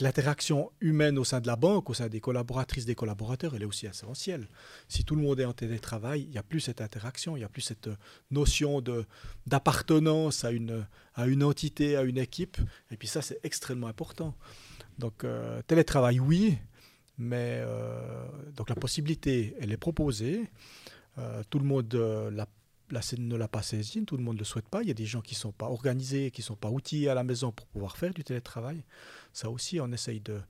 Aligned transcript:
L'interaction 0.00 0.72
humaine 0.80 1.18
au 1.18 1.24
sein 1.24 1.40
de 1.40 1.46
la 1.46 1.54
banque, 1.54 1.88
au 1.88 1.94
sein 1.94 2.08
des 2.08 2.20
collaboratrices, 2.20 2.84
des 2.84 2.96
collaborateurs, 2.96 3.54
elle 3.54 3.62
est 3.62 3.66
aussi 3.66 3.86
essentielle. 3.86 4.48
Si 4.88 5.04
tout 5.04 5.14
le 5.14 5.22
monde 5.22 5.38
est 5.38 5.44
en 5.44 5.52
télétravail, 5.52 6.22
il 6.22 6.30
n'y 6.30 6.38
a 6.38 6.42
plus 6.42 6.58
cette 6.58 6.80
interaction, 6.80 7.36
il 7.36 7.40
n'y 7.40 7.44
a 7.44 7.48
plus 7.48 7.62
cette 7.62 7.88
notion 8.32 8.82
d'appartenance 9.46 10.44
à 10.44 10.50
une, 10.50 10.84
à 11.14 11.28
une 11.28 11.44
entité, 11.44 11.96
à 11.96 12.02
une 12.02 12.18
équipe. 12.18 12.56
Et 12.90 12.96
puis 12.96 13.06
ça, 13.06 13.22
c'est 13.22 13.38
extrêmement 13.44 13.86
important. 13.86 14.34
Donc, 14.98 15.22
euh, 15.22 15.62
télétravail, 15.62 16.18
oui, 16.18 16.58
mais 17.16 17.60
euh, 17.64 18.26
donc 18.56 18.70
la 18.70 18.74
possibilité, 18.74 19.54
elle 19.60 19.70
est 19.70 19.76
proposée. 19.76 20.50
Euh, 21.18 21.44
tout 21.48 21.60
le 21.60 21.66
monde 21.66 21.94
la 22.34 23.00
ne 23.18 23.36
l'a 23.36 23.48
pas 23.48 23.62
saisi, 23.62 24.04
tout 24.04 24.16
le 24.16 24.22
monde 24.22 24.34
ne 24.34 24.40
le 24.40 24.44
souhaite 24.44 24.68
pas. 24.68 24.82
Il 24.82 24.88
y 24.88 24.90
a 24.90 24.94
des 24.94 25.06
gens 25.06 25.20
qui 25.20 25.34
ne 25.34 25.38
sont 25.38 25.52
pas 25.52 25.66
organisés, 25.66 26.30
qui 26.30 26.42
ne 26.42 26.44
sont 26.44 26.56
pas 26.56 26.70
outillés 26.70 27.08
à 27.08 27.14
la 27.14 27.24
maison 27.24 27.50
pour 27.52 27.66
pouvoir 27.66 27.96
faire 27.96 28.12
du 28.12 28.24
télétravail. 28.24 28.84
Ça 29.34 29.50
aussi, 29.50 29.80
on 29.80 29.90
essaye 29.90 30.20
de, 30.20 30.40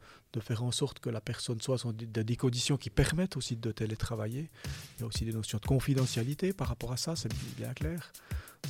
faire 0.40 0.62
en 0.62 0.70
sorte 0.70 0.98
que 0.98 1.08
la 1.08 1.22
personne 1.22 1.58
soit 1.62 1.82
dans 1.82 2.22
des 2.22 2.36
conditions 2.36 2.76
qui 2.76 2.90
permettent 2.90 3.38
aussi 3.38 3.56
de 3.56 3.72
télétravailler. 3.72 4.50
Il 4.96 5.00
y 5.00 5.02
a 5.04 5.06
aussi 5.06 5.24
des 5.24 5.32
notions 5.32 5.58
de 5.58 5.64
confidentialité 5.64 6.52
par 6.52 6.68
rapport 6.68 6.92
à 6.92 6.98
ça, 6.98 7.16
c'est 7.16 7.32
bien 7.56 7.72
clair. 7.72 8.12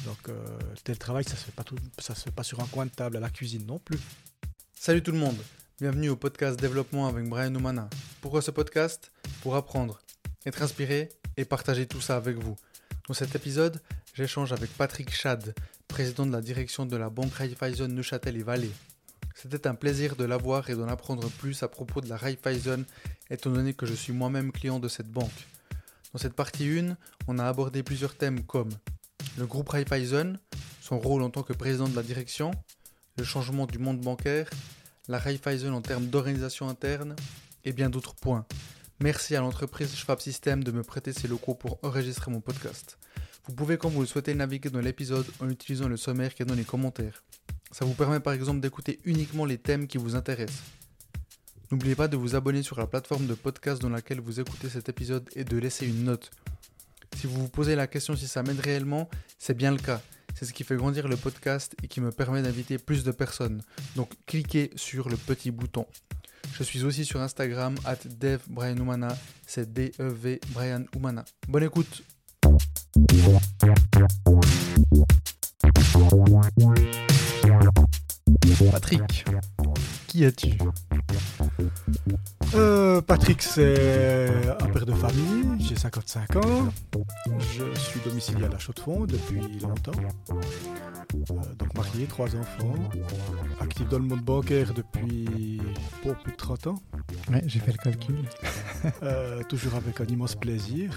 Donc, 0.05 0.29
euh, 0.29 0.59
télétravail, 0.85 1.25
ça 1.25 1.33
ne 1.33 1.37
se, 1.39 2.23
fait 2.23 2.31
pas 2.31 2.45
sur 2.45 2.61
un 2.61 2.67
coin 2.67 2.87
de 2.87 2.93
table 2.93 3.17
à 3.17 3.21
la 3.21 3.29
cuisine 3.29 3.67
non 3.67 3.81
plus. 3.81 3.99
Salut 4.73 5.03
tout 5.03 5.11
le 5.11 5.19
monde, 5.19 5.37
bienvenue 5.81 6.11
au 6.11 6.17
podcast 6.17 6.61
Développement 6.61 7.09
avec 7.09 7.29
Brian 7.29 7.53
Oumana. 7.53 7.91
Pourquoi 8.21 8.41
ce 8.41 8.53
podcast? 8.53 9.11
Pour 9.43 9.57
apprendre, 9.57 10.01
être 10.47 10.63
inspiré 10.63 11.09
et 11.37 11.45
partager 11.45 11.87
tout 11.87 12.01
ça 12.01 12.17
avec 12.17 12.37
vous. 12.37 12.55
Dans 13.09 13.15
cet 13.15 13.35
épisode, 13.35 13.83
j'échange 14.15 14.53
avec 14.53 14.71
Patrick 14.75 15.13
Chad, 15.13 15.57
président 15.89 16.25
de 16.25 16.33
la 16.33 16.41
direction 16.41 16.87
de 16.87 16.97
la 16.97 17.11
banque 17.11 17.35
Raiffeisen 17.35 17.93
Neuchâtel 17.93 18.37
et 18.37 18.45
Valais. 18.45 18.71
C'était 19.35 19.67
un 19.67 19.75
plaisir 19.75 20.15
de 20.15 20.25
l'avoir 20.25 20.71
et 20.71 20.77
d'en 20.77 20.89
apprendre 20.89 21.29
plus 21.29 21.63
à 21.65 21.69
propos 21.69 22.01
de 22.01 22.09
la 22.09 22.17
Raiffeisen, 22.17 22.85
étant 23.31 23.51
donné 23.51 23.75
que 23.75 23.85
je 23.85 23.95
suis 23.95 24.13
moi-même 24.13 24.53
client 24.53 24.79
de 24.79 24.89
cette 24.89 25.11
banque. 25.11 25.49
Dans 26.13 26.21
cette 26.21 26.35
partie 26.35 26.79
1, 26.79 26.97
on 27.27 27.39
a 27.41 27.45
abordé 27.45 27.83
plusieurs 27.83 28.15
thèmes 28.15 28.45
comme 28.45 28.71
le 29.37 29.47
groupe 29.47 29.69
Raiffeisen, 29.71 30.39
son 30.81 31.01
rôle 31.01 31.23
en 31.23 31.31
tant 31.31 31.43
que 31.43 31.53
président 31.53 31.89
de 31.89 31.97
la 31.97 32.05
direction, 32.05 32.53
le 33.19 33.25
changement 33.25 33.67
du 33.67 33.79
monde 33.79 34.01
bancaire, 34.01 34.49
la 35.09 35.19
Raiffeisen 35.19 35.73
en 35.75 35.83
termes 35.83 36.07
d'organisation 36.07 36.69
interne 36.69 37.17
et 37.65 37.73
bien 37.73 37.91
d'autres 37.91 38.15
points. 38.15 38.47
Merci 39.01 39.35
à 39.35 39.41
l'entreprise 39.41 39.95
Schwab 39.97 40.21
System 40.21 40.63
de 40.63 40.71
me 40.71 40.85
prêter 40.85 41.13
ses 41.13 41.27
locaux 41.27 41.55
pour 41.55 41.79
enregistrer 41.83 42.31
mon 42.31 42.41
podcast. 42.41 42.99
Vous 43.47 43.55
pouvez, 43.55 43.77
quand 43.77 43.89
vous 43.89 44.01
le 44.01 44.07
souhaitez, 44.07 44.35
naviguer 44.35 44.71
dans 44.71 44.81
l'épisode 44.81 45.27
en 45.41 45.51
utilisant 45.51 45.89
le 45.89 45.97
sommaire 45.97 46.35
qui 46.35 46.43
est 46.45 46.47
dans 46.47 46.55
les 46.55 46.65
commentaires. 46.65 47.25
Ça 47.75 47.85
vous 47.85 47.95
permet 47.95 48.21
par 48.21 48.33
exemple 48.33 48.61
d'écouter 48.61 49.01
uniquement 49.05 49.45
les 49.45 49.59
thèmes 49.59 49.89
qui 49.89 49.99
vous 49.99 50.15
intéressent. 50.15 50.63
N'oubliez 51.73 51.97
pas 51.97 52.07
de 52.07 52.17
vous 52.17 52.37
abonner 52.37 52.63
sur 52.63 52.79
la 52.79 52.87
plateforme 52.87 53.27
de 53.27 53.35
podcast 53.35 53.83
dans 53.83 53.89
laquelle 53.89 54.21
vous 54.21 54.39
écoutez 54.39 54.69
cet 54.69 54.89
épisode 54.89 55.29
et 55.35 55.43
de 55.43 55.59
laisser 55.59 55.85
une 55.85 56.05
note. 56.05 56.31
Si 57.17 57.27
vous 57.27 57.41
vous 57.41 57.49
posez 57.49 57.75
la 57.75 57.89
question 57.89 58.15
si 58.15 58.29
ça 58.29 58.45
m'aide 58.45 58.61
réellement, 58.61 59.11
c'est 59.41 59.57
bien 59.57 59.73
le 59.73 59.79
cas. 59.79 60.01
C'est 60.37 60.45
ce 60.45 60.53
qui 60.53 60.63
fait 60.63 60.77
grandir 60.77 61.09
le 61.09 61.17
podcast 61.17 61.75
et 61.83 61.89
qui 61.89 62.01
me 62.01 62.13
permet 62.13 62.43
d'inviter 62.43 62.79
plus 62.79 63.03
de 63.03 63.11
personnes. 63.11 63.61
Donc 63.97 64.13
cliquez 64.27 64.71
sur 64.77 65.09
le 65.09 65.17
petit 65.17 65.51
bouton. 65.51 65.85
Je 66.53 66.63
suis 66.63 66.85
aussi 66.85 67.05
sur 67.05 67.21
Instagram, 67.21 67.75
at 67.85 68.07
DevBrianUmana, 68.21 69.19
c'est 69.49 69.73
D-E-V 69.73 70.41
Brian. 70.53 70.85
Bonne 71.49 71.65
écoute 71.65 72.05
Patrick, 78.71 79.25
qui 80.07 80.25
es-tu 80.25 80.59
euh, 82.55 83.01
Patrick, 83.01 83.43
c'est 83.43 84.49
un 84.61 84.67
père 84.67 84.87
de 84.87 84.93
famille, 84.93 85.45
j'ai 85.59 85.77
55 85.77 86.37
ans, 86.37 86.69
je 87.39 87.81
suis 87.81 88.01
domicilié 88.01 88.45
à 88.45 88.49
la 88.49 88.59
Chaux-de-Fonds 88.59 89.07
depuis 89.07 89.41
longtemps, 89.61 89.93
euh, 90.33 91.55
donc 91.59 91.75
marié, 91.75 92.07
trois 92.07 92.35
enfants, 92.37 92.75
actif 93.61 93.89
dans 93.89 93.99
le 93.99 94.05
monde 94.05 94.23
bancaire 94.23 94.73
depuis 94.75 95.61
pour 96.03 96.15
plus 96.17 96.33
de 96.33 96.37
30 96.37 96.67
ans. 96.69 96.83
Ouais, 97.31 97.43
j'ai 97.47 97.61
fait 97.61 97.73
le 97.73 97.79
calcul. 97.79 98.17
Euh, 99.03 99.43
toujours 99.49 99.77
avec 99.77 99.99
un 100.03 100.05
immense 100.05 100.35
plaisir. 100.35 100.95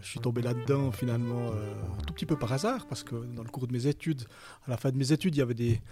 je 0.00 0.08
suis 0.08 0.20
tombé 0.20 0.40
là-dedans 0.40 0.90
finalement 0.90 1.50
un 1.50 2.02
tout 2.06 2.14
petit 2.14 2.24
peu 2.24 2.34
par 2.34 2.50
hasard 2.50 2.86
parce 2.86 3.02
que 3.02 3.14
dans 3.14 3.42
le 3.42 3.50
cours 3.50 3.66
de 3.66 3.74
mes 3.74 3.86
études, 3.86 4.22
à 4.66 4.70
la 4.70 4.76
fin 4.78 4.90
de 4.90 4.96
mes 4.96 5.12
études, 5.12 5.36
il 5.36 5.40
y 5.40 5.42
avait 5.42 5.52
des 5.52 5.82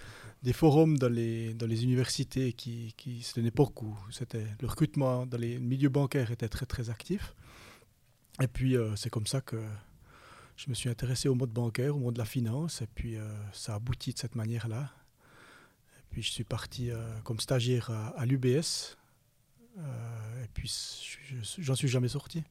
des 0.42 0.52
forums 0.52 0.98
dans 0.98 1.08
les, 1.08 1.54
dans 1.54 1.66
les 1.66 1.84
universités 1.84 2.52
qui, 2.52 2.94
qui 2.96 3.22
c'était 3.22 3.40
une 3.40 3.48
époque 3.48 3.82
où 3.82 3.94
c'était 4.10 4.39
le 4.60 4.66
recrutement 4.66 5.26
dans 5.26 5.38
les 5.38 5.58
milieux 5.58 5.88
bancaires 5.88 6.30
était 6.30 6.48
très 6.48 6.66
très 6.66 6.90
actif. 6.90 7.34
Et 8.40 8.48
puis 8.48 8.76
euh, 8.76 8.96
c'est 8.96 9.10
comme 9.10 9.26
ça 9.26 9.40
que 9.40 9.62
je 10.56 10.68
me 10.68 10.74
suis 10.74 10.88
intéressé 10.88 11.28
au 11.28 11.34
monde 11.34 11.50
bancaire, 11.50 11.96
au 11.96 11.98
monde 11.98 12.14
de 12.14 12.18
la 12.18 12.24
finance, 12.24 12.82
et 12.82 12.86
puis 12.86 13.16
euh, 13.16 13.26
ça 13.52 13.72
a 13.72 13.76
abouti 13.76 14.12
de 14.12 14.18
cette 14.18 14.34
manière-là. 14.34 14.90
Et 15.98 16.02
puis 16.10 16.22
je 16.22 16.30
suis 16.30 16.44
parti 16.44 16.90
euh, 16.90 17.20
comme 17.24 17.40
stagiaire 17.40 17.90
à, 17.90 18.08
à 18.18 18.26
l'UBS, 18.26 18.96
et 19.78 20.48
puis 20.52 20.70
j'en 21.58 21.74
suis 21.74 21.88
jamais 21.88 22.08
sorti. 22.08 22.42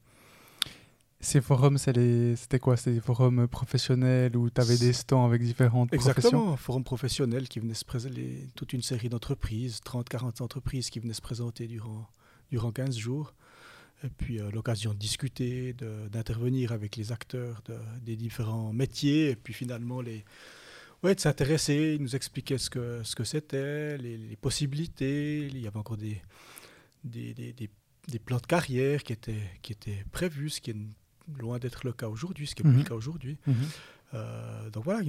Ces 1.22 1.41
forums, 1.41 1.78
c'était 1.78 2.59
quoi? 2.62 2.78
C'était 2.78 2.94
des 2.94 3.02
forums 3.02 3.47
professionnels 3.50 4.38
où 4.38 4.50
tu 4.50 4.62
avais 4.62 4.78
des 4.78 4.94
stands 4.94 5.25
avec 5.25 5.41
différentes 5.41 5.94
Exactement, 5.94 6.31
professions 6.31 6.57
forum 6.57 6.84
professionnel 6.85 7.50
qui 7.50 7.59
venait 7.59 7.74
se 7.74 7.84
présenter, 7.84 8.47
toute 8.56 8.72
une 8.72 8.81
série 8.81 9.09
d'entreprises, 9.09 9.81
30-40 9.85 10.41
entreprises 10.41 10.90
qui 10.90 11.00
venaient 11.00 11.13
se 11.13 11.22
présenter 11.22 11.68
durant, 11.68 12.07
durant 12.52 12.72
15 12.72 12.97
jours. 12.97 13.34
Et 14.06 14.07
puis 14.07 14.40
euh, 14.40 14.50
l'occasion 14.52 14.94
de 14.94 14.97
discuter, 14.97 15.75
d'intervenir 16.09 16.72
avec 16.72 16.96
les 16.96 17.12
acteurs 17.12 17.62
des 18.01 18.16
différents 18.16 18.72
métiers, 18.72 19.31
et 19.31 19.36
puis 19.36 19.53
finalement 19.53 20.00
les, 20.00 20.24
ouais, 21.03 21.16
de 21.16 21.19
s'intéresser, 21.19 21.97
nous 22.00 22.16
expliquer 22.16 22.57
ce 22.57 22.69
que 22.69 23.01
ce 23.03 23.16
que 23.16 23.25
c'était, 23.25 23.97
les, 23.97 24.38
possibilités. 24.38 25.47
Il 25.47 25.59
y 25.59 25.68
avait 25.68 25.80
encore 25.80 25.97
des 25.97 26.22
des, 27.03 27.34
des, 27.34 27.53
des, 27.53 28.19
plans 28.19 28.40
de 28.40 28.46
carrière 28.46 29.03
qui 29.03 29.13
étaient, 29.13 29.50
qui 29.62 29.72
étaient 29.72 30.06
prévus, 30.12 30.50
ce 30.50 30.62
qui 30.62 30.72
est 30.72 30.75
loin 31.38 31.59
d'être 31.59 31.85
le 31.85 31.94
cas 31.94 32.07
aujourd'hui, 32.07 32.47
ce 32.47 32.56
qui 32.56 32.63
n'est 32.63 32.69
plus 32.69 32.78
le 32.78 32.84
mhm. 32.84 32.90
cas 32.90 32.95
aujourd'hui. 32.95 33.38
Mhm. 33.47 33.56
Euh, 34.13 34.69
donc 34.72 34.84
voilà, 34.85 35.01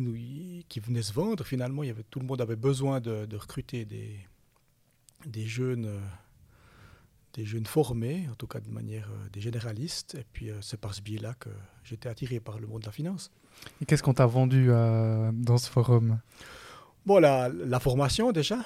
qui 0.69 0.81
venaient 0.81 1.03
se 1.03 1.12
vendre. 1.12 1.44
Finalement, 1.44 1.82
il 1.82 1.86
y 1.86 1.91
avait, 1.91 2.04
tout 2.10 2.20
le 2.20 2.26
monde 2.26 2.41
avait 2.41 2.56
besoin 2.56 3.00
de, 3.00 3.36
recruter 3.36 3.84
des, 3.84 4.19
des 5.26 5.47
jeunes, 5.47 5.86
euh, 5.86 6.00
des 7.34 7.44
jeunes 7.44 7.66
formés, 7.66 8.28
en 8.30 8.34
tout 8.34 8.47
cas 8.47 8.60
de 8.60 8.70
manière 8.70 9.09
euh, 9.10 9.28
des 9.32 9.41
généralistes. 9.41 10.16
Et 10.16 10.25
puis 10.32 10.50
c'est 10.60 10.78
par 10.78 10.94
ce 10.94 11.00
biais-là 11.00 11.34
que 11.34 11.50
j'étais 11.84 12.09
attiré 12.09 12.41
par 12.41 12.59
le 12.59 12.66
monde 12.66 12.82
de 12.82 12.86
la 12.86 12.92
finance. 12.92 13.30
Et 13.80 13.86
qu'est-ce 13.86 14.03
qu'on 14.03 14.14
t'a 14.14 14.26
vendu 14.26 14.69
dans 14.69 15.59
ce 15.59 15.69
forum? 15.69 16.19
Bon, 17.06 17.19
la, 17.19 17.48
la 17.48 17.80
formation 17.80 18.32
déjà. 18.32 18.59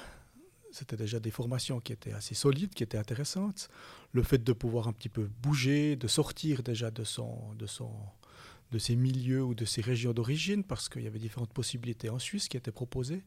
C'était 0.75 0.97
déjà 0.97 1.21
des 1.21 1.31
formations 1.31 1.79
qui 1.79 1.93
étaient 1.93 2.11
assez 2.11 2.35
solides, 2.35 2.73
qui 2.73 2.83
étaient 2.83 2.97
intéressantes. 2.97 3.69
Le 4.11 4.23
fait 4.23 4.43
de 4.43 4.51
pouvoir 4.51 4.89
un 4.89 4.91
petit 4.91 5.07
peu 5.07 5.29
bouger, 5.41 5.95
de 5.95 6.09
sortir 6.09 6.63
déjà 6.63 6.91
de, 6.91 7.05
son, 7.05 7.53
de, 7.57 7.65
son, 7.65 7.93
de 8.73 8.77
ses 8.77 8.97
milieux 8.97 9.41
ou 9.41 9.55
de 9.55 9.63
ses 9.63 9.79
régions 9.79 10.11
d'origine, 10.11 10.65
parce 10.65 10.89
qu'il 10.89 11.03
y 11.03 11.07
avait 11.07 11.17
différentes 11.17 11.53
possibilités 11.53 12.09
en 12.09 12.19
Suisse 12.19 12.49
qui 12.49 12.57
étaient 12.57 12.73
proposées. 12.73 13.23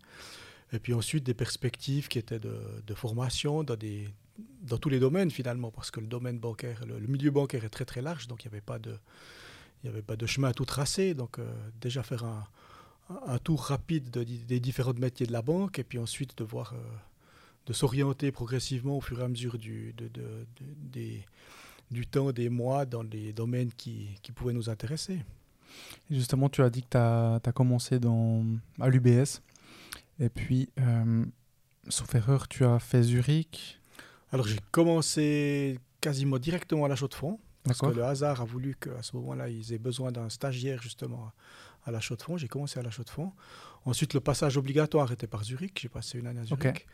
Et 0.74 0.78
puis 0.78 0.92
ensuite 0.92 1.24
des 1.24 1.32
perspectives 1.32 2.08
qui 2.08 2.18
étaient 2.18 2.38
de, 2.38 2.60
de 2.86 2.94
formation 2.94 3.64
dans, 3.64 3.76
des, 3.76 4.10
dans 4.60 4.76
tous 4.76 4.90
les 4.90 5.00
domaines 5.00 5.30
finalement, 5.30 5.70
parce 5.70 5.90
que 5.90 6.00
le 6.00 6.06
domaine 6.06 6.38
bancaire, 6.38 6.84
le, 6.84 7.06
milieu 7.06 7.30
bancaire 7.30 7.64
est 7.64 7.70
très 7.70 7.86
très 7.86 8.02
large, 8.02 8.26
donc 8.28 8.44
il 8.44 8.48
n'y 8.48 8.56
avait 8.56 8.60
pas 8.60 8.78
de, 8.78 8.94
il 9.82 9.86
y 9.86 9.88
avait 9.88 10.02
pas 10.02 10.16
de 10.16 10.26
chemin 10.26 10.48
à 10.48 10.52
tout 10.52 10.66
tracer. 10.66 11.14
Donc 11.14 11.38
euh, 11.38 11.50
déjà 11.80 12.02
faire 12.02 12.24
un, 12.24 12.46
un, 13.26 13.38
tour 13.38 13.62
rapide 13.62 14.10
des 14.10 14.60
différents 14.60 14.92
métiers 14.92 15.26
de 15.26 15.32
la 15.32 15.40
banque, 15.40 15.78
et 15.78 15.84
puis 15.84 15.98
ensuite 15.98 16.36
de 16.36 16.44
voir 16.44 16.74
euh, 16.74 16.76
de 17.68 17.74
s'orienter 17.74 18.32
progressivement 18.32 18.96
au 18.96 19.00
fur 19.02 19.20
et 19.20 19.22
à 19.22 19.28
mesure 19.28 19.58
du, 19.58 19.92
de, 19.92 20.10
des, 20.58 21.22
du 21.90 22.06
temps, 22.06 22.32
des 22.32 22.48
mois, 22.48 22.86
dans 22.86 23.02
les 23.02 23.34
domaines 23.34 23.70
qui, 23.76 24.08
qui 24.22 24.32
pouvaient 24.32 24.54
nous 24.54 24.70
intéresser. 24.70 25.18
justement, 26.10 26.48
tu 26.48 26.62
as 26.62 26.70
dit 26.70 26.82
que 26.82 26.88
tu 26.88 26.96
as, 26.96 27.52
commencé 27.52 28.00
dans, 28.00 28.42
à 28.80 28.88
l'UBS, 28.88 29.42
et 30.18 30.30
puis, 30.30 30.70
euh, 30.80 31.26
sauf 31.88 32.14
erreur, 32.14 32.48
tu 32.48 32.64
as 32.64 32.78
fait 32.78 33.02
Zurich. 33.02 33.78
Alors 34.32 34.46
j'ai 34.46 34.58
commencé 34.70 35.78
quasiment 36.00 36.38
directement 36.38 36.86
à 36.86 36.88
la 36.88 36.96
Chaux-de-Fonds, 36.96 37.38
parce 37.64 37.80
que 37.80 37.86
le 37.86 38.02
hasard 38.02 38.40
a 38.40 38.44
voulu 38.46 38.76
qu'à 38.80 39.02
ce 39.02 39.14
moment-là, 39.16 39.50
ils 39.50 39.74
aient 39.74 39.78
besoin 39.78 40.10
d'un 40.10 40.30
stagiaire 40.30 40.80
justement 40.80 41.32
à 41.84 41.90
la 41.90 42.00
Chaux-de-Fonds. 42.00 42.38
J'ai 42.38 42.48
commencé 42.48 42.80
à 42.80 42.82
la 42.82 42.90
Chaux-de-Fonds. 42.90 43.32
Ensuite, 43.84 44.14
le 44.14 44.20
passage 44.20 44.56
obligatoire 44.56 45.12
était 45.12 45.26
par 45.26 45.44
Zurich. 45.44 45.78
J'ai 45.80 45.90
passé 45.90 46.18
une 46.18 46.26
année 46.26 46.40
à 46.40 46.44
Zurich. 46.44 46.86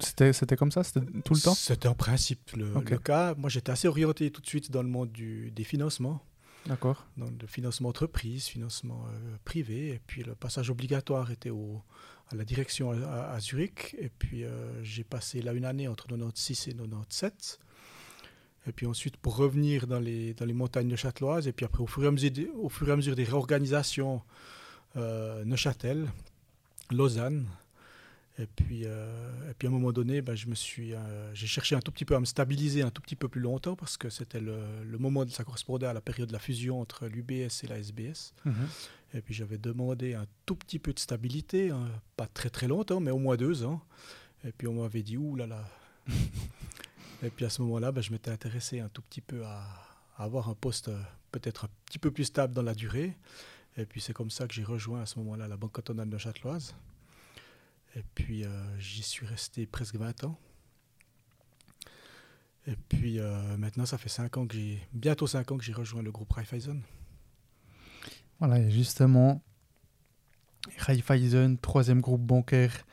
C'était 0.00 0.56
comme 0.56 0.72
ça 0.72 0.84
C'était 0.84 1.00
tout 1.22 1.34
le 1.34 1.40
temps? 1.40 1.54
C'était 1.54 1.88
en 1.88 1.94
principe 1.94 2.52
le, 2.56 2.98
cas. 2.98 3.34
Moi, 3.36 3.50
j'étais 3.50 3.72
assez 3.72 3.88
orienté 3.88 4.30
tout 4.30 4.40
de 4.40 4.46
suite 4.46 4.70
dans 4.70 4.82
le 4.82 4.88
monde 4.88 5.10
du, 5.12 5.50
des 5.50 5.64
financements. 5.64 6.22
D'accord. 6.66 7.06
dans 7.16 7.26
le 7.26 7.46
financement 7.46 7.88
entreprise, 7.88 8.46
financement 8.46 9.06
euh, 9.08 9.36
privé. 9.44 9.94
Et 9.94 10.00
puis 10.06 10.22
le 10.22 10.34
passage 10.34 10.68
obligatoire 10.68 11.30
était 11.30 11.48
au, 11.48 11.82
à 12.30 12.34
la 12.34 12.44
direction 12.44 12.90
à, 12.90 13.30
à 13.32 13.40
Zurich. 13.40 13.96
Et 13.98 14.10
puis 14.10 14.44
euh, 14.44 14.82
j'ai 14.84 15.04
passé 15.04 15.40
là 15.40 15.52
une 15.52 15.64
année 15.64 15.88
entre 15.88 16.06
96 16.08 16.68
et 16.68 16.74
97. 16.74 17.58
Et 18.66 18.72
puis 18.72 18.86
ensuite 18.86 19.16
pour 19.16 19.36
revenir 19.36 19.86
dans 19.86 20.00
les, 20.00 20.34
dans 20.34 20.44
les 20.44 20.52
montagnes 20.52 20.88
de 20.88 20.96
Châteloise. 20.96 21.48
Et 21.48 21.52
puis 21.52 21.64
après 21.64 21.82
au 21.82 21.86
fur 21.86 22.04
et 22.04 22.08
à 22.08 22.10
mesure 22.10 22.30
des, 22.30 22.50
au 22.54 22.68
fur 22.68 22.88
et 22.88 22.92
à 22.92 22.96
mesure 22.96 23.16
des 23.16 23.24
réorganisations, 23.24 24.22
euh, 24.96 25.44
Neuchâtel, 25.44 26.08
Lausanne. 26.90 27.46
Et 28.40 28.46
puis, 28.46 28.82
euh, 28.86 29.50
et 29.50 29.54
puis 29.54 29.68
à 29.68 29.70
un 29.70 29.72
moment 29.74 29.92
donné, 29.92 30.22
ben, 30.22 30.34
je 30.34 30.46
me 30.46 30.54
suis, 30.54 30.94
euh, 30.94 31.34
j'ai 31.34 31.46
cherché 31.46 31.74
un 31.74 31.80
tout 31.80 31.92
petit 31.92 32.06
peu 32.06 32.16
à 32.16 32.20
me 32.20 32.24
stabiliser 32.24 32.80
un 32.80 32.90
tout 32.90 33.02
petit 33.02 33.16
peu 33.16 33.28
plus 33.28 33.40
longtemps 33.40 33.76
parce 33.76 33.98
que 33.98 34.08
c'était 34.08 34.40
le, 34.40 34.58
le 34.82 34.98
moment, 34.98 35.26
de, 35.26 35.30
ça 35.30 35.44
correspondait 35.44 35.86
à 35.86 35.92
la 35.92 36.00
période 36.00 36.28
de 36.28 36.32
la 36.32 36.38
fusion 36.38 36.80
entre 36.80 37.06
l'UBS 37.06 37.64
et 37.64 37.66
la 37.66 37.78
SBS. 37.78 38.32
Mhm. 38.46 38.54
Et 39.12 39.20
puis 39.20 39.34
j'avais 39.34 39.58
demandé 39.58 40.14
un 40.14 40.24
tout 40.46 40.56
petit 40.56 40.78
peu 40.78 40.94
de 40.94 40.98
stabilité, 40.98 41.70
hein, 41.70 41.90
pas 42.16 42.26
très 42.26 42.48
très 42.48 42.66
longtemps, 42.66 43.00
mais 43.00 43.10
au 43.10 43.18
moins 43.18 43.36
deux 43.36 43.62
ans. 43.64 43.82
Et 44.44 44.52
puis 44.52 44.66
on 44.68 44.80
m'avait 44.80 45.02
dit, 45.02 45.18
ouh 45.18 45.36
là 45.36 45.46
là. 45.46 45.68
et 47.22 47.28
puis 47.28 47.44
à 47.44 47.50
ce 47.50 47.60
moment-là, 47.60 47.92
ben, 47.92 48.00
je 48.00 48.10
m'étais 48.10 48.30
intéressé 48.30 48.80
un 48.80 48.88
tout 48.88 49.02
petit 49.02 49.20
peu 49.20 49.44
à, 49.44 49.66
à 50.16 50.24
avoir 50.24 50.48
un 50.48 50.54
poste 50.54 50.88
euh, 50.88 50.98
peut-être 51.30 51.66
un 51.66 51.68
petit 51.84 51.98
peu 51.98 52.10
plus 52.10 52.24
stable 52.24 52.54
dans 52.54 52.62
la 52.62 52.74
durée. 52.74 53.18
Et 53.76 53.84
puis 53.84 54.00
c'est 54.00 54.14
comme 54.14 54.30
ça 54.30 54.46
que 54.48 54.54
j'ai 54.54 54.64
rejoint 54.64 55.02
à 55.02 55.06
ce 55.06 55.18
moment-là 55.18 55.46
la 55.46 55.58
Banque 55.58 55.72
cantonale 55.72 56.08
de 56.08 56.16
Châteloise. 56.16 56.74
Et 57.96 58.04
puis 58.14 58.44
euh, 58.44 58.78
j'y 58.78 59.02
suis 59.02 59.26
resté 59.26 59.66
presque 59.66 59.96
20 59.96 60.24
ans. 60.24 60.38
Et 62.66 62.76
puis 62.88 63.18
euh, 63.18 63.56
maintenant, 63.56 63.86
ça 63.86 63.98
fait 63.98 64.08
5 64.08 64.36
ans 64.36 64.46
que 64.46 64.54
j'ai, 64.54 64.86
bientôt 64.92 65.26
5 65.26 65.50
ans 65.50 65.58
que 65.58 65.64
j'ai 65.64 65.72
rejoint 65.72 66.02
le 66.02 66.12
groupe 66.12 66.32
Raiffeisen. 66.32 66.82
Voilà, 68.38 68.58
et 68.58 68.70
justement, 68.70 69.42
Raiffeisen, 70.78 71.56
troisième 71.58 72.00
groupe 72.00 72.22
bancaire 72.22 72.86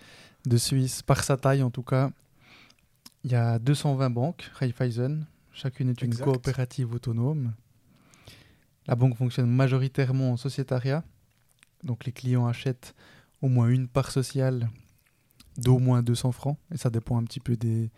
de 0.46 0.58
Suisse, 0.58 1.02
par 1.02 1.24
sa 1.24 1.38
taille 1.38 1.64
en 1.64 1.70
tout 1.70 1.84
cas, 1.84 2.12
il 3.24 3.32
y 3.32 3.36
a 3.36 3.60
220 3.60 4.10
banques, 4.10 4.50
Raiffeisen, 4.56 5.26
chacune 5.52 5.90
est 5.90 6.02
une 6.02 6.12
Exact. 6.12 6.26
coopérative 6.26 6.94
autonome. 6.94 7.54
La 8.88 8.96
banque 8.96 9.18
fonctionne 9.18 9.50
majoritairement 9.50 10.32
en 10.32 10.38
sociétariat, 10.38 11.04
donc 11.84 12.06
les 12.06 12.14
clients 12.14 12.48
achètent 12.48 12.96
au 13.42 13.48
moins 13.48 13.68
une 13.68 13.88
part 13.88 14.12
sociale 14.12 14.70
d'au 15.58 15.80
moins 15.80 16.02
200 16.04 16.32
francs, 16.32 16.58
et 16.74 16.78
ça 16.78 16.90
dépend 16.90 17.18
un 17.18 17.24
petit 17.24 17.40
peu 17.40 17.56
des, 17.56 17.90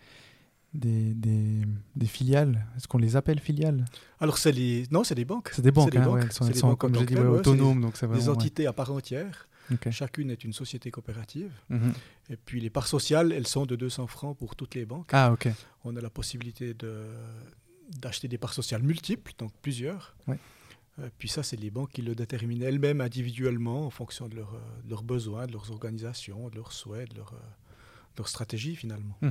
des, 0.74 1.14
des- 1.14 1.62
des 1.96 2.06
filiales. 2.06 2.66
Est-ce 2.76 2.86
qu'on 2.88 2.98
les 2.98 3.16
appelle 3.16 3.40
filiales? 3.40 3.84
Alors 4.20 4.38
c'est 4.38 4.52
les, 4.52 4.86
non, 4.90 5.04
c'est 5.04 5.14
des 5.14 5.24
banques. 5.24 5.50
C'est 5.54 5.62
des 5.62 5.70
banques, 5.70 5.90
des 5.90 5.98
hein, 5.98 6.04
banques. 6.04 6.14
ouais, 6.16 6.22
elles 6.22 6.32
sont, 6.32 6.46
elles 6.46 6.52
des 6.52 6.58
sont, 6.58 6.68
banques 6.68 6.78
comme 6.80 6.94
j'ai 6.98 7.06
dit, 7.06 7.14
ouais, 7.14 7.20
autonomes, 7.26 7.80
donc 7.80 8.00
Des 8.00 8.06
vraiment... 8.06 8.22
ouais. 8.22 8.28
entités 8.28 8.66
à 8.66 8.72
part 8.72 8.90
entière. 8.92 9.46
Chacune 9.92 10.30
est 10.32 10.42
une 10.42 10.52
société 10.52 10.90
coopérative. 10.90 11.52
Mhm. 11.68 11.92
Et 12.30 12.36
puis 12.36 12.60
les 12.60 12.70
parts 12.70 12.88
sociales, 12.88 13.30
elles 13.32 13.46
sont 13.46 13.66
de 13.66 13.76
200 13.76 14.08
francs 14.08 14.36
pour 14.36 14.56
toutes 14.56 14.74
les 14.74 14.84
banques. 14.84 15.10
Ah, 15.12 15.30
ok. 15.32 15.48
On 15.84 15.94
a 15.96 16.00
la 16.00 16.10
possibilité 16.10 16.74
de, 16.74 17.04
d'acheter 18.00 18.26
des 18.26 18.36
parts 18.36 18.52
sociales 18.52 18.82
multiples, 18.82 19.32
donc 19.38 19.52
plusieurs. 19.62 20.16
Euh, 21.00 21.08
puis 21.18 21.28
ça, 21.28 21.42
c'est 21.42 21.56
les 21.56 21.70
banques 21.70 21.92
qui 21.92 22.02
le 22.02 22.14
déterminent 22.14 22.66
elles-mêmes 22.66 23.00
individuellement 23.00 23.86
en 23.86 23.90
fonction 23.90 24.28
de, 24.28 24.38
euh, 24.38 24.44
leurs 24.88 25.02
besoins, 25.02 25.46
de 25.46 25.52
leurs 25.52 25.70
organisations, 25.70 26.48
de 26.48 26.56
leurs 26.56 26.72
souhaits, 26.72 27.10
de 27.10 27.16
leur, 27.16 27.32
euh, 27.32 27.38
leur 28.20 28.28
stratégie 28.28 28.76
finalement. 28.76 29.16
Mais 29.22 29.30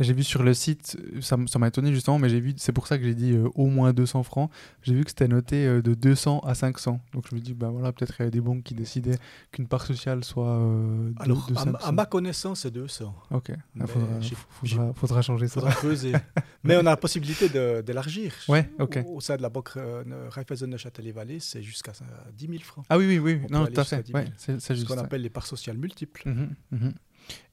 J'ai 0.00 0.12
vu 0.12 0.22
sur 0.22 0.42
le 0.42 0.54
site, 0.54 0.96
ça 1.20 1.36
m'a 1.58 1.68
étonné 1.68 1.92
justement, 1.92 2.18
mais 2.18 2.28
j'ai 2.28 2.40
vu, 2.40 2.54
c'est 2.56 2.72
pour 2.72 2.86
ça 2.86 2.98
que 2.98 3.04
j'ai 3.04 3.14
dit 3.14 3.32
euh, 3.32 3.48
au 3.54 3.66
moins 3.66 3.92
200 3.92 4.22
francs. 4.22 4.50
J'ai 4.82 4.94
vu 4.94 5.02
que 5.04 5.10
c'était 5.10 5.28
noté 5.28 5.66
euh, 5.66 5.82
de 5.82 5.94
200 5.94 6.40
à 6.40 6.54
500. 6.54 7.00
Donc 7.12 7.24
je 7.30 7.34
me 7.34 7.40
dis, 7.40 7.54
bah 7.54 7.70
voilà, 7.70 7.92
peut-être 7.92 8.14
qu'il 8.16 8.24
y 8.24 8.28
a 8.28 8.30
des 8.30 8.40
banques 8.40 8.62
qui 8.62 8.74
décidaient 8.74 9.18
qu'une 9.52 9.66
part 9.66 9.84
sociale 9.84 10.22
soit 10.24 10.46
euh, 10.48 11.10
de, 11.10 11.22
Alors, 11.22 11.46
de 11.46 11.56
à, 11.56 11.64
ma- 11.64 11.72
500. 11.78 11.88
à 11.88 11.92
ma 11.92 12.06
connaissance, 12.06 12.60
c'est 12.60 12.70
200. 12.70 13.14
Ok, 13.30 13.48
Mais 13.74 13.84
il 13.84 13.86
faudra, 13.86 14.20
j'ai- 14.20 14.36
faudra, 14.36 14.92
faudra 14.94 15.22
changer 15.22 15.46
Il 15.46 15.48
ça. 15.48 15.60
creuser. 15.70 16.12
Mais 16.64 16.76
on 16.76 16.80
a 16.80 16.82
la 16.84 16.96
possibilité 16.96 17.48
de- 17.48 17.80
d'élargir. 17.82 18.34
Ouais, 18.48 18.68
ok. 18.78 19.02
Au, 19.06 19.16
au 19.16 19.20
sein 19.20 19.36
de 19.36 19.42
la 19.42 19.48
banque 19.48 19.70
euh, 19.76 20.02
Raiffeisen 20.30 20.68
Neuchâtel-et-Vallée, 20.70 21.40
c'est 21.40 21.62
jusqu'à 21.62 21.92
euh, 22.02 22.30
10 22.36 22.46
000 22.46 22.58
francs. 22.62 22.84
Ah 22.90 22.98
oui, 22.98 23.06
oui, 23.06 23.18
oui, 23.18 23.40
On 23.50 23.52
non, 23.60 23.66
tout 23.66 23.80
à 23.80 23.84
fait. 23.84 24.02
10 24.02 24.12
000. 24.12 24.24
Ouais, 24.24 24.30
c'est 24.36 24.60
Ce 24.60 24.84
qu'on 24.84 24.98
appelle 24.98 25.22
les 25.22 25.30
parts 25.30 25.46
sociales 25.46 25.78
multiples. 25.78 26.22
Mhm, 26.28 26.54
mhm. 26.72 26.92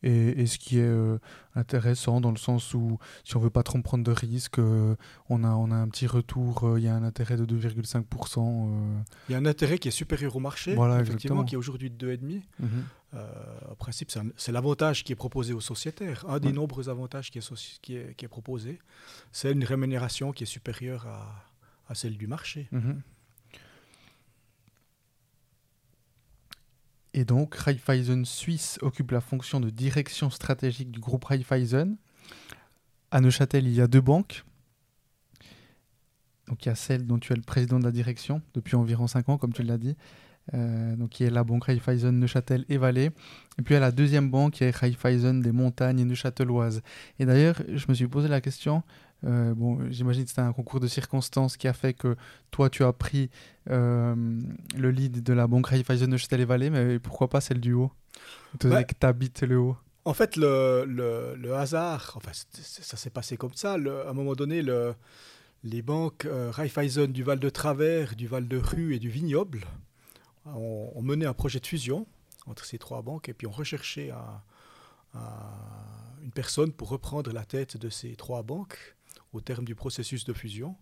Et, 0.03 0.41
et 0.41 0.45
ce 0.47 0.57
qui 0.57 0.77
est 0.77 0.83
euh, 0.83 1.17
intéressant 1.55 2.21
dans 2.21 2.31
le 2.31 2.37
sens 2.37 2.73
où 2.73 2.97
si 3.23 3.35
on 3.35 3.39
veut 3.39 3.49
pas 3.49 3.63
trop 3.63 3.81
prendre 3.81 4.03
de 4.03 4.11
risques, 4.11 4.59
euh, 4.59 4.95
on, 5.29 5.43
a, 5.43 5.49
on 5.49 5.71
a 5.71 5.75
un 5.75 5.87
petit 5.89 6.07
retour, 6.07 6.63
euh, 6.63 6.79
il 6.79 6.83
y 6.85 6.87
a 6.87 6.95
un 6.95 7.03
intérêt 7.03 7.37
de 7.37 7.45
2,5%. 7.45 8.69
euh, 8.69 8.99
Il 9.29 9.31
y 9.33 9.35
a 9.35 9.37
un 9.37 9.45
intérêt 9.45 9.77
qui 9.77 9.87
est 9.87 9.91
supérieur 9.91 10.35
au 10.35 10.39
marché, 10.39 10.75
Voilà, 10.75 10.95
effectivement, 11.01 11.41
exactement. 11.41 11.43
qui 11.45 11.55
est 11.55 11.57
aujourd'hui 11.57 11.89
de 11.89 11.97
2,5. 12.15 12.41
mhm. 12.59 12.69
Euh, 13.13 13.27
en 13.71 13.75
principe, 13.75 14.11
c'est 14.35 14.51
l'avantage 14.51 15.03
qui 15.05 15.13
est 15.13 15.15
proposé 15.15 15.53
aux 15.53 15.61
sociétaires. 15.61 16.25
Un 16.27 16.39
des 16.39 16.47
Ouais. 16.49 16.53
nombreux 16.53 16.89
avantages 16.89 17.31
qui 17.31 17.37
est, 17.39 17.79
qui 17.81 17.95
est, 17.95 18.13
qui 18.15 18.25
est 18.25 18.27
proposé, 18.27 18.79
c'est 19.31 19.53
une 19.53 19.63
rémunération 19.63 20.33
qui 20.33 20.43
est 20.43 20.47
supérieure 20.47 21.07
à, 21.07 21.45
à 21.87 21.95
celle 21.95 22.17
du 22.17 22.27
marché. 22.27 22.67
Mhm. 22.73 23.01
Et 27.17 27.23
donc, 27.23 27.55
Raiffeisen 27.55 28.25
Suisse 28.25 28.77
occupe 28.81 29.11
la 29.11 29.21
fonction 29.21 29.61
de 29.61 29.69
direction 29.69 30.29
stratégique 30.29 30.91
du 30.91 30.99
groupe 30.99 31.23
Raiffeisen. 31.23 31.95
À 33.09 33.21
Neuchâtel, 33.21 33.65
il 33.65 33.73
y 33.73 33.79
a 33.79 33.87
deux 33.87 34.01
banques. 34.01 34.43
Donc, 36.49 36.65
il 36.65 36.67
y 36.67 36.71
a 36.73 36.75
celle 36.75 37.07
dont 37.07 37.17
tu 37.17 37.31
es 37.31 37.37
le 37.37 37.41
président 37.41 37.79
de 37.79 37.85
la 37.85 37.93
direction 37.93 38.41
depuis 38.53 38.75
environ 38.75 39.07
5 39.07 39.29
ans, 39.29 39.37
comme 39.37 39.53
tu 39.53 39.63
l'as 39.63 39.77
dit. 39.77 39.95
Euh, 40.53 40.97
donc, 40.97 41.11
qui 41.11 41.23
est 41.23 41.29
la 41.29 41.45
banque 41.45 41.63
Raiffeisen 41.63 42.19
Neuchâtel 42.19 42.65
et 42.67 42.77
Valais. 42.77 43.11
Et 43.57 43.61
puis, 43.61 43.75
il 43.75 43.75
y 43.75 43.77
a 43.77 43.79
la 43.79 43.93
deuxième 43.93 44.29
banque 44.29 44.55
qui 44.55 44.65
est 44.65 44.75
Raiffeisen 44.75 45.39
des 45.39 45.53
montagnes 45.53 46.01
et 46.01 46.05
neuchâteloises. 46.05 46.81
Et 47.17 47.25
d'ailleurs, 47.25 47.61
je 47.73 47.85
me 47.87 47.93
suis 47.93 48.09
posé 48.09 48.27
la 48.27 48.41
question. 48.41 48.83
Euh, 49.25 49.53
bon, 49.55 49.79
j'imagine 49.91 50.23
que 50.23 50.29
c'était 50.29 50.41
un 50.41 50.53
concours 50.53 50.79
de 50.79 50.87
circonstances 50.87 51.57
qui 51.57 51.67
a 51.67 51.73
fait 51.73 51.93
que 51.93 52.15
toi, 52.51 52.69
tu 52.69 52.83
as 52.83 52.93
pris 52.93 53.29
euh, 53.69 54.15
le 54.77 54.91
lead 54.91 55.23
de 55.23 55.33
la 55.33 55.47
banque 55.47 55.67
Raiffeisen 55.67 56.09
Neuchâtel 56.09 56.41
et 56.41 56.45
Valais, 56.45 56.69
mais 56.69 56.99
pourquoi 56.99 57.27
pas 57.29 57.41
celle 57.41 57.59
du 57.59 57.73
haut? 57.73 57.91
Étant 58.55 58.69
donné 58.69 58.81
Ouais. 58.81 58.85
que 58.85 58.93
tu 58.99 59.05
habites 59.05 59.41
le 59.41 59.57
haut. 59.59 59.77
En 60.05 60.13
fait, 60.13 60.35
le, 60.35 60.85
le- 60.87 61.35
le 61.35 61.55
hasard, 61.55 62.13
enfin, 62.15 62.31
ça 62.51 62.95
s'est 62.97 63.09
passé 63.09 63.37
comme 63.37 63.53
ça. 63.55 63.77
Le- 63.77 64.05
à 64.05 64.11
un 64.11 64.13
moment 64.13 64.33
donné, 64.35 64.61
le- 64.61 64.93
les 65.63 65.81
banques 65.81 66.25
euh, 66.25 66.51
Raiffeisen 66.51 67.07
du 67.11 67.23
Val 67.23 67.39
de 67.39 67.49
Travers, 67.49 68.15
du 68.15 68.27
Val 68.27 68.47
de 68.47 68.57
Rue 68.57 68.93
et 68.93 68.99
du 68.99 69.09
Vignoble 69.09 69.61
ont, 70.45 70.91
ont 70.93 71.01
mené 71.01 71.25
un 71.25 71.33
projet 71.33 71.59
de 71.59 71.65
fusion 71.65 72.05
entre 72.45 72.65
ces 72.65 72.77
trois 72.77 73.01
banques 73.01 73.29
et 73.29 73.33
puis 73.33 73.47
ont 73.47 73.51
recherché 73.51 74.11
un- 74.11 74.41
un- 75.15 75.21
une 76.23 76.31
personne 76.31 76.71
pour 76.71 76.89
reprendre 76.89 77.31
la 77.33 77.43
tête 77.45 77.77
de 77.77 77.89
ces 77.89 78.15
trois 78.15 78.43
banques 78.43 78.94
au 79.35 79.41
terme 79.41 79.65
du 79.65 79.75
processus 79.75 80.25
de 80.25 80.33
fusion. 80.33 80.75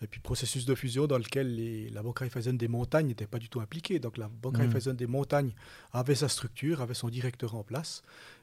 Et 0.00 0.06
puis 0.06 0.20
processus 0.20 0.64
de 0.64 0.74
fusion 0.76 1.08
dans 1.08 1.18
lequel 1.18 1.56
les- 1.56 1.90
la 1.90 2.02
Banque 2.04 2.20
Raiffeisen 2.20 2.56
des 2.56 2.68
montagnes 2.68 3.08
n'était 3.08 3.26
pas 3.26 3.40
du 3.40 3.48
tout 3.48 3.60
impliquée. 3.60 3.98
Donc 3.98 4.16
la 4.16 4.28
Banque. 4.28 4.56
Raiffeisen 4.58 4.94
des 4.94 5.08
montagnes 5.08 5.52
avait 5.92 6.14
sa 6.14 6.28
structure, 6.28 6.80
avait 6.80 6.94
son 6.94 7.08
directeur 7.08 7.56
en 7.56 7.64
place. 7.64 8.02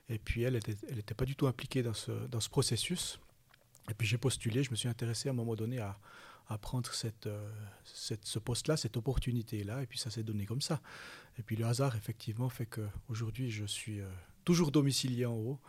Et 0.09 0.19
puis 0.19 0.41
elle 0.43 0.53
n'était 0.55 0.75
elle 0.89 0.99
était 0.99 1.13
pas 1.13 1.23
du 1.25 1.35
tout 1.35 1.47
impliquée 1.47 1.81
dans 1.81 1.93
ce, 1.93 2.11
dans 2.27 2.41
ce 2.41 2.49
processus. 2.49 3.19
Et 3.89 3.93
puis 3.93 4.05
j'ai 4.07 4.17
postulé, 4.17 4.63
je 4.63 4.71
me 4.71 4.75
suis 4.75 4.89
intéressé 4.89 5.29
à 5.29 5.31
un 5.31 5.35
moment 5.35 5.55
donné 5.55 5.79
à, 5.79 5.97
à 6.49 6.57
prendre 6.57 6.91
cette, 6.93 7.27
euh, 7.27 7.49
cette- 7.85 8.25
ce 8.25 8.37
poste-là, 8.39 8.75
cette 8.75 8.97
opportunité-là. 8.97 9.81
Et 9.81 9.85
puis 9.87 9.97
ça 9.97 10.09
s'est 10.09 10.23
donné 10.23 10.45
comme 10.45 10.61
ça. 10.61 10.81
Et 11.39 11.41
puis 11.43 11.55
le 11.55 11.65
hasard, 11.65 11.95
effectivement, 11.95 12.49
fait 12.49 12.65
qu'aujourd'hui, 12.65 13.49
je 13.49 13.63
suis 13.65 14.01
euh, 14.01 14.09
toujours 14.43 14.71
domicilié 14.71 15.25
en 15.25 15.35
haut. 15.35 15.59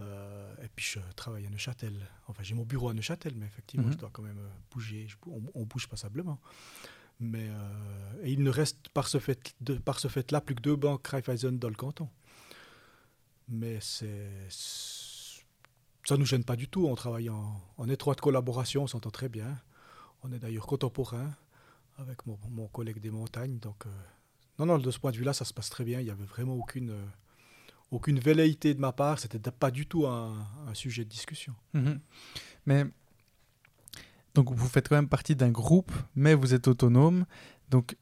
Euh, 0.00 0.54
et 0.62 0.68
puis 0.68 0.84
je 0.84 1.00
travaille 1.16 1.44
à 1.46 1.50
Neuchâtel. 1.50 1.94
Enfin, 2.28 2.42
j'ai 2.42 2.54
mon 2.54 2.64
bureau 2.64 2.88
à 2.88 2.94
Neuchâtel, 2.94 3.34
mais 3.36 3.46
effectivement, 3.46 3.86
Mhm. 3.86 3.92
je 3.92 3.98
dois 3.98 4.10
quand 4.12 4.22
même 4.22 4.38
euh, 4.38 4.48
bouger. 4.70 5.06
Je 5.08 5.16
on, 5.26 5.42
on 5.54 5.64
bouge 5.64 5.88
passablement. 5.88 6.38
Mais 7.20 7.48
euh, 7.50 8.22
et 8.22 8.30
il 8.32 8.42
ne 8.44 8.50
reste 8.50 8.88
par 8.90 9.08
ce 9.08 9.18
fait 9.18 9.54
de, 9.60 9.74
par 9.74 9.98
ce 9.98 10.06
fait-là 10.06 10.40
plus 10.40 10.54
que 10.54 10.62
deux 10.62 10.76
banques 10.76 11.04
Raiffeisen 11.06 11.58
dans 11.58 11.68
le 11.68 11.74
canton. 11.74 12.08
Mais 13.48 13.78
c'est 13.80 14.30
ça 14.50 16.16
nous 16.16 16.26
gêne 16.26 16.44
pas 16.44 16.56
du 16.56 16.68
tout. 16.68 16.86
On 16.86 16.94
travaille 16.94 17.28
en, 17.28 17.60
en 17.76 17.88
étroite 17.88 18.20
collaboration, 18.20 18.84
on 18.84 18.86
s'entend 18.86 19.10
très 19.10 19.28
bien. 19.28 19.58
On 20.22 20.32
est 20.32 20.38
d'ailleurs 20.38 20.66
contemporain 20.66 21.34
avec 21.96 22.24
mon, 22.26 22.38
mon 22.50 22.68
collègue 22.68 23.00
des 23.00 23.10
montagnes. 23.10 23.58
Donc 23.58 23.86
euh, 23.86 23.90
non, 24.58 24.66
non, 24.66 24.78
de 24.78 24.90
ce 24.90 24.98
point 24.98 25.10
de 25.10 25.16
vue-là, 25.16 25.32
ça 25.32 25.44
se 25.44 25.52
passe 25.52 25.70
très 25.70 25.84
bien. 25.84 26.00
Il 26.00 26.04
n'y 26.04 26.10
avait 26.10 26.24
vraiment 26.24 26.54
aucune 26.54 26.94
aucune 27.90 28.18
velléité 28.18 28.74
de 28.74 28.80
ma 28.80 28.92
part. 28.92 29.18
C'était 29.18 29.38
pas 29.50 29.70
du 29.70 29.86
tout 29.86 30.06
un, 30.06 30.46
un 30.66 30.74
sujet 30.74 31.04
de 31.04 31.08
discussion. 31.10 31.54
Mhm. 31.74 32.00
Mais 32.66 32.84
donc 34.34 34.52
vous 34.52 34.68
faites 34.68 34.88
quand 34.88 34.96
même 34.96 35.08
partie 35.08 35.34
d'un 35.34 35.50
groupe, 35.50 35.92
mais 36.14 36.34
vous 36.34 36.54
êtes 36.54 36.68
autonome. 36.68 37.24
Donc 37.70 37.96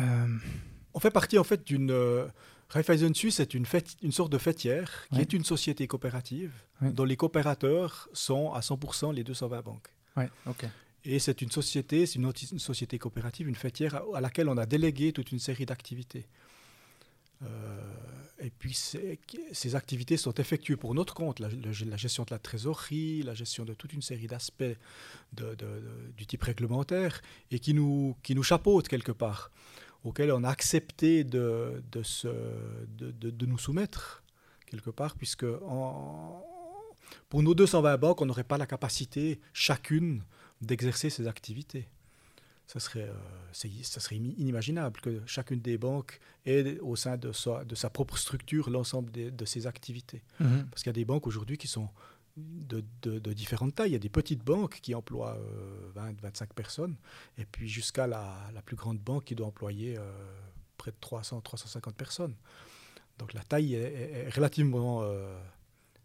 euh, 0.00 0.36
On 0.94 1.00
fait 1.00 1.10
partie 1.10 1.38
en 1.38 1.44
fait 1.44 1.64
d'une 1.66 1.90
euh, 1.90 2.26
Raiffeisen 2.68 3.14
Suisse 3.14 3.40
est 3.40 3.54
une, 3.54 3.64
fête, 3.66 3.96
une 4.02 4.12
sorte 4.12 4.30
de 4.32 4.38
fêtière 4.38 5.06
qui 5.10 5.16
Ouais. 5.16 5.22
est 5.22 5.32
une 5.32 5.44
société 5.44 5.86
coopérative 5.86 6.52
Ouais. 6.82 6.92
dont 6.92 7.04
les 7.04 7.16
coopérateurs 7.16 8.08
sont 8.12 8.52
à 8.52 8.60
100% 8.60 9.12
les 9.14 9.24
220 9.24 9.62
banques. 9.62 9.88
ouais, 10.16 10.30
ok. 10.46 10.66
Et 11.04 11.18
c'est 11.20 11.40
une 11.42 11.50
société, 11.50 12.06
c'est 12.06 12.16
une, 12.18 12.30
société 12.58 12.98
coopérative, 12.98 13.48
une 13.48 13.54
fêtière 13.54 14.02
à, 14.14 14.20
laquelle 14.20 14.48
on 14.48 14.56
a 14.58 14.66
délégué 14.66 15.12
toute 15.12 15.32
une 15.32 15.38
série 15.38 15.64
d'activités. 15.64 16.26
Euh, 17.42 17.94
et 18.40 18.50
puis 18.50 18.74
ces 18.74 19.74
activités 19.74 20.16
sont 20.16 20.34
effectuées 20.34 20.76
pour 20.76 20.94
notre 20.94 21.14
compte, 21.14 21.40
la, 21.40 21.48
gestion 21.96 22.24
de 22.24 22.30
la 22.30 22.38
trésorerie, 22.38 23.22
la 23.22 23.34
gestion 23.34 23.64
de 23.64 23.74
toute 23.74 23.92
une 23.92 24.02
série 24.02 24.26
d'aspects 24.26 24.62
du 25.32 26.26
type 26.26 26.42
réglementaire, 26.42 27.20
et 27.50 27.58
qui 27.58 27.74
nous, 27.74 28.16
qui 28.22 28.34
nous 28.34 28.44
chapeautent 28.44 28.88
quelque 28.88 29.12
part, 29.12 29.50
auxquels 30.04 30.30
on 30.30 30.44
a 30.44 30.50
accepté 30.50 31.24
de, 31.24 31.82
de, 31.90 33.46
nous 33.46 33.58
soumettre 33.58 34.22
quelque 34.66 34.90
part, 34.90 35.16
puisque 35.16 35.46
pour 37.28 37.42
nos 37.42 37.54
220 37.54 37.96
banques, 37.96 38.22
on 38.22 38.26
n'aurait 38.26 38.44
pas 38.44 38.58
la 38.58 38.66
capacité 38.66 39.40
chacune 39.52 40.22
d'exercer 40.60 41.10
ces 41.10 41.26
activités. 41.26 41.88
Ça 42.68 42.80
serait, 42.80 43.08
euh, 43.08 43.72
ça 43.82 43.98
serait 43.98 44.16
inimaginable 44.16 45.00
que 45.00 45.22
chacune 45.24 45.58
des 45.58 45.78
banques 45.78 46.20
ait 46.44 46.78
au 46.80 46.96
sein 46.96 47.16
de 47.16 47.32
sa, 47.32 47.64
de 47.64 47.74
sa 47.74 47.88
propre 47.88 48.18
structure 48.18 48.68
l'ensemble 48.68 49.10
de, 49.10 49.44
ses 49.46 49.66
activités. 49.66 50.22
Mhm. 50.38 50.66
Parce 50.70 50.82
qu'il 50.82 50.90
y 50.90 50.90
a 50.90 51.00
des 51.00 51.06
banques 51.06 51.26
aujourd'hui 51.26 51.56
qui 51.56 51.66
sont 51.66 51.88
de, 52.36 52.84
de, 53.00 53.32
différentes 53.32 53.74
tailles. 53.74 53.88
Il 53.88 53.92
y 53.94 53.96
a 53.96 54.00
des 54.00 54.10
petites 54.10 54.44
banques 54.44 54.80
qui 54.82 54.94
emploient 54.94 55.38
20, 55.94 56.08
euh, 56.08 56.12
25 56.20 56.52
personnes, 56.52 56.96
et 57.38 57.46
puis 57.46 57.68
jusqu'à 57.68 58.06
la, 58.06 58.36
la, 58.52 58.60
plus 58.60 58.76
grande 58.76 58.98
banque 58.98 59.24
qui 59.24 59.34
doit 59.34 59.46
employer 59.46 59.96
euh, 59.96 60.02
près 60.76 60.90
de 60.90 60.96
300, 61.00 61.40
350 61.40 61.96
personnes. 61.96 62.34
Donc 63.18 63.32
la 63.32 63.42
taille 63.42 63.74
est, 63.74 64.28
relativement 64.34 65.02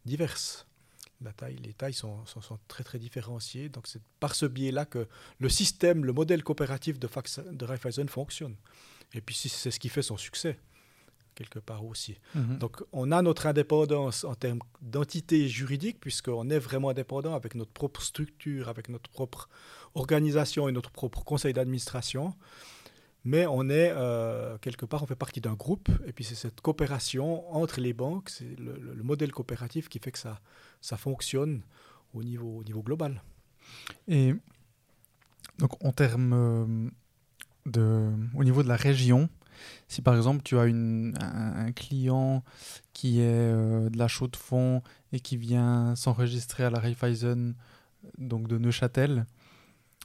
diverse 0.05 0.65
la 1.24 1.34
taille, 1.34 1.58
les 1.58 1.74
tailles 1.74 1.94
sont, 1.94 2.25
sont, 2.25 2.60
très 2.68 2.84
très 2.84 3.00
différenciées. 3.00 3.70
Donc 3.70 3.88
c'est 3.88 4.01
par 4.20 4.36
ce 4.36 4.46
biais-là 4.46 4.86
que 4.86 5.08
le 5.39 5.50
système, 5.50 6.06
le 6.06 6.13
modèle 6.13 6.44
coopératif 6.44 7.00
de, 7.00 7.08
Fax, 7.08 7.39
de 7.39 7.65
Raiffeisen 7.65 8.08
fonctionne. 8.08 8.56
Et 9.13 9.22
puis 9.22 9.36
c'est 9.36 9.72
ce 9.72 9.80
qui 9.80 9.89
fait 9.89 10.01
son 10.01 10.18
succès, 10.18 10.60
quelque 11.36 11.60
part 11.60 11.86
aussi. 11.86 12.18
Mhm. 12.36 12.58
Donc 12.58 12.84
on 12.92 13.12
a 13.12 13.22
notre 13.22 13.48
indépendance 13.48 14.24
en 14.24 14.36
termes 14.36 14.60
d'entité 14.82 15.48
juridique, 15.48 16.00
puisqu'on 16.00 16.50
est 16.50 16.60
vraiment 16.60 16.89
indépendant 16.89 17.36
avec 17.36 17.56
notre 17.56 17.72
propre 17.72 18.01
structure, 18.01 18.70
avec 18.70 18.89
notre 18.89 19.10
propre 19.10 19.50
organisation 19.96 20.68
et 20.68 20.72
notre 20.72 20.92
propre 20.92 21.24
conseil 21.24 21.53
d'administration 21.53 22.34
mais 23.25 23.46
on 23.48 23.70
est 23.70 23.92
euh, 23.96 24.58
quelque 24.58 24.86
part, 24.86 25.03
on 25.03 25.06
fait 25.06 25.15
partie 25.15 25.39
d'un 25.39 25.53
groupe, 25.53 25.89
et 26.06 26.12
puis 26.12 26.24
c'est 26.24 26.36
cette 26.36 26.60
coopération 26.62 27.53
entre 27.56 27.80
les 27.80 27.94
banques, 27.94 28.30
c'est 28.30 28.60
le, 28.60 29.01
modèle 29.03 29.32
coopératif 29.32 29.88
qui 29.89 30.00
fait 30.00 30.12
que 30.12 30.20
ça, 30.20 30.42
ça 30.82 30.98
fonctionne 30.98 31.62
au 32.13 32.24
niveau, 32.24 32.58
au 32.60 32.63
niveau 32.63 32.84
global. 32.84 33.22
Et 34.08 34.34
donc 35.58 35.84
en 35.84 35.92
termes 35.92 36.34
euh, 36.34 36.89
de, 37.65 38.12
au 38.36 38.44
niveau 38.44 38.62
de 38.62 38.68
la 38.68 38.75
région, 38.75 39.30
si 39.88 40.01
par 40.01 40.15
exemple 40.15 40.42
tu 40.44 40.58
as 40.58 40.65
une, 40.65 41.13
un, 41.22 41.72
client 41.72 42.44
qui 42.92 43.22
est 43.22 43.53
euh, 43.53 43.89
de 43.89 43.98
la 43.98 44.10
chaux 44.10 44.27
de 44.27 44.36
fonds 44.36 44.82
et 45.13 45.22
qui 45.22 45.38
vient 45.38 45.96
s'enregistrer 45.96 46.65
à 46.65 46.70
la 46.70 46.80
Raiffeisen 46.80 47.56
donc 48.18 48.50
de 48.50 48.58
Neuchâtel, 48.58 49.25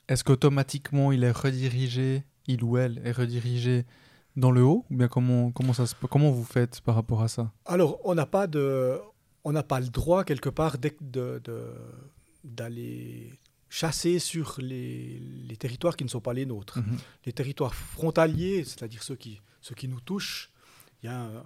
est-ce 0.07 0.23
qu'automatiquement 0.23 1.11
il 1.11 1.25
est 1.25 1.33
redirigé 1.33 2.23
il 2.49 2.65
ou 2.65 2.77
elle 2.77 3.01
est 3.05 3.13
redirigé 3.13 3.85
dans 4.37 4.51
le 4.51 4.63
haut 4.63 4.85
ou 4.91 4.97
bien 4.97 5.09
comment, 5.09 5.53
comment, 5.53 5.73
ça 5.73 5.85
comment 6.11 6.31
vous 6.31 6.45
faites 6.45 6.81
par 6.81 6.97
rapport 6.97 7.23
à 7.23 7.29
ça? 7.29 7.53
Alors, 7.67 8.01
on 8.05 8.15
n'a 8.15 8.27
pas, 8.27 8.47
de, 8.47 8.99
on 9.45 9.53
pas 9.63 9.81
le 9.81 9.89
droit, 9.89 10.25
quelque 10.25 10.49
part, 10.49 10.77
d'aller 12.45 13.33
chasser 13.69 14.19
sur 14.19 14.57
les, 14.59 15.21
les, 15.47 15.57
territoires 15.57 15.97
qui 15.97 16.05
ne 16.05 16.09
sont 16.09 16.21
pas 16.21 16.33
les 16.33 16.47
nôtres. 16.47 16.79
Mhm. 16.79 16.97
Les 17.27 17.33
territoires 17.33 17.75
frontaliers, 17.75 18.65
c'est-à-dire 18.65 19.03
ceux 19.03 19.17
qui, 19.17 19.41
ceux 19.61 19.75
qui 19.75 19.89
nous 19.89 20.01
touchent, 20.01 20.51
il 21.03 21.07
y 21.07 21.09
a 21.09 21.45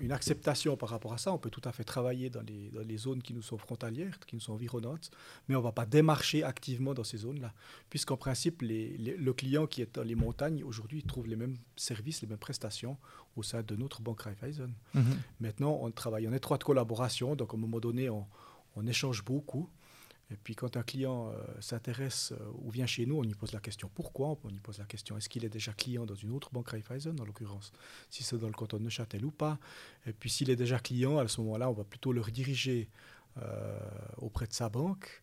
une 0.00 0.12
acceptation 0.12 0.76
par 0.76 0.88
rapport 0.88 1.12
à 1.12 1.18
ça. 1.18 1.32
On 1.32 1.38
peut 1.38 1.50
tout 1.50 1.62
à 1.64 1.72
fait 1.72 1.84
travailler 1.84 2.30
dans 2.30 2.42
les, 2.42 2.70
dans 2.70 2.82
les, 2.82 2.96
zones 2.96 3.22
qui 3.22 3.34
nous 3.34 3.42
sont 3.42 3.58
frontalières, 3.58 4.18
qui 4.20 4.36
nous 4.36 4.40
sont 4.40 4.52
environnantes, 4.52 5.10
mais 5.48 5.54
on 5.54 5.58
ne 5.58 5.64
va 5.64 5.72
pas 5.72 5.86
démarcher 5.86 6.42
activement 6.44 6.94
dans 6.94 7.04
ces 7.04 7.18
zones-là, 7.18 7.52
puisqu'en 7.90 8.16
principe, 8.16 8.62
les, 8.62 8.96
le 8.96 9.32
client 9.32 9.66
qui 9.66 9.82
est 9.82 9.94
dans 9.94 10.02
les 10.02 10.14
montagnes, 10.14 10.62
aujourd'hui, 10.64 11.02
trouve 11.02 11.26
les 11.26 11.36
mêmes 11.36 11.56
services, 11.76 12.22
les 12.22 12.28
mêmes 12.28 12.38
prestations 12.38 12.96
au 13.36 13.42
sein 13.42 13.62
de 13.62 13.76
notre 13.76 14.00
banque 14.00 14.22
Raiffeisen. 14.22 14.72
Mhm. 14.94 15.04
Maintenant, 15.40 15.78
on 15.82 15.90
travaille 15.90 16.28
en 16.28 16.32
étroite 16.32 16.64
collaboration, 16.64 17.36
donc 17.36 17.52
à 17.52 17.56
un 17.56 17.60
moment 17.60 17.80
donné, 17.80 18.10
on, 18.10 18.26
on 18.76 18.86
échange 18.86 19.24
beaucoup. 19.24 19.68
Et 20.30 20.36
puis 20.36 20.54
quand 20.54 20.76
un 20.76 20.82
client 20.82 21.30
euh, 21.30 21.42
s'intéresse 21.60 22.32
euh, 22.32 22.52
ou 22.58 22.70
vient 22.70 22.86
chez 22.86 23.06
nous, 23.06 23.16
on 23.16 23.22
lui 23.22 23.34
pose 23.34 23.52
la 23.52 23.60
question 23.60 23.90
pourquoi, 23.94 24.38
on 24.44 24.48
lui 24.48 24.60
pose 24.60 24.78
la 24.78 24.84
question 24.84 25.16
est-ce 25.16 25.28
qu'il 25.28 25.44
est 25.44 25.48
déjà 25.48 25.72
client 25.72 26.04
dans 26.04 26.14
une 26.14 26.32
autre 26.32 26.50
banque 26.52 26.68
Raiffeisen, 26.68 27.18
en 27.18 27.24
l'occurrence, 27.24 27.72
si 28.10 28.22
c'est 28.22 28.36
dans 28.36 28.46
le 28.46 28.52
canton 28.52 28.76
de 28.76 28.82
Neuchâtel 28.82 29.24
ou 29.24 29.30
pas? 29.30 29.58
Et 30.06 30.12
puis 30.12 30.28
s'il 30.28 30.50
est 30.50 30.56
déjà 30.56 30.78
client, 30.78 31.18
à 31.18 31.26
ce 31.28 31.40
moment-là, 31.40 31.70
on 31.70 31.72
va 31.72 31.84
plutôt 31.84 32.12
le 32.12 32.20
rediriger 32.20 32.90
euh, 33.38 33.78
auprès 34.18 34.46
de 34.46 34.52
sa 34.52 34.68
banque. 34.68 35.22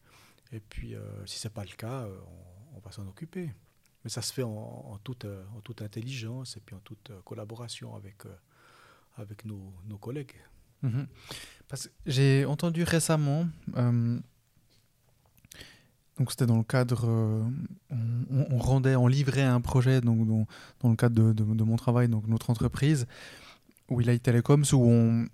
Et 0.52 0.60
puis 0.60 0.96
si 1.26 1.40
ce 1.40 1.48
n'est 1.48 1.54
pas 1.54 1.66
le 1.66 1.76
cas, 1.76 2.08
on, 2.76 2.80
va 2.80 2.92
s'en 2.92 3.06
occuper. 3.08 3.52
Mais 4.04 4.10
ça 4.10 4.22
se 4.22 4.32
fait 4.32 4.44
en, 4.44 5.00
toute, 5.04 5.26
en 5.26 5.62
toute 5.62 5.82
intelligence 5.82 6.56
et 6.56 6.60
puis 6.60 6.76
en 6.76 6.80
toute 6.80 7.12
collaboration 7.26 7.96
avec, 7.96 8.24
avec 9.18 9.44
nos, 9.44 9.74
nos 9.86 9.98
collègues. 9.98 10.36
Mhm. 10.84 11.08
J'ai 12.06 12.46
entendu 12.46 12.84
récemment 12.84 13.48
donc 16.18 16.32
c'était 16.32 16.46
dans 16.46 16.58
le 16.58 16.64
cadre, 16.64 17.06
euh, 17.08 17.44
on, 18.52 18.58
rendait, 18.58 18.96
on 18.96 19.08
livrait 19.08 19.42
un 19.42 19.60
projet 19.60 20.00
donc 20.00 20.26
dans, 20.26 20.90
le 20.90 20.96
cadre 20.96 21.34
de, 21.34 21.64
mon 21.64 21.76
travail, 21.76 22.08
donc 22.08 22.28
notre 22.28 22.50
entreprise, 22.50 23.06
Willite 23.90 24.24
Telecoms, 24.24 24.64
où 24.72 24.86
on, 24.86 25.26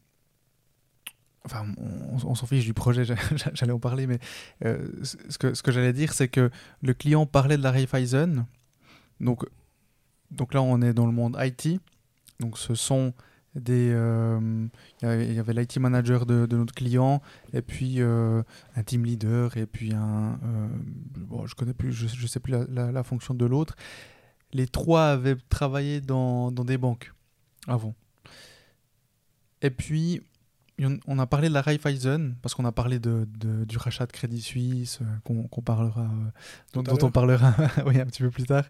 enfin, 1.45 1.65
on, 1.77 2.35
s'en 2.35 2.47
fiche 2.47 2.65
du 2.65 2.73
projet, 2.73 3.03
j'allais 3.53 3.71
en 3.71 3.79
parler, 3.79 4.07
mais 4.07 4.19
euh, 4.65 4.87
ce 5.03 5.37
que, 5.37 5.53
ce 5.53 5.61
que 5.61 5.71
j'allais 5.71 5.93
dire, 5.93 6.13
c'est 6.13 6.29
que 6.29 6.49
le 6.81 6.93
client 6.93 7.27
parlait 7.27 7.57
de 7.57 7.63
la 7.63 7.71
Raiffeisen, 7.71 8.47
donc, 9.19 9.45
donc 10.31 10.53
là 10.53 10.63
on 10.63 10.81
est 10.81 10.93
dans 10.93 11.05
le 11.05 11.13
monde 11.13 11.37
IT, 11.39 11.79
donc 12.39 12.57
ce 12.57 12.73
sont 12.73 13.13
des 13.55 13.91
euh, 13.93 14.67
il 15.01 15.33
y 15.33 15.39
avait 15.39 15.53
l'IT 15.53 15.77
manager 15.77 16.25
de, 16.25 16.47
notre 16.55 16.73
client 16.73 17.21
et 17.53 17.61
puis 17.61 17.95
euh, 17.97 18.43
un 18.75 18.83
team 18.83 19.03
leader 19.03 19.57
et 19.57 19.65
puis 19.65 19.93
un 19.93 20.39
euh, 20.43 20.67
bon, 21.17 21.45
je 21.45 21.55
connais 21.55 21.73
plus 21.73 21.91
je, 21.91 22.07
je 22.07 22.27
sais 22.27 22.39
plus 22.39 22.53
la, 22.69 22.91
la, 22.91 23.03
fonction 23.03 23.33
de 23.33 23.45
l'autre. 23.45 23.75
Les 24.53 24.67
trois 24.67 25.07
avaient 25.09 25.37
travaillé 25.49 26.01
dans, 26.01 26.51
dans, 26.51 26.65
des 26.65 26.77
banques 26.77 27.13
avant. 27.67 27.95
Et 29.61 29.69
puis 29.69 30.21
on 31.05 31.19
a 31.19 31.27
parlé 31.27 31.47
de 31.47 31.53
la 31.53 31.61
Raiffeisen 31.61 32.35
parce 32.41 32.55
qu'on 32.55 32.65
a 32.65 32.71
parlé 32.71 32.99
de, 32.99 33.27
de, 33.37 33.65
du 33.65 33.77
rachat 33.77 34.07
de 34.07 34.11
Crédit 34.11 34.41
Suisse 34.41 34.99
qu'on 35.23 35.61
parlera 35.61 36.09
dont, 36.73 36.81
dont 36.81 36.97
on 37.03 37.11
parlera 37.11 37.53
oui, 37.85 37.99
un 37.99 38.05
petit 38.05 38.23
peu 38.23 38.31
plus 38.31 38.45
tard. 38.45 38.65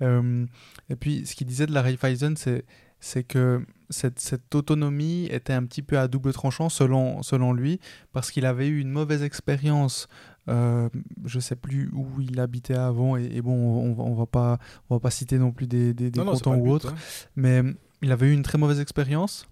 Et 0.00 0.96
puis 0.98 1.26
ce 1.26 1.36
qu'il 1.36 1.46
disait 1.46 1.66
de 1.66 1.72
la 1.72 1.82
Raiffeisen 1.82 2.36
c'est 2.36 2.64
c'est 3.02 3.24
que 3.24 3.66
cette, 3.90 4.20
cette, 4.20 4.54
autonomie 4.54 5.26
était 5.26 5.52
un 5.52 5.64
petit 5.64 5.82
peu 5.82 5.98
à 5.98 6.06
double 6.06 6.32
tranchant 6.32 6.68
selon, 6.68 7.22
selon 7.22 7.52
lui, 7.52 7.80
parce 8.12 8.30
qu'il 8.30 8.46
avait 8.46 8.68
eu 8.68 8.80
une 8.80 8.90
mauvaise 8.90 9.22
expérience. 9.22 10.08
Euh, 10.48 10.88
je 11.24 11.40
sais 11.40 11.56
plus 11.56 11.90
où 11.92 12.20
il 12.20 12.40
habitait 12.40 12.74
avant, 12.74 13.16
et, 13.16 13.42
bon, 13.42 13.52
on, 13.52 14.00
on, 14.00 14.14
va 14.14 14.26
pas, 14.26 14.58
on 14.88 14.96
va 14.96 15.00
pas 15.00 15.10
citer 15.10 15.38
non 15.38 15.50
plus 15.50 15.66
des, 15.66 15.92
des, 15.92 16.10
ou 16.18 16.70
autres, 16.70 16.92
hein. 16.92 16.96
mais 17.36 17.62
il 18.02 18.12
avait 18.12 18.28
eu 18.28 18.32
une 18.32 18.42
très 18.42 18.58
mauvaise 18.58 18.80
expérience 18.80 19.46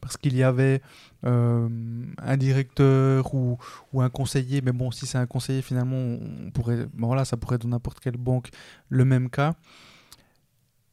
parce 0.00 0.16
qu'il 0.16 0.36
y 0.36 0.42
avait 0.42 0.82
euh, 1.24 1.68
un 2.18 2.36
directeur 2.36 3.32
ou, 3.34 3.58
ou, 3.92 4.02
un 4.02 4.10
conseiller, 4.10 4.60
mais 4.60 4.72
bon, 4.72 4.90
si 4.90 5.06
c'est 5.06 5.18
un 5.18 5.26
conseiller, 5.26 5.62
finalement, 5.62 5.96
on 5.96 6.50
pourrait, 6.50 6.86
voilà, 6.96 7.24
ça 7.24 7.36
pourrait 7.36 7.56
être 7.56 7.62
dans 7.62 7.70
n'importe 7.70 8.00
quelle 8.00 8.16
banque 8.16 8.50
le 8.88 9.04
même 9.04 9.30
cas. 9.30 9.54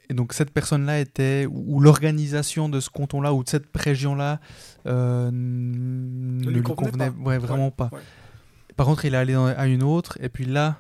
Et 0.10 0.14
donc 0.14 0.34
cette 0.34 0.52
personne-là 0.52 1.00
était, 1.00 1.48
ou, 1.50 1.80
l'organisation 1.80 2.70
de 2.70 2.80
ce 2.80 2.90
canton-là, 2.90 3.34
ou 3.34 3.44
de 3.44 3.50
cette 3.50 3.66
région-là, 3.76 4.40
euh, 4.86 5.30
ne 5.32 6.50
lui 6.50 6.62
convenait, 6.62 7.10
vraiment 7.10 7.72
pas. 7.72 7.90
Par 8.76 8.86
contre, 8.86 9.06
il 9.06 9.14
est 9.14 9.18
allé 9.18 9.34
à 9.34 9.68
une 9.68 9.84
autre, 9.84 10.18
et 10.22 10.30
puis 10.30 10.46
là, 10.46 10.78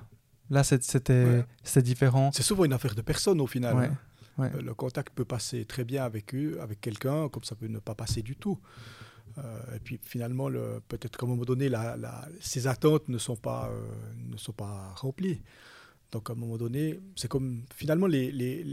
là 0.49 0.63
c'était 0.63 1.45
différent. 1.77 2.31
C'est 2.33 2.43
souvent 2.43 2.65
une 2.65 2.73
affaire 2.73 2.95
de 2.95 3.01
personne 3.01 3.41
au 3.41 3.47
final. 3.47 3.77
Hein. 3.77 3.97
Euh, 4.39 4.61
le 4.61 4.73
contact 4.73 5.13
peut 5.15 5.23
passer 5.23 5.63
très 5.63 5.85
bien 5.85 6.03
avec 6.03 6.35
eux, 6.35 6.59
avec 6.61 6.81
quelqu'un, 6.81 7.29
comme 7.29 7.43
ça 7.43 7.55
peut 7.55 7.67
ne 7.67 7.79
pas 7.79 7.95
passer 7.95 8.21
du 8.21 8.35
tout. 8.35 8.59
Euh, 9.37 9.75
et 9.75 9.79
puis 9.79 9.99
finalement, 10.03 10.49
peut-être 10.87 11.17
qu'à 11.17 11.25
un 11.25 11.29
moment 11.29 11.45
donné, 11.45 11.69
la, 11.69 11.95
la, 11.95 12.27
ces 12.41 12.67
attentes 12.67 13.07
ne 13.07 13.17
sont 13.17 13.37
pas, 13.37 13.71
ne 14.29 14.37
sont 14.37 14.51
pas 14.51 14.93
remplies. 14.97 15.41
Donc 16.11 16.29
à 16.29 16.33
un 16.33 16.35
moment 16.35 16.57
donné, 16.57 16.99
c'est 17.15 17.27
comme 17.27 17.63
finalement 17.73 18.07
les, 18.07 18.31
les, 18.31 18.65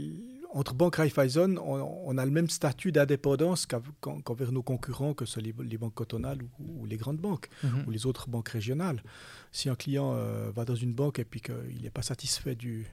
entre 0.53 0.73
Banque 0.73 0.97
Raiffeisen, 0.97 1.57
on, 1.57 2.17
a 2.17 2.25
le 2.25 2.31
même 2.31 2.49
statut 2.49 2.91
d'indépendance 2.91 3.65
qu'envers 3.65 4.51
nos 4.51 4.61
concurrents, 4.61 5.13
que 5.13 5.25
ce 5.25 5.39
les, 5.39 5.53
les 5.63 5.77
banques 5.77 5.95
cantonales 5.95 6.39
ou, 6.59 6.85
les 6.85 6.97
grandes 6.97 7.17
banques, 7.17 7.49
mhm. 7.63 7.85
ou 7.87 7.91
les 7.91 8.05
autres 8.05 8.29
banques 8.29 8.49
régionales. 8.49 9.03
Si 9.51 9.69
un 9.69 9.75
client 9.75 10.13
euh, 10.13 10.51
va 10.51 10.63
dans 10.65 10.75
une 10.75 10.93
banque 10.93 11.19
et 11.19 11.25
puis 11.25 11.41
qu'il 11.41 11.81
n'est 11.81 11.89
pas 11.89 12.03
satisfait 12.03 12.55
du, 12.55 12.85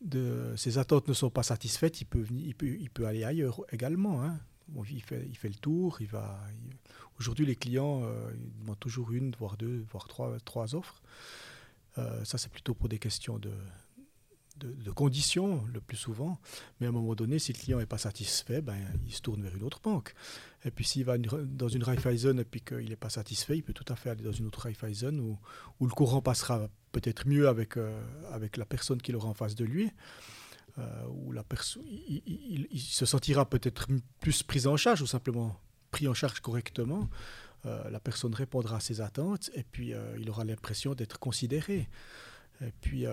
de 0.00 0.54
ses 0.56 0.78
attentes 0.78 1.08
ne 1.08 1.14
sont 1.14 1.30
pas 1.30 1.42
satisfaites, 1.42 2.00
il 2.00 2.04
peut, 2.04 2.24
il 2.30 2.54
peut, 2.54 2.76
il 2.78 2.90
peut 2.90 3.06
aller 3.06 3.24
ailleurs 3.24 3.60
également. 3.72 4.22
Hein. 4.22 4.38
il, 4.88 5.02
fait, 5.02 5.26
il 5.28 5.36
fait 5.36 5.48
le 5.48 5.56
tour. 5.56 6.00
Il 6.00 6.06
va. 6.06 6.40
Aujourd'hui, 7.18 7.44
les 7.44 7.56
clients 7.56 8.02
euh, 8.04 8.30
demandent 8.60 8.80
toujours 8.80 9.12
une, 9.12 9.34
voire 9.38 9.56
deux, 9.56 9.84
voire 9.90 10.06
trois, 10.06 10.38
trois 10.44 10.74
offres. 10.74 11.02
Euh, 11.98 12.24
ça, 12.24 12.38
c'est 12.38 12.50
plutôt 12.50 12.74
pour 12.74 12.88
des 12.88 12.98
questions 12.98 13.38
de, 13.38 13.52
de, 14.58 14.90
conditions 14.90 15.64
le 15.72 15.80
plus 15.80 15.96
souvent. 15.96 16.38
Mais 16.80 16.86
à 16.86 16.90
un 16.90 16.92
moment 16.92 17.14
donné, 17.14 17.38
si 17.38 17.52
le 17.52 17.58
client 17.58 17.78
n'est 17.78 17.86
pas 17.86 17.98
satisfait, 17.98 18.60
ben, 18.60 18.76
il 19.06 19.12
se 19.12 19.20
tourne 19.20 19.42
vers 19.42 19.54
une 19.54 19.62
autre 19.62 19.80
banque. 19.82 20.14
Et 20.64 20.70
puis 20.70 20.84
s'il 20.84 21.04
va 21.04 21.18
dans 21.18 21.68
une 21.68 21.82
Raiffeisen 21.82 22.38
et 22.38 22.44
puis 22.44 22.60
qu'il 22.60 22.88
n'est 22.88 22.96
pas 22.96 23.10
satisfait, 23.10 23.56
il 23.56 23.62
peut 23.62 23.72
tout 23.72 23.90
à 23.92 23.96
fait 23.96 24.10
aller 24.10 24.22
dans 24.22 24.32
une 24.32 24.46
autre 24.46 24.60
Raiffeisen 24.60 25.18
où, 25.18 25.38
où 25.80 25.86
le 25.86 25.92
courant 25.92 26.22
passera 26.22 26.68
peut-être 26.92 27.26
mieux 27.26 27.48
avec, 27.48 27.76
euh, 27.76 28.00
avec 28.30 28.56
la 28.56 28.66
personne 28.66 29.00
qu'il 29.00 29.16
aura 29.16 29.28
en 29.28 29.34
face 29.34 29.54
de 29.54 29.64
lui. 29.64 29.90
Euh, 30.78 31.04
où 31.08 31.32
la 31.32 31.44
il, 31.84 32.66
il, 32.70 32.80
se 32.80 33.04
sentira 33.04 33.44
peut-être 33.44 33.88
plus 34.20 34.42
pris 34.42 34.66
en 34.66 34.78
charge 34.78 35.02
ou 35.02 35.06
simplement 35.06 35.60
pris 35.90 36.08
en 36.08 36.14
charge 36.14 36.40
correctement. 36.40 37.10
Euh, 37.66 37.90
la 37.90 38.00
personne 38.00 38.34
répondra 38.34 38.76
à 38.76 38.80
ses 38.80 39.02
attentes 39.02 39.50
et 39.54 39.64
puis 39.64 39.92
il 40.18 40.30
aura 40.30 40.44
l'impression 40.44 40.94
d'être 40.94 41.18
considéré. 41.18 41.90
Et 42.62 42.72
puis, 42.80 43.04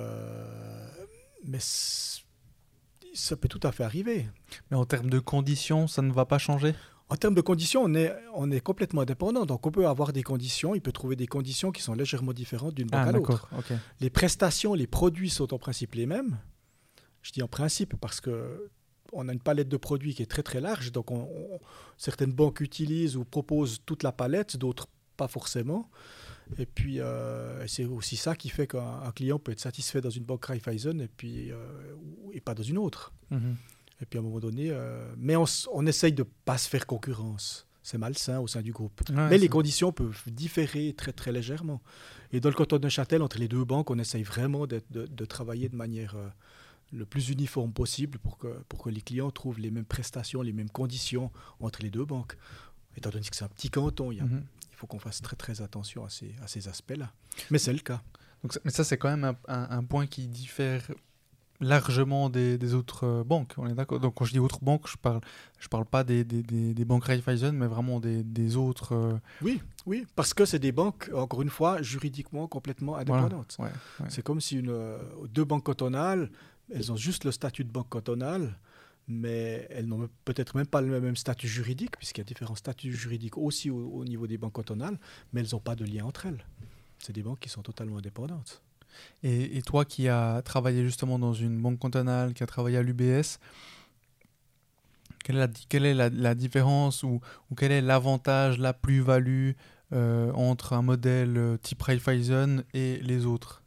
mais 1.46 1.60
ça 1.62 3.36
peut 3.36 3.48
tout 3.48 3.60
à 3.63 3.72
fait 3.72 3.84
arriver. 3.84 4.27
Mais 4.72 4.77
en 4.77 4.86
termes 4.86 5.10
de 5.10 5.19
conditions, 5.19 5.88
ça 5.88 6.01
ne 6.01 6.12
va 6.12 6.25
pas 6.25 6.38
changer? 6.38 6.74
En 7.10 7.15
termes 7.15 7.34
de 7.34 7.41
conditions, 7.41 7.81
on 7.84 7.93
est, 7.96 8.13
on 8.36 8.51
est 8.51 8.60
complètement 8.60 9.01
indépendant. 9.01 9.46
Donc, 9.46 9.65
on 9.65 9.72
peut 9.72 9.88
avoir 9.88 10.13
des 10.13 10.22
conditions, 10.22 10.75
il 10.75 10.81
peut 10.81 10.91
trouver 10.91 11.15
des 11.15 11.25
conditions 11.25 11.72
qui 11.72 11.81
sont 11.81 11.96
légèrement 11.96 12.34
différentes 12.34 12.75
d'une 12.75 12.88
banque 12.88 13.01
ah, 13.03 13.10
à 13.10 13.12
l'autre. 13.12 13.50
Les 14.00 14.12
prestations, 14.12 14.75
les 14.75 14.86
produits 14.86 15.31
sont 15.31 15.51
en 15.53 15.58
principe 15.58 15.96
les 15.96 16.05
mêmes. 16.05 16.38
Je 17.24 17.31
dis 17.31 17.41
en 17.41 17.48
principe 17.48 17.96
parce 18.00 18.22
que 18.22 18.69
on 19.12 19.27
a 19.27 19.34
une 19.34 19.39
palette 19.39 19.69
de 19.69 19.77
produits 19.77 20.13
qui 20.13 20.22
est 20.22 20.27
très 20.27 20.43
très 20.43 20.62
large. 20.62 20.91
Donc, 20.91 21.08
certaines 21.98 22.31
banques 22.31 22.62
utilisent 22.62 23.17
ou 23.17 23.25
proposent 23.25 23.79
toute 23.88 24.03
la 24.03 24.12
palette, 24.12 24.55
d'autres 24.55 24.88
pas 25.17 25.27
forcément. 25.27 25.89
Et 26.58 26.65
puis, 26.65 27.00
euh, 27.00 27.65
c'est 27.68 27.86
aussi 27.86 28.15
ça 28.15 28.36
qui 28.36 28.50
fait 28.50 28.68
qu'un 28.68 29.12
client 29.15 29.39
peut 29.39 29.51
être 29.51 29.60
satisfait 29.60 30.01
dans 30.01 30.10
une 30.10 30.24
banque 30.24 30.46
Raiffeisen 30.46 31.00
et, 31.01 31.08
puis, 31.08 31.51
euh, 31.51 31.58
et 32.34 32.41
pas 32.41 32.56
dans 32.56 32.63
une 32.63 32.77
autre. 32.77 33.13
Mhm. 33.29 33.56
Et 34.01 34.06
puis, 34.06 34.18
à 34.18 34.22
un 34.22 34.24
moment 34.24 34.39
donné, 34.39 34.70
euh, 34.72 35.13
mais 35.18 35.36
on, 35.36 35.46
on, 35.74 35.86
essaye 35.86 36.13
de 36.13 36.24
ne 36.24 36.27
pas 36.46 36.58
se 36.58 36.70
faire 36.70 36.88
concurrence. 36.88 37.68
C'est 37.84 37.98
malsain 37.98 38.39
au 38.39 38.48
sein 38.48 38.62
du 38.62 38.72
groupe. 38.72 39.01
mais 39.10 39.38
les 39.38 39.48
conditions 39.48 39.91
peuvent 39.91 40.24
différer 40.27 40.94
très, 40.94 41.12
très 41.12 41.32
légèrement. 41.32 41.82
Et 42.32 42.39
dans 42.39 42.50
le 42.50 42.56
canton 42.56 42.77
de 42.77 42.84
Neuchâtel, 42.84 43.22
entre 43.22 43.39
les 43.39 43.48
deux 43.48 43.63
banques, 43.63 43.89
on 43.89 43.98
essaye 43.98 44.24
vraiment 44.24 44.68
de, 44.68 44.82
de, 44.91 45.25
travailler 45.25 45.70
de 45.70 45.75
manière 45.75 46.15
le 46.91 47.06
plus 47.06 47.29
uniforme 47.29 47.72
possible 47.72 48.20
pour 48.20 48.38
que, 48.38 48.48
pour 48.68 48.84
que 48.84 48.89
les 48.89 49.01
clients 49.01 49.32
trouvent 49.32 49.60
les 49.60 49.72
mêmes 49.72 49.86
prestations, 49.86 50.41
les 50.41 50.53
mêmes 50.53 50.70
conditions 50.70 51.32
entre 51.62 51.82
les 51.82 51.89
deux 51.89 52.06
banques. 52.06 52.38
Étant 52.96 53.10
donné 53.10 53.25
que 53.25 53.36
c'est 53.36 53.46
un 53.46 53.50
petit 53.50 53.70
canton, 53.70 54.12
il 54.12 54.18
y 54.18 54.22
a, 54.22 54.25
mhm 54.25 54.44
faut 54.80 54.88
qu'on 54.88 55.00
fasse 55.00 55.22
très 55.22 55.36
très 55.36 55.62
attention 55.62 56.06
à 56.06 56.10
ces, 56.10 56.34
à 56.42 56.48
ces 56.48 56.70
aspects-là. 56.70 57.12
Mais 57.52 57.60
c'est 57.60 57.74
le 57.74 57.80
cas. 57.80 58.02
Donc, 58.44 58.58
mais 58.64 58.72
ça, 58.72 58.86
c'est 58.86 58.98
quand 58.98 59.10
même 59.10 59.36
un, 59.48 59.68
un, 59.70 59.84
point 59.84 60.08
qui 60.08 60.28
diffère 60.28 60.82
largement 61.60 62.30
des, 62.30 62.58
des 62.58 62.74
autres 62.74 63.06
euh, 63.06 63.24
banques. 63.26 63.54
On 63.58 63.68
est 63.68 63.74
d'accord. 63.74 64.00
Donc 64.00 64.16
quand 64.16 64.24
je 64.24 64.32
dis 64.32 64.40
autres 64.40 64.64
banques, 64.64 64.88
je 64.88 64.96
parle, 64.96 65.20
je 65.60 65.68
parle 65.68 65.84
pas 65.84 66.06
des, 66.06 66.24
des, 66.24 66.44
des 66.74 66.86
banques 66.86 67.04
Raiffeisen, 67.04 67.52
mais 67.52 67.68
vraiment 67.68 68.00
des, 68.00 68.56
autres. 68.56 68.96
Euh, 68.96 69.18
oui, 69.42 69.62
oui, 69.86 70.08
parce 70.16 70.34
que 70.34 70.46
c'est 70.46 70.60
des 70.60 70.72
banques, 70.72 71.12
encore 71.14 71.42
une 71.42 71.50
fois, 71.50 71.82
juridiquement 71.82 72.48
complètement 72.48 72.96
indépendantes. 72.96 73.58
C'est 74.08 74.22
comme 74.22 74.40
si 74.40 74.60
une, 74.60 74.70
euh, 74.70 74.98
deux 75.28 75.44
banques 75.44 75.66
cantonales, 75.66 76.32
elles 76.74 76.90
ont 76.94 76.96
juste 76.96 77.26
le 77.26 77.34
statut 77.34 77.66
de 77.66 77.72
banque 77.72 77.90
cantonale 77.90 78.58
mais 79.10 79.68
elles 79.72 79.88
n'ont 79.88 80.08
peut-être 80.24 80.56
même 80.56 80.68
pas 80.68 80.82
le 80.82 81.01
même 81.01 81.16
statut 81.16 81.48
juridique, 81.48 81.98
puisqu'il 81.98 82.22
y 82.22 82.22
a 82.22 82.25
différents 82.25 82.56
statuts 82.56 82.94
juridiques 82.94 83.38
aussi 83.38 83.72
au, 83.72 84.06
niveau 84.06 84.28
des 84.28 84.38
banques 84.38 84.54
cantonales, 84.54 85.00
mais 85.34 85.42
elles 85.42 85.50
n'ont 85.51 85.60
pas 85.60 85.75
de 85.75 85.84
lien 85.84 86.06
entre 86.06 86.28
elles. 86.28 86.46
C'est 87.00 87.13
des 87.13 87.24
banques 87.24 87.39
qui 87.39 87.50
sont 87.50 87.63
totalement 87.63 87.98
indépendantes. 87.98 88.62
Et, 89.24 89.62
toi 89.63 89.84
qui 89.84 90.08
as 90.08 90.41
travaillé 90.43 90.84
justement 90.84 91.17
dans 91.17 91.34
une 91.34 91.60
banque 91.60 91.80
cantonale, 91.80 92.34
qui 92.34 92.43
a 92.43 92.45
travaillé 92.48 92.78
à 92.78 92.84
l'UBS, 92.84 93.39
quelle 95.24 95.38
est 95.38 95.39
la, 95.39 95.48
quelle 95.48 95.86
est 95.86 95.93
la, 95.93 96.36
différence 96.36 97.04
ou, 97.04 97.19
ou, 97.50 97.56
quel 97.56 97.72
est 97.72 97.82
l'avantage, 97.82 98.60
la 98.60 98.74
plus-value 98.74 99.52
euh, 99.91 100.32
entre 100.34 100.74
un 100.74 100.82
modèle 100.84 101.38
euh, 101.38 101.58
type 101.58 101.82
Raiffeisen 101.82 102.63
et 102.74 102.98
les 102.98 103.26
autres? 103.26 103.63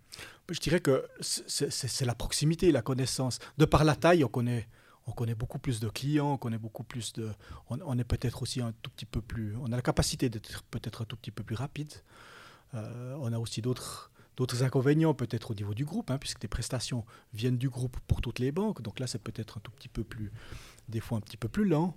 Je 0.50 0.60
dirais 0.60 0.80
que 0.80 1.04
c'est 1.20 2.04
la 2.04 2.14
proximité, 2.14 2.70
la 2.72 2.82
connaissance. 2.82 3.38
De 3.58 3.64
par 3.64 3.84
la 3.84 3.96
taille, 3.96 4.22
on 4.22 4.28
connaît 4.28 4.68
on 5.06 5.12
connaît 5.12 5.34
beaucoup 5.34 5.58
plus 5.58 5.80
de 5.80 5.88
clients, 5.88 6.32
on 6.34 6.36
connaît 6.36 6.58
est 7.98 8.04
peut-être 8.04 8.42
aussi 8.42 8.60
un 8.60 8.72
tout 8.82 8.90
petit 8.90 9.06
peu 9.06 9.20
plus. 9.20 9.56
On 9.60 9.66
a 9.72 9.76
la 9.76 9.82
capacité 9.82 10.28
d'être 10.28 10.62
peut-être 10.64 11.02
un 11.02 11.04
tout 11.04 11.16
petit 11.16 11.30
peu 11.30 11.42
plus 11.42 11.56
rapide. 11.56 11.92
Euh, 12.74 13.16
on 13.20 13.32
a 13.32 13.38
aussi 13.38 13.62
d'autres. 13.62 14.10
Inconvénients 14.62 15.14
peut-être 15.14 15.52
au 15.52 15.54
niveau 15.54 15.72
du 15.72 15.84
groupe, 15.84 16.10
hein, 16.10 16.18
puisque 16.18 16.42
les 16.42 16.48
prestations 16.48 17.04
viennent 17.32 17.58
du 17.58 17.68
groupe 17.68 17.96
pour 18.08 18.20
toutes 18.20 18.40
les 18.40 18.50
banques. 18.50 18.82
Donc 18.82 18.98
là, 18.98 19.06
c'est 19.06 19.22
peut-être 19.22 19.58
un 19.58 19.60
tout 19.60 19.70
petit 19.70 19.88
peu 19.88 20.02
plus, 20.02 20.32
des 20.88 20.98
fois 20.98 21.18
un 21.18 21.20
petit 21.20 21.36
peu 21.36 21.48
plus 21.48 21.64
lent. 21.64 21.96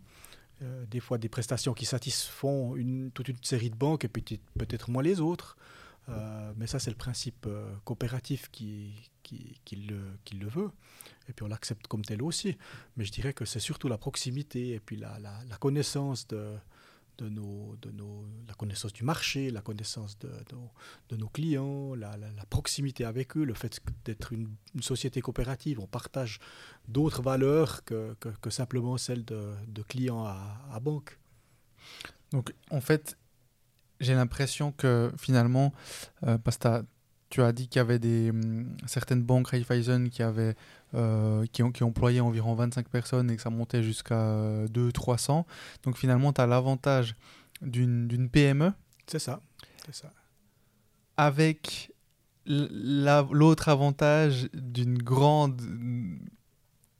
Euh, 0.61 0.85
des 0.85 0.99
fois 0.99 1.17
des 1.17 1.27
prestations 1.27 1.73
qui 1.73 1.85
satisfont 1.85 2.75
toute 3.15 3.29
une 3.29 3.41
série 3.41 3.71
de 3.71 3.75
banques 3.75 4.05
et 4.05 4.09
peut-être 4.09 4.91
moins 4.91 5.01
les 5.01 5.21
autres. 5.21 5.57
Euh, 6.09 6.53
mais 6.55 6.67
ça, 6.67 6.77
c'est 6.77 6.91
le 6.91 6.97
principe 6.97 7.47
coopératif 7.83 8.51
qui, 8.51 8.93
le, 9.71 10.47
veut 10.47 10.69
et 11.27 11.33
puis 11.33 11.43
on 11.43 11.47
l'accepte 11.47 11.87
comme 11.87 12.03
tel 12.03 12.21
aussi. 12.21 12.57
Mais 12.97 13.05
je 13.05 13.11
dirais 13.11 13.33
que 13.33 13.45
c'est 13.45 13.59
surtout 13.59 13.87
la 13.87 13.97
proximité 13.97 14.71
et 14.71 14.79
puis 14.79 14.95
la, 14.97 15.17
la, 15.19 15.57
connaissance 15.57 16.27
de, 16.27 16.53
de, 17.17 17.29
nos, 17.29 17.75
de 17.81 17.91
nos, 17.91 18.25
la 18.47 18.53
connaissance 18.53 18.93
du 18.93 19.03
marché, 19.03 19.49
la 19.49 19.61
connaissance 19.61 20.17
de, 20.19 20.29
de, 21.09 21.15
nos 21.15 21.29
clients, 21.29 21.95
la, 21.95 22.17
la, 22.17 22.45
proximité 22.49 23.05
avec 23.05 23.37
eux, 23.37 23.43
le 23.43 23.53
fait 23.53 23.79
d'être 24.03 24.33
une, 24.33 24.55
société 24.81 25.21
coopérative, 25.21 25.79
on 25.79 25.87
partage 25.87 26.39
d'autres 26.87 27.21
valeurs 27.21 27.83
que, 27.85 28.15
que, 28.19 28.49
simplement 28.49 28.97
celles 28.97 29.25
de, 29.25 29.81
clients 29.87 30.25
à, 30.25 30.79
banque. 30.81 31.17
Donc 32.31 32.53
en 32.71 32.81
fait, 32.81 33.17
j'ai 33.99 34.13
l'impression 34.13 34.71
que 34.71 35.11
finalement, 35.17 35.73
euh, 36.23 36.37
parce 36.37 36.57
que 36.57 36.83
dit 37.53 37.67
qu'il 37.67 37.79
y 37.79 37.81
avait 37.81 37.99
des, 37.99 38.29
hum, 38.29 38.67
certaines 38.85 39.23
banques 39.23 39.49
Raiffeisen 39.49 40.09
qui 40.09 40.23
avaient 40.23 40.55
euh, 40.93 41.45
qui, 41.51 41.63
ont, 41.63 41.71
qui 41.71 41.83
employaient 41.83 42.21
environ 42.21 42.55
25 42.55 42.87
personnes 42.87 43.29
et 43.29 43.35
que 43.35 43.41
ça 43.41 43.49
montait 43.49 43.83
jusqu'à 43.83 44.65
200-300. 44.67 45.43
Donc 45.83 45.97
finalement, 45.97 46.31
tu 46.31 46.41
as 46.41 46.47
l'avantage 46.47 47.15
d'une 47.61 48.29
PME. 48.29 48.71
C'est 49.07 49.19
ça, 49.19 49.41
c'est 49.85 49.95
ça. 49.95 50.11
Avec 51.17 51.91
l'autre 52.45 53.69
avantage 53.69 54.49
d'une 54.53 54.97
grande, 54.97 55.61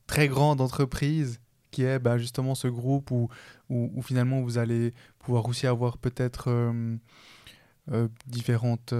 très 0.06 0.28
grande 0.28 0.60
entreprise 0.60 1.40
qui 1.70 1.82
est 1.82 1.98
bah, 1.98 2.18
justement 2.18 2.54
ce 2.54 2.68
groupe 2.68 3.10
où, 3.10 3.28
où, 3.68 4.02
finalement 4.02 4.40
vous 4.40 4.58
allez 4.58 4.94
pouvoir 5.18 5.46
aussi 5.46 5.66
avoir 5.66 5.98
peut-être 5.98 6.48
euh, 6.48 6.96
euh, 7.92 8.08
différentes 8.26 8.94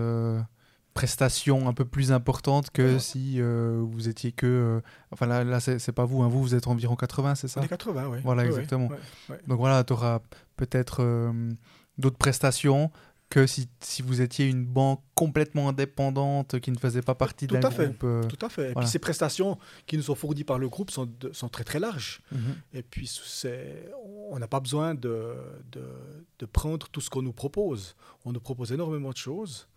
prestations 0.96 1.68
un 1.68 1.74
peu 1.74 1.84
plus 1.84 2.10
importantes 2.10 2.70
que 2.70 2.98
si 2.98 3.34
euh, 3.36 3.82
vous 3.84 4.08
étiez 4.08 4.32
que. 4.32 4.46
Euh, 4.46 4.80
enfin 5.10 5.26
là, 5.26 5.44
là 5.44 5.60
c'est 5.60 5.92
pas 5.92 6.06
vous, 6.06 6.22
hein, 6.22 6.28
vous, 6.28 6.40
vous 6.40 6.54
êtes 6.54 6.68
environ 6.68 6.96
80, 6.96 7.34
c'est 7.34 7.48
ça? 7.48 7.60
On 7.60 7.64
est 7.64 7.68
80, 7.68 8.08
oui. 8.08 8.18
Voilà, 8.24 8.46
exactement. 8.46 8.88
Donc 9.46 9.58
voilà, 9.58 9.84
tu 9.84 9.92
auras 9.92 10.20
peut-être 10.56 11.02
euh, 11.02 11.52
d'autres 11.98 12.16
prestations 12.16 12.90
que 13.28 13.46
si, 13.46 13.68
si, 13.80 14.00
vous 14.00 14.22
étiez 14.22 14.46
une 14.46 14.64
banque 14.64 15.02
complètement 15.14 15.68
indépendante 15.68 16.60
qui 16.60 16.70
ne 16.70 16.78
faisait 16.78 17.02
pas 17.02 17.14
partie 17.14 17.46
d'un 17.46 17.60
groupe. 17.60 18.06
Tout 18.28 18.46
à 18.46 18.48
fait. 18.48 18.70
Et 18.70 18.74
puis 18.74 18.86
ces 18.86 18.98
prestations 18.98 19.58
qui 19.86 19.98
nous 19.98 20.04
sont 20.04 20.14
fournies 20.14 20.44
par 20.44 20.58
le 20.58 20.70
groupe 20.70 20.90
sont, 20.90 21.10
sont 21.32 21.48
très 21.50 21.64
très 21.64 21.78
larges. 21.78 22.22
Mhm. 22.32 22.54
Et 22.72 22.82
puis 22.82 23.10
on 24.30 24.38
n'a 24.38 24.48
pas 24.48 24.60
besoin 24.60 24.94
de, 24.94 25.34
de, 25.72 25.84
de, 26.38 26.46
prendre 26.46 26.88
tout 26.88 27.02
ce 27.02 27.10
qu'on 27.10 27.22
nous 27.22 27.34
propose. 27.34 27.96
On 28.24 28.32
nous 28.32 28.40
propose 28.40 28.72
énormément 28.72 29.10
de 29.10 29.16
choses. 29.18 29.68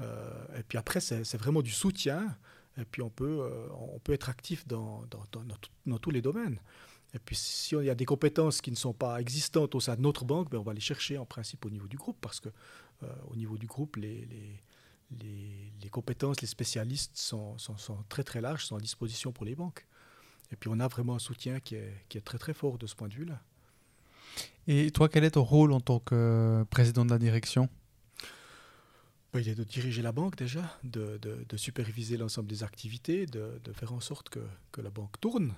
Euh, 0.00 0.58
et 0.58 0.62
puis 0.62 0.78
après, 0.78 1.00
c'est 1.00 1.36
vraiment 1.36 1.62
du 1.62 1.70
soutien. 1.70 2.36
Et 2.78 2.84
puis 2.84 3.02
on 3.02 3.10
peut, 3.10 3.40
euh, 3.42 3.68
on 3.72 3.98
peut 3.98 4.12
être 4.12 4.30
actif 4.30 4.66
dans, 4.66 5.04
dans, 5.10 5.98
tous 5.98 6.10
les 6.10 6.22
domaines. 6.22 6.58
Et 7.14 7.18
puis 7.18 7.36
s'il 7.36 7.82
y 7.82 7.90
a 7.90 7.94
des 7.94 8.06
compétences 8.06 8.62
qui 8.62 8.70
ne 8.70 8.76
sont 8.76 8.94
pas 8.94 9.20
existantes 9.20 9.74
au 9.74 9.80
sein 9.80 9.96
de 9.96 10.00
notre 10.00 10.24
banque, 10.24 10.50
ben 10.50 10.58
on 10.58 10.62
va 10.62 10.72
les 10.72 10.80
chercher 10.80 11.18
en 11.18 11.26
principe 11.26 11.66
au 11.66 11.70
niveau 11.70 11.86
du 11.86 11.98
groupe, 11.98 12.16
parce 12.22 12.40
que 12.40 12.48
euh, 13.02 13.06
au 13.28 13.36
niveau 13.36 13.58
du 13.58 13.66
groupe, 13.66 13.96
les, 13.96 14.26
les, 15.20 15.72
les, 15.82 15.88
compétences, 15.90 16.40
les 16.40 16.46
spécialistes 16.46 17.18
sont, 17.18 17.58
sont, 17.58 17.76
sont, 17.76 17.98
très 18.08 18.24
très 18.24 18.40
larges, 18.40 18.64
sont 18.64 18.76
à 18.76 18.80
disposition 18.80 19.30
pour 19.32 19.44
les 19.44 19.54
banques. 19.54 19.86
Et 20.50 20.56
puis 20.56 20.70
on 20.72 20.80
a 20.80 20.88
vraiment 20.88 21.16
un 21.16 21.18
soutien 21.18 21.60
qui 21.60 21.74
est, 21.74 22.04
qui 22.08 22.16
est 22.16 22.22
très 22.22 22.38
très 22.38 22.54
fort 22.54 22.78
de 22.78 22.86
ce 22.86 22.94
point 22.94 23.08
de 23.08 23.14
vue-là. 23.14 23.42
Et 24.66 24.90
toi, 24.90 25.10
quel 25.10 25.24
est 25.24 25.32
ton 25.32 25.42
rôle 25.42 25.72
en 25.72 25.80
tant 25.80 25.98
que 25.98 26.64
président 26.70 27.04
de 27.04 27.10
la 27.10 27.18
direction? 27.18 27.68
Il 29.40 29.48
est 29.48 29.54
de 29.54 29.64
diriger 29.64 30.02
la 30.02 30.12
banque 30.12 30.36
déjà, 30.36 30.78
de, 30.84 31.18
de, 31.18 31.56
superviser 31.56 32.16
l'ensemble 32.16 32.48
des 32.48 32.62
activités, 32.62 33.26
de, 33.26 33.60
de, 33.64 33.72
faire 33.72 33.92
en 33.92 34.00
sorte 34.00 34.28
que, 34.28 34.40
que 34.72 34.80
la 34.80 34.90
banque 34.90 35.18
tourne, 35.20 35.54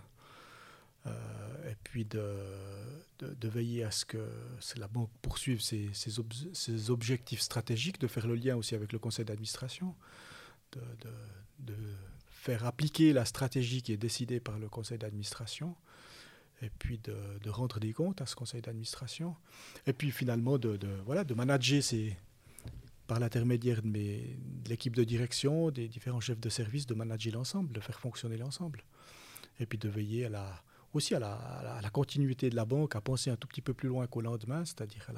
euh, 1.06 1.70
et 1.70 1.76
puis 1.82 2.04
de, 2.04 2.22
veiller 3.42 3.84
à 3.84 3.90
ce 3.90 4.04
que 4.04 4.26
la 4.76 4.88
banque 4.88 5.10
poursuive 5.22 5.60
ses, 5.60 5.90
ses, 5.92 6.90
objectifs 6.90 7.40
stratégiques, 7.40 8.00
de 8.00 8.06
faire 8.06 8.26
le 8.26 8.34
lien 8.34 8.56
aussi 8.56 8.74
avec 8.74 8.92
le 8.92 8.98
conseil 8.98 9.24
d'administration, 9.24 9.94
de, 10.72 11.74
faire 12.28 12.66
appliquer 12.66 13.12
la 13.12 13.24
stratégie 13.24 13.80
qui 13.80 13.92
est 13.92 13.96
décidée 13.96 14.38
par 14.38 14.58
le 14.58 14.68
conseil 14.68 14.98
d'administration, 14.98 15.74
et 16.62 16.70
puis 16.70 16.98
de, 16.98 17.50
rendre 17.50 17.80
des 17.80 17.92
comptes 17.92 18.20
à 18.20 18.26
ce 18.26 18.34
conseil 18.34 18.62
d'administration, 18.62 19.36
et 19.86 19.92
puis 19.92 20.10
finalement 20.10 20.58
de, 20.58 20.78
voilà, 21.04 21.24
de 21.24 21.34
manager 21.34 21.82
ces 21.82 22.16
par 23.06 23.20
l'intermédiaire 23.20 23.82
de, 23.82 24.68
l'équipe 24.68 24.96
de 24.96 25.04
direction, 25.04 25.70
des 25.70 25.88
différents 25.88 26.20
chefs 26.20 26.40
de 26.40 26.48
service, 26.48 26.86
de 26.86 26.94
manager 26.94 27.34
l'ensemble, 27.34 27.72
de 27.72 27.80
faire 27.80 28.00
fonctionner 28.00 28.36
l'ensemble. 28.36 28.82
Et 29.60 29.66
puis 29.66 29.78
de 29.78 29.88
veiller 29.88 30.26
à 30.26 30.28
la, 30.30 30.62
aussi 30.94 31.14
à 31.14 31.20
la, 31.20 31.90
continuité 31.92 32.50
de 32.50 32.56
la 32.56 32.64
banque, 32.64 32.96
à 32.96 33.00
penser 33.00 33.30
un 33.30 33.36
tout 33.36 33.46
petit 33.46 33.60
peu 33.60 33.74
plus 33.74 33.88
loin 33.88 34.06
qu'au 34.06 34.20
lendemain, 34.20 34.64
c'est-à-dire 34.64 35.10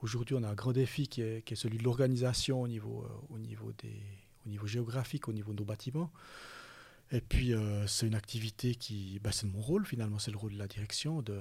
Aujourd'hui, 0.00 0.36
on 0.36 0.44
a 0.44 0.48
un 0.48 0.54
grand 0.54 0.72
défi 0.72 1.08
qui 1.08 1.22
est, 1.22 1.54
celui 1.54 1.78
de 1.78 1.82
l'organisation 1.82 2.62
au 2.62 2.68
niveau, 2.68 3.02
euh, 3.02 3.34
au, 3.34 3.38
niveau 3.38 3.72
au 3.72 4.48
niveau 4.48 4.66
géographique, 4.66 5.26
au 5.26 5.32
niveau 5.32 5.52
de 5.52 5.58
nos 5.58 5.64
bâtiments. 5.64 6.12
Et 7.10 7.20
puis, 7.20 7.52
euh, 7.52 7.84
c'est 7.88 8.06
une 8.06 8.14
activité 8.14 8.76
qui, 8.76 9.18
bah, 9.18 9.32
c'est 9.32 9.46
mon 9.46 9.60
rôle 9.60 9.84
finalement, 9.84 10.20
c'est 10.20 10.30
le 10.30 10.36
rôle 10.36 10.52
de 10.52 10.58
la 10.58 10.68
direction, 10.68 11.20
de, 11.22 11.40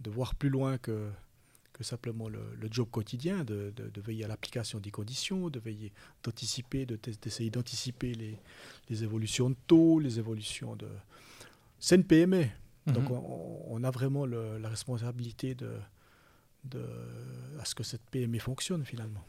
de 0.00 0.10
voir 0.10 0.34
plus 0.34 0.48
loin 0.48 0.78
que, 0.78 1.10
que 1.72 1.84
simplement 1.84 2.28
le, 2.28 2.40
job 2.70 2.88
quotidien, 2.90 3.44
de, 3.44 3.72
veiller 4.04 4.24
à 4.24 4.28
l'application 4.28 4.78
des 4.78 4.90
conditions, 4.90 5.48
de 5.48 5.58
veiller 5.58 5.92
d'anticiper, 6.22 6.86
d'essayer 6.86 7.50
d'anticiper 7.50 8.14
les, 8.14 8.38
les, 8.90 9.04
évolutions 9.04 9.50
de 9.50 9.56
taux, 9.66 9.98
les 9.98 10.18
évolutions 10.18 10.76
de... 10.76 10.88
C'est 11.78 11.96
une 11.96 12.04
PME, 12.04 12.46
donc 12.86 13.10
on, 13.10 13.82
a 13.84 13.90
vraiment 13.90 14.26
la 14.26 14.68
responsabilité 14.68 15.54
de, 15.54 15.70
de, 16.64 16.84
à 17.60 17.64
ce 17.64 17.74
que 17.74 17.82
cette 17.82 18.02
PME 18.10 18.38
fonctionne 18.38 18.84
finalement. 18.84 19.24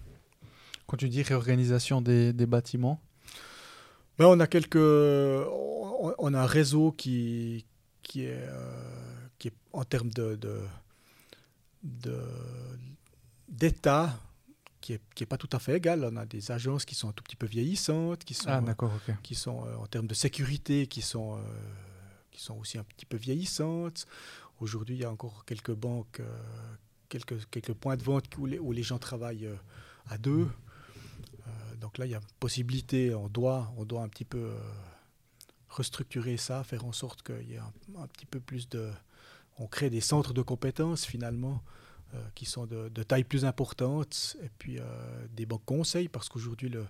Quand 0.88 0.98
tu 0.98 1.10
dis 1.10 1.22
réorganisation 1.24 2.02
des, 2.02 2.34
des 2.34 2.46
bâtiments? 2.46 3.02
Ben, 4.18 4.26
on 4.26 4.40
a 4.40 4.48
quelques, 4.48 4.76
on, 4.76 6.34
a 6.34 6.42
un 6.42 6.46
réseau 6.46 6.92
qui, 6.92 7.66
qui, 8.04 8.26
est, 8.26 8.46
euh, 8.48 9.28
qui 9.40 9.48
est 9.48 9.54
en 9.72 9.84
termes 9.84 10.12
de, 10.12 10.36
de 10.36 10.60
d'État 11.84 14.20
qui 14.84 14.94
n'est 14.94 15.02
qui 15.16 15.24
est 15.24 15.28
pas 15.28 15.38
tout 15.38 15.50
à 15.54 15.60
fait 15.60 15.78
égal. 15.78 16.04
On 16.04 16.18
a 16.18 16.26
des 16.26 16.52
agences 16.52 16.86
qui 16.86 16.96
sont 16.96 17.10
un 17.10 17.14
tout 17.14 17.24
petit 17.24 17.38
peu 17.38 17.46
vieillissantes, 17.46 18.24
qui 18.26 18.34
sont, 18.34 18.50
ah, 18.50 18.62
qui 19.24 19.36
sont 19.36 19.66
euh, 19.66 19.76
en 19.78 19.88
termes 19.88 20.08
de 20.08 20.14
sécurité, 20.14 20.88
qui 20.88 21.02
sont, 21.02 21.38
euh, 21.38 21.42
qui 22.32 22.42
sont 22.42 22.58
aussi 22.58 22.78
un 22.78 22.84
petit 22.84 23.06
peu 23.06 23.18
vieillissantes. 23.18 24.06
Aujourd'hui, 24.60 24.96
il 24.96 25.02
y 25.02 25.06
a 25.06 25.12
encore 25.12 25.46
quelques 25.46 25.74
banques, 25.74 26.20
euh, 26.20 26.76
quelques, 27.08 27.50
quelques 27.50 27.74
points 27.74 27.96
de 27.96 28.04
vente 28.04 28.26
où 28.38 28.46
les, 28.46 28.60
où 28.60 28.74
les 28.74 28.84
gens 28.84 29.00
travaillent 29.00 29.50
à 30.08 30.18
deux. 30.18 30.48
donc 31.80 31.98
là, 31.98 32.06
il 32.06 32.12
y 32.12 32.16
a 32.16 32.22
possibilité, 32.40 33.16
on 33.16 33.30
doit, 33.30 33.74
on 33.78 33.86
doit 33.86 34.04
un 34.04 34.10
petit 34.10 34.26
peu 34.26 34.54
restructurer 35.70 36.38
ça, 36.38 36.64
faire 36.64 36.86
en 36.86 36.92
sorte 36.92 37.24
qu'il 37.24 37.50
y 37.50 37.54
ait 37.54 37.62
un 37.98 38.08
petit 38.08 38.26
peu 38.26 38.40
plus 38.40 38.70
de, 38.70 38.92
on 39.58 39.68
crée 39.68 39.90
des 39.90 40.02
centres 40.02 40.34
de 40.34 40.42
compétences 40.42 41.06
finalement 41.06 41.62
euh, 42.14 42.22
qui 42.36 42.46
sont 42.46 42.68
de, 42.68 42.90
taille 43.04 43.24
plus 43.24 43.44
importante 43.44 44.38
et 44.44 44.50
puis 44.60 44.78
euh, 44.80 44.84
des 45.32 45.48
banques 45.48 45.66
conseils 45.66 46.10
parce 46.10 46.30
qu'aujourd'hui 46.30 46.70
le, 46.70 46.86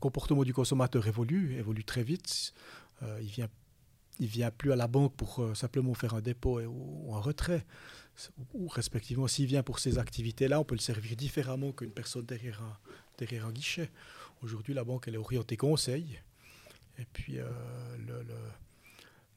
comportement 0.00 0.42
du 0.42 0.54
consommateur 0.54 1.06
évolue, 1.06 1.54
évolue 1.56 1.84
très 1.84 2.02
vite. 2.02 2.54
Euh, 3.02 3.18
il 3.20 3.28
vient 3.28 3.48
vient 4.18 4.50
plus 4.50 4.72
à 4.72 4.76
la 4.76 4.86
banque 4.86 5.14
pour 5.14 5.42
simplement 5.54 5.94
faire 5.94 6.14
un 6.14 6.20
dépôt 6.20 6.60
ou, 6.60 7.14
un 7.14 7.20
retrait. 7.20 7.64
Ou, 8.52 8.68
respectivement, 8.68 9.26
s'il 9.26 9.46
vient 9.46 9.62
pour 9.62 9.78
ces 9.78 9.98
activités-là, 9.98 10.60
on 10.60 10.64
peut 10.64 10.74
le 10.74 10.80
servir 10.80 11.16
différemment 11.16 11.72
qu'une 11.72 11.90
personne 11.90 12.26
derrière 12.26 12.60
un, 12.62 12.76
derrière 13.16 13.46
un 13.46 13.52
guichet. 13.52 13.90
Aujourd'hui, 14.42 14.74
la 14.74 14.84
banque, 14.84 15.08
elle 15.08 15.14
est 15.14 15.18
orientée 15.18 15.56
conseil. 15.56 16.20
Et 16.98 17.06
puis, 17.06 17.36
le, 17.36 18.26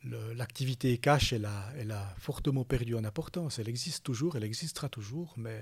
l'activité 0.03 0.97
cash, 0.97 1.33
elle 1.33 1.45
a, 1.45 1.71
elle 1.77 1.91
a, 1.91 2.13
fortement 2.17 2.65
perdu 2.65 2.95
en 2.95 3.03
importance. 3.03 3.59
Elle 3.59 3.69
existe 3.69 4.03
toujours, 4.03 4.35
elle 4.35 4.43
existera 4.43 4.89
toujours, 4.89 5.33
mais 5.37 5.61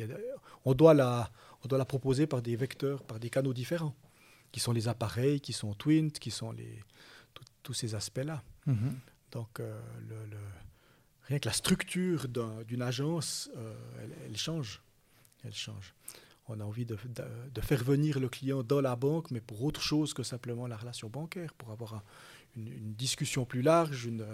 euh, 0.00 0.16
on, 0.64 0.74
doit 0.74 0.94
la, 0.94 1.30
on 1.64 1.68
doit 1.68 1.78
la 1.78 1.84
proposer 1.84 2.26
par 2.26 2.42
des 2.42 2.56
vecteurs, 2.56 3.02
par 3.02 3.18
des 3.18 3.30
canaux 3.30 3.52
différents, 3.52 3.94
qui 4.52 4.60
sont 4.60 4.72
les 4.72 4.88
appareils, 4.88 5.40
qui 5.40 5.52
sont 5.52 5.74
Twint, 5.74 6.10
qui 6.10 6.30
sont 6.30 6.52
les, 6.52 6.82
tous 7.62 7.74
ces 7.74 7.94
aspects-là. 7.94 8.42
Mm-hmm. 8.68 8.92
Donc, 9.32 9.60
euh, 9.60 9.80
le, 10.08 10.38
rien 11.24 11.38
que 11.40 11.48
la 11.48 11.52
structure 11.52 12.28
d'une 12.66 12.82
agence, 12.82 13.50
euh, 13.56 13.74
elle, 14.24 14.36
change. 14.36 14.80
Elle 15.44 15.54
change. 15.54 15.94
On 16.48 16.60
a 16.60 16.64
envie 16.64 16.86
de, 16.86 16.96
de, 17.52 17.60
faire 17.60 17.82
venir 17.82 18.20
le 18.20 18.28
client 18.28 18.62
dans 18.62 18.80
la 18.80 18.94
banque, 18.94 19.32
mais 19.32 19.40
pour 19.40 19.64
autre 19.64 19.82
chose 19.82 20.14
que 20.14 20.22
simplement 20.22 20.68
la 20.68 20.76
relation 20.76 21.08
bancaire, 21.08 21.52
pour 21.54 21.72
avoir 21.72 21.94
un, 21.94 22.02
une, 22.56 22.94
discussion 22.94 23.44
plus 23.44 23.62
large, 23.62 24.06
une, 24.06 24.26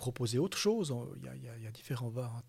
proposer 0.00 0.38
autre 0.38 0.56
chose. 0.56 0.94
Il 1.22 1.42
y 1.62 1.66
a, 1.66 1.70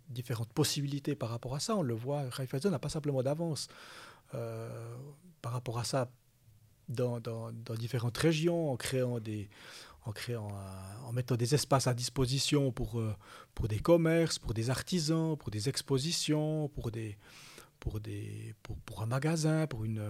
différentes 0.07 0.53
possibilités 0.53 1.15
par 1.15 1.29
rapport 1.29 1.53
à 1.53 1.59
ça. 1.59 1.75
On 1.75 1.81
le 1.81 1.93
voit, 1.93 2.23
Raiffeisen 2.29 2.71
n'a 2.71 2.79
pas 2.79 2.87
simplement 2.87 3.21
d'avance 3.21 3.67
euh, 4.33 4.95
par 5.41 5.51
rapport 5.51 5.77
à 5.77 5.83
ça 5.83 6.09
dans, 6.87 7.19
différentes 7.77 8.17
régions, 8.17 8.71
en 8.71 8.77
créant 8.77 9.19
des, 9.19 9.49
en 10.05 10.13
créant, 10.13 10.47
en 11.05 11.11
mettant 11.11 11.35
des 11.35 11.53
espaces 11.53 11.87
à 11.87 11.93
disposition 11.93 12.71
pour, 12.71 12.99
euh, 13.01 13.13
pour 13.53 13.67
des 13.67 13.79
commerces, 13.79 14.39
pour 14.39 14.53
des 14.53 14.69
artisans, 14.69 15.35
pour 15.35 15.51
des 15.51 15.67
expositions, 15.67 16.69
pour 16.69 16.89
des, 16.89 17.17
pour 17.81 17.99
des, 17.99 18.55
pour 18.85 19.01
un 19.01 19.07
magasin, 19.07 19.67
pour 19.67 19.83
une, 19.83 20.09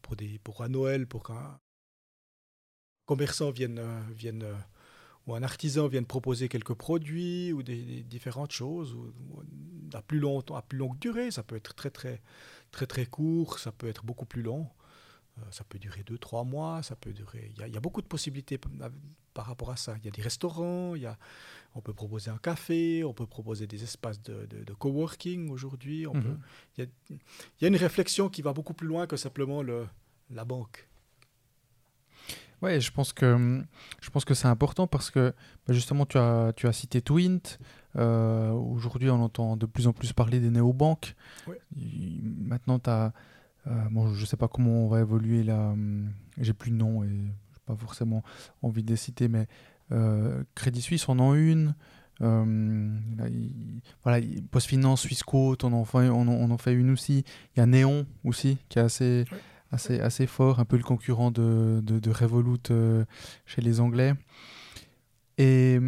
pour 0.00 0.16
des, 0.16 0.38
pour 0.38 0.62
un 0.62 0.68
Noël, 0.68 1.06
pour 1.06 1.30
un, 1.30 1.60
commerçants 3.06 3.50
viennent, 3.50 3.78
euh, 3.78 4.00
viennent 4.14 4.44
euh, 4.44 4.54
ou 5.26 5.34
un 5.34 5.42
artisan 5.42 5.86
vienne 5.86 6.06
proposer 6.06 6.48
quelques 6.48 6.74
produits 6.74 7.52
ou 7.52 7.62
des, 7.62 8.02
différentes 8.02 8.52
choses 8.52 8.94
ou, 8.94 9.12
à 9.94 10.02
plus 10.02 10.18
long, 10.18 10.40
à 10.54 10.62
plus 10.62 10.78
longue 10.78 10.98
durée. 10.98 11.30
Ça 11.30 11.42
peut 11.42 11.56
être 11.56 11.74
très 11.74 11.90
très 11.90 12.20
très 12.70 12.86
très 12.86 13.06
court, 13.06 13.58
ça 13.58 13.72
peut 13.72 13.88
être 13.88 14.04
beaucoup 14.04 14.26
plus 14.26 14.42
long. 14.42 14.68
Euh, 15.38 15.42
ça 15.50 15.64
peut 15.64 15.78
durer 15.78 16.02
deux, 16.02 16.18
trois 16.18 16.44
mois, 16.44 16.82
ça 16.82 16.96
peut 16.96 17.12
durer. 17.12 17.52
Il 17.56 17.72
y, 17.72 17.76
a, 17.76 17.80
beaucoup 17.80 18.02
de 18.02 18.06
possibilités 18.06 18.58
par 19.32 19.46
rapport 19.46 19.70
à 19.70 19.76
ça. 19.76 19.96
Il 19.98 20.04
y 20.04 20.08
a 20.08 20.10
des 20.10 20.20
restaurants, 20.20 20.94
il 20.94 21.02
y 21.02 21.06
a, 21.06 21.18
on 21.74 21.80
peut 21.80 21.94
proposer 21.94 22.30
un 22.30 22.36
café, 22.36 23.02
on 23.02 23.14
peut 23.14 23.26
proposer 23.26 23.66
des 23.66 23.82
espaces 23.82 24.20
de, 24.22 24.46
de, 24.46 24.74
coworking 24.74 25.48
aujourd'hui. 25.48 26.06
Mhm. 26.06 26.38
Il, 26.76 26.88
il, 27.08 27.18
y 27.62 27.64
a 27.64 27.68
une 27.68 27.76
réflexion 27.76 28.28
qui 28.28 28.42
va 28.42 28.52
beaucoup 28.52 28.74
plus 28.74 28.86
loin 28.86 29.06
que 29.06 29.16
simplement 29.16 29.62
le, 29.62 29.86
la 30.28 30.44
banque. 30.44 30.86
Ouais, 32.62 32.80
je 32.80 32.92
pense 32.92 33.12
que 33.12 33.62
je 34.00 34.10
pense 34.10 34.24
que 34.24 34.34
c'est 34.34 34.46
important 34.48 34.86
parce 34.86 35.10
que 35.10 35.34
bah, 35.66 35.74
justement 35.74 36.06
tu 36.06 36.16
as 36.16 36.52
tu 36.56 36.66
as 36.68 36.72
cité 36.72 37.02
Twint. 37.02 37.58
Euh, 37.96 38.50
aujourd'hui, 38.52 39.10
on 39.10 39.20
entend 39.20 39.56
de 39.56 39.66
plus 39.66 39.86
en 39.86 39.92
plus 39.92 40.12
parler 40.12 40.40
des 40.40 40.50
néobanques. 40.50 41.14
Maintenant, 41.76 42.78
tu 42.78 42.88
as 42.88 43.12
euh, 43.66 43.70
bon, 43.90 44.12
je 44.14 44.24
sais 44.24 44.36
pas 44.36 44.48
comment 44.48 44.84
on 44.84 44.88
va 44.88 45.00
évoluer 45.00 45.42
là. 45.42 45.70
Hum, 45.70 46.10
j'ai 46.38 46.52
plus 46.52 46.70
de 46.70 46.76
nom 46.76 47.04
et 47.04 47.08
n'ai 47.08 47.32
pas 47.66 47.76
forcément 47.76 48.22
envie 48.62 48.82
de 48.82 48.90
les 48.90 48.96
citer, 48.96 49.28
mais 49.28 49.46
euh, 49.92 50.42
Crédit 50.54 50.82
Suisse 50.82 51.08
en 51.08 51.18
a 51.18 51.36
une. 51.36 51.74
Euh, 52.20 52.98
voilà, 54.04 54.24
Postfinance, 54.50 55.02
Swissquote, 55.02 55.64
on 55.64 55.72
en 55.72 55.84
fait, 55.84 56.08
on, 56.08 56.28
on 56.28 56.50
en 56.50 56.58
fait 56.58 56.72
une 56.72 56.90
aussi. 56.90 57.24
Il 57.56 57.60
y 57.60 57.62
a 57.62 57.66
Néon 57.66 58.06
aussi 58.24 58.58
qui 58.68 58.78
est 58.78 58.82
assez 58.82 59.24
assez, 59.72 60.00
assez 60.00 60.26
fort, 60.26 60.60
un 60.60 60.64
peu 60.64 60.76
le 60.76 60.82
concurrent 60.82 61.30
de, 61.30 61.80
de, 61.82 62.10
Revolut 62.10 62.58
euh, 62.70 63.04
chez 63.46 63.62
les 63.62 63.80
Anglais. 63.80 64.12
Et 65.38 65.80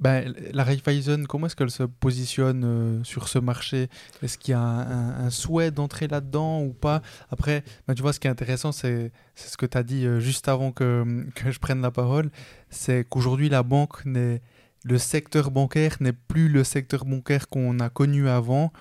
ben, 0.00 0.34
la 0.52 0.64
Raiffeisen, 0.64 1.26
comment 1.26 1.46
est-ce 1.46 1.54
qu'elle 1.54 1.70
se 1.70 1.82
positionne 1.82 2.64
euh, 2.64 3.04
sur 3.04 3.28
ce 3.28 3.38
marché? 3.38 3.88
Est-ce 4.22 4.38
qu'il 4.38 4.52
y 4.52 4.54
a 4.54 4.60
un, 4.60 5.28
souhait 5.28 5.70
d'entrer 5.70 6.08
là-dedans 6.08 6.62
ou 6.62 6.72
pas? 6.72 7.02
Après, 7.30 7.62
ben, 7.86 7.94
tu 7.94 8.00
vois, 8.00 8.14
ce 8.14 8.20
qui 8.20 8.26
est 8.26 8.30
intéressant, 8.30 8.72
c'est 8.72 9.12
ce 9.34 9.56
que 9.58 9.66
tu 9.66 9.76
as 9.76 9.82
dit 9.82 10.06
euh, 10.06 10.18
juste 10.18 10.48
avant 10.48 10.72
que, 10.72 11.26
que, 11.34 11.50
je 11.50 11.58
prenne 11.58 11.82
la 11.82 11.90
parole, 11.90 12.30
c'est 12.70 13.06
qu'aujourd'hui, 13.08 13.48
la 13.48 13.62
banque 13.62 14.04
n'est... 14.06 14.40
Le 14.82 14.96
secteur 14.96 15.50
bancaire 15.50 15.98
n'est 16.00 16.14
plus 16.14 16.48
le 16.48 16.64
secteur 16.64 17.04
bancaire 17.04 17.50
qu'on 17.50 17.80
a 17.80 17.90
connu 17.90 18.30
avant. 18.30 18.72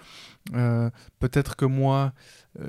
Peut-être 1.19 1.57
que 1.57 1.65
moi, 1.65 2.13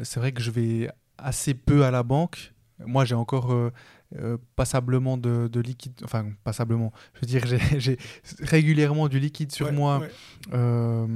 c'est 0.02 0.18
vrai 0.18 0.32
que 0.32 0.42
je 0.42 0.50
vais 0.50 0.90
assez 1.22 1.54
peu 1.54 1.84
à 1.84 1.90
la 1.90 2.02
banque. 2.02 2.52
moi 2.86 3.04
j'ai 3.04 3.14
encore 3.14 3.52
euh, 3.52 3.70
euh, 4.18 4.38
passablement 4.56 5.16
de, 5.16 5.48
de, 5.48 5.60
liquide, 5.60 5.92
enfin 6.02 6.26
passablement, 6.42 6.92
je 7.14 7.20
veux 7.20 7.26
dire 7.26 7.46
j'ai 7.78 7.96
régulièrement 8.40 9.06
du 9.08 9.20
liquide 9.20 9.52
sur 9.52 9.72
moi 9.72 10.02
euh, 10.52 11.06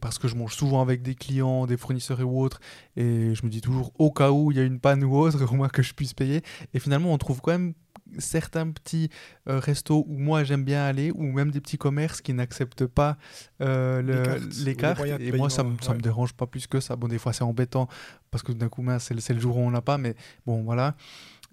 parce 0.00 0.18
que 0.18 0.28
je 0.28 0.36
mange 0.36 0.54
souvent 0.54 0.82
avec 0.82 1.02
des 1.02 1.16
clients, 1.16 1.66
des 1.66 1.76
fournisseurs 1.76 2.20
et 2.20 2.24
autres, 2.24 2.60
et 2.96 3.34
je 3.34 3.44
me 3.44 3.50
dis 3.50 3.60
toujours 3.60 3.92
au 3.98 4.12
cas 4.12 4.30
où 4.30 4.52
il 4.52 4.56
y 4.56 4.60
a 4.60 4.64
une 4.64 4.78
panne 4.78 5.02
ou 5.02 5.16
autre, 5.16 5.44
au 5.52 5.56
moins 5.56 5.68
que 5.68 5.82
je 5.82 5.94
puisse 5.94 6.14
payer. 6.14 6.42
Et 6.74 6.78
finalement 6.78 7.12
on 7.12 7.18
trouve 7.18 7.40
quand 7.40 7.52
même 7.52 7.74
certains 8.18 8.70
petits 8.70 9.08
euh, 9.48 9.58
restos 9.58 10.04
où 10.08 10.18
moi 10.18 10.44
j'aime 10.44 10.64
bien 10.64 10.84
aller, 10.84 11.10
ou 11.10 11.22
même 11.24 11.50
des 11.50 11.60
petits 11.60 11.78
commerces 11.78 12.20
qui 12.20 12.32
n'acceptent 12.32 12.86
pas 12.86 13.16
euh, 13.60 14.38
les 14.64 14.74
cartes. 14.74 15.04
et 15.04 15.32
moi, 15.32 15.50
ça 15.50 15.62
ne 15.62 15.70
me 15.70 16.00
dérange 16.00 16.32
pas 16.32 16.46
plus 16.46 16.66
que 16.66 16.80
ça. 16.80 16.96
Bon, 16.96 17.08
des 17.08 17.18
fois, 17.18 17.32
c'est 17.32 17.44
embêtant 17.44 17.88
parce 18.30 18.42
que 18.42 18.52
d'un 18.52 18.68
coup, 18.68 18.84
c'est 18.98 19.34
le 19.34 19.40
jour 19.40 19.56
où 19.56 19.60
on 19.60 19.70
l'a 19.70 19.82
pas, 19.82 19.98
mais 19.98 20.14
bon, 20.46 20.62
voilà. 20.62 20.94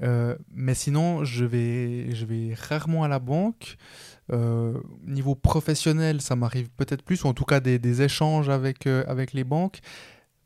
Euh, 0.01 0.35
mais 0.51 0.73
sinon, 0.73 1.23
je 1.23 1.45
vais, 1.45 2.13
je 2.15 2.25
vais 2.25 2.55
rarement 2.55 3.03
à 3.03 3.07
la 3.07 3.19
banque. 3.19 3.77
niveau 5.05 5.35
professionnel, 5.35 6.21
ça 6.21 6.35
m'arrive 6.35 6.69
peut-être 6.77 7.03
plus, 7.03 7.23
ou 7.23 7.27
en 7.27 7.33
tout 7.33 7.45
cas 7.45 7.59
des, 7.59 7.79
des 7.79 8.01
échanges 8.01 8.49
avec, 8.49 8.87
avec 8.87 9.33
les 9.33 9.43
banques. 9.43 9.81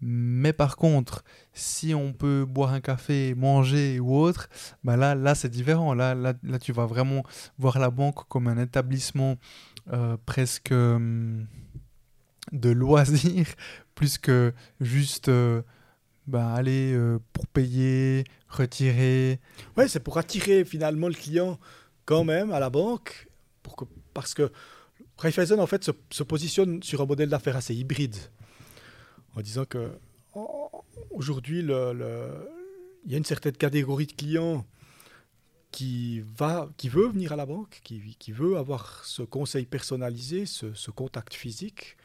Mais 0.01 0.53
par 0.53 0.75
contre, 0.75 1.23
si 1.53 1.93
on 1.95 2.13
peut 2.13 2.45
boire 2.45 2.73
un 2.73 2.81
café, 2.81 3.33
manger 3.35 3.99
ou 3.99 4.15
autre, 4.15 4.49
bah 4.83 4.97
là, 4.97 5.15
là 5.15 5.35
c'est 5.35 5.49
différent. 5.49 5.93
Là, 5.93 6.13
là, 6.13 6.33
là, 6.43 6.59
tu 6.59 6.73
vas 6.73 6.85
vraiment 6.85 7.23
voir 7.57 7.79
la 7.79 7.89
banque 7.89 8.27
comme 8.27 8.47
un 8.47 8.61
établissement 8.61 9.37
euh, 9.93 10.17
presque 10.25 10.71
euh, 10.71 11.43
de 12.51 12.69
loisirs, 12.69 13.47
plus 13.95 14.17
que 14.17 14.53
juste 14.81 15.29
euh, 15.29 15.61
bah, 16.27 16.53
aller 16.53 16.97
pour 17.33 17.47
payer, 17.47 18.25
retirer. 18.49 19.39
Oui, 19.77 19.85
c'est 19.87 20.01
pour 20.01 20.17
attirer 20.17 20.65
finalement 20.65 21.07
le 21.07 21.13
client 21.13 21.59
quand 22.05 22.23
même 22.23 22.51
à 22.51 22.59
la 22.59 22.69
banque, 22.69 23.27
parce 24.13 24.33
que 24.33 24.51
Raiffeisen 25.17 25.59
en 25.59 25.67
fait 25.67 25.83
se, 25.83 25.91
se 26.09 26.23
positionne 26.23 26.83
sur 26.83 27.01
un 27.01 27.05
modèle 27.05 27.29
d'affaires 27.29 27.55
assez 27.55 27.73
hybride 27.73 28.17
en 29.35 29.41
disant 29.41 29.65
que 29.65 29.91
aujourd'hui, 31.11 31.61
le, 31.61 32.49
il 33.05 33.11
y 33.11 33.15
a 33.15 33.17
une 33.17 33.25
certaine 33.25 33.55
catégorie 33.55 34.07
de 34.07 34.13
clients 34.13 34.65
qui, 35.71 36.21
va, 36.21 36.69
qui 36.77 36.89
veut 36.89 37.07
venir 37.07 37.33
à 37.33 37.35
la 37.35 37.45
banque, 37.45 37.81
qui, 37.83 38.15
qui 38.17 38.31
veut 38.31 38.57
avoir 38.57 39.03
ce 39.05 39.21
conseil 39.21 39.65
personnalisé, 39.65 40.45
ce, 40.45 40.91
contact 40.91 41.33
physique. 41.33 41.97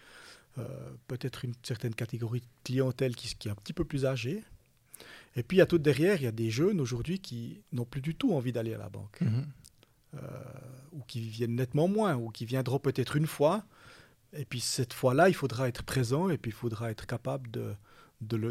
Euh, 0.59 0.66
peut-être 1.07 1.45
une 1.45 1.55
certaine 1.62 1.95
catégorie 1.95 2.40
de 2.40 2.47
clientèle 2.64 3.14
qui, 3.14 3.33
qui, 3.37 3.49
est 3.49 3.51
un 3.51 3.55
petit 3.55 3.73
peu 3.73 3.85
plus 3.85 4.05
âgée. 4.05 4.43
Et 5.37 5.45
puis, 5.45 5.61
a 5.61 5.66
tout 5.66 5.79
derrière, 5.79 6.16
il 6.16 6.25
y 6.25 6.27
a 6.27 6.33
des 6.33 6.51
jeunes 6.51 6.81
aujourd'hui 6.81 7.21
qui 7.21 7.62
n'ont 7.73 7.85
plus 7.85 8.01
du 8.01 8.16
tout 8.16 8.35
envie 8.35 8.53
d'aller 8.53 8.75
à 8.75 8.79
la 8.79 8.88
banque. 8.88 9.21
Mhm. 9.21 9.47
Euh, 10.14 10.19
ou 10.90 11.03
qui 11.07 11.21
viennent 11.21 11.55
nettement 11.55 11.87
moins, 11.87 12.16
ou 12.16 12.31
qui 12.31 12.45
viendront 12.45 12.81
peut-être 12.81 13.14
une 13.14 13.29
fois, 13.29 13.64
et 14.33 14.45
puis 14.45 14.61
cette 14.61 14.93
fois-là, 14.93 15.29
il 15.29 15.35
faudra 15.35 15.69
être 15.69 15.83
présent 15.83 16.29
et 16.29 16.38
puis 16.38 16.51
il 16.51 16.55
faudra 16.55 16.90
être 16.90 17.07
capable 17.07 17.51
de, 17.51 17.75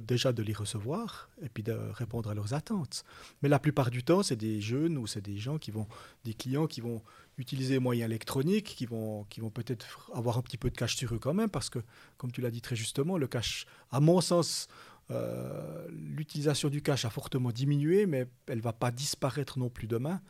déjà 0.02 0.34
de 0.34 0.44
les 0.44 0.54
recevoir 0.54 1.30
et 1.42 1.50
puis 1.50 1.64
de 1.64 1.74
répondre 1.94 2.30
à 2.30 2.34
leurs 2.34 2.54
attentes. 2.54 3.04
Mais 3.42 3.50
la 3.50 3.60
plupart 3.60 3.90
du 3.90 4.04
temps, 4.04 4.24
c'est 4.24 4.36
des 4.36 4.62
jeunes 4.62 4.98
ou 4.98 5.08
c'est 5.08 5.22
des 5.22 5.38
gens 5.38 5.58
qui 5.58 5.72
vont, 5.72 5.88
des 6.26 6.34
clients 6.34 6.68
qui 6.68 6.82
vont 6.82 7.02
utiliser 7.38 7.76
les 7.76 7.80
moyens 7.80 8.10
électroniques, 8.10 8.76
qui 8.76 8.86
vont, 8.86 9.24
qui 9.30 9.40
vont 9.40 9.52
peut-être 9.52 10.12
avoir 10.14 10.38
un 10.38 10.42
petit 10.42 10.58
peu 10.58 10.70
de 10.70 10.76
cash 10.76 10.96
sur 10.96 11.14
eux 11.14 11.20
quand 11.20 11.34
même, 11.34 11.50
parce 11.50 11.70
que, 11.70 11.80
comme 12.18 12.32
tu 12.32 12.42
l'as 12.42 12.52
dit 12.52 12.62
très 12.62 12.76
justement, 12.76 13.18
le 13.18 13.28
cash, 13.28 13.66
à 13.92 14.02
mon 14.02 14.20
sens, 14.20 14.68
euh, 15.12 15.88
l'utilisation 15.90 16.70
du 16.70 16.82
cash 16.82 17.06
a 17.06 17.10
fortement 17.10 17.52
diminué, 17.52 18.06
mais 18.06 18.28
elle 18.48 18.58
ne 18.58 18.64
va 18.64 18.74
pas 18.74 18.92
disparaître 18.92 19.58
non 19.58 19.70
plus 19.70 19.88
demain, 19.88 20.22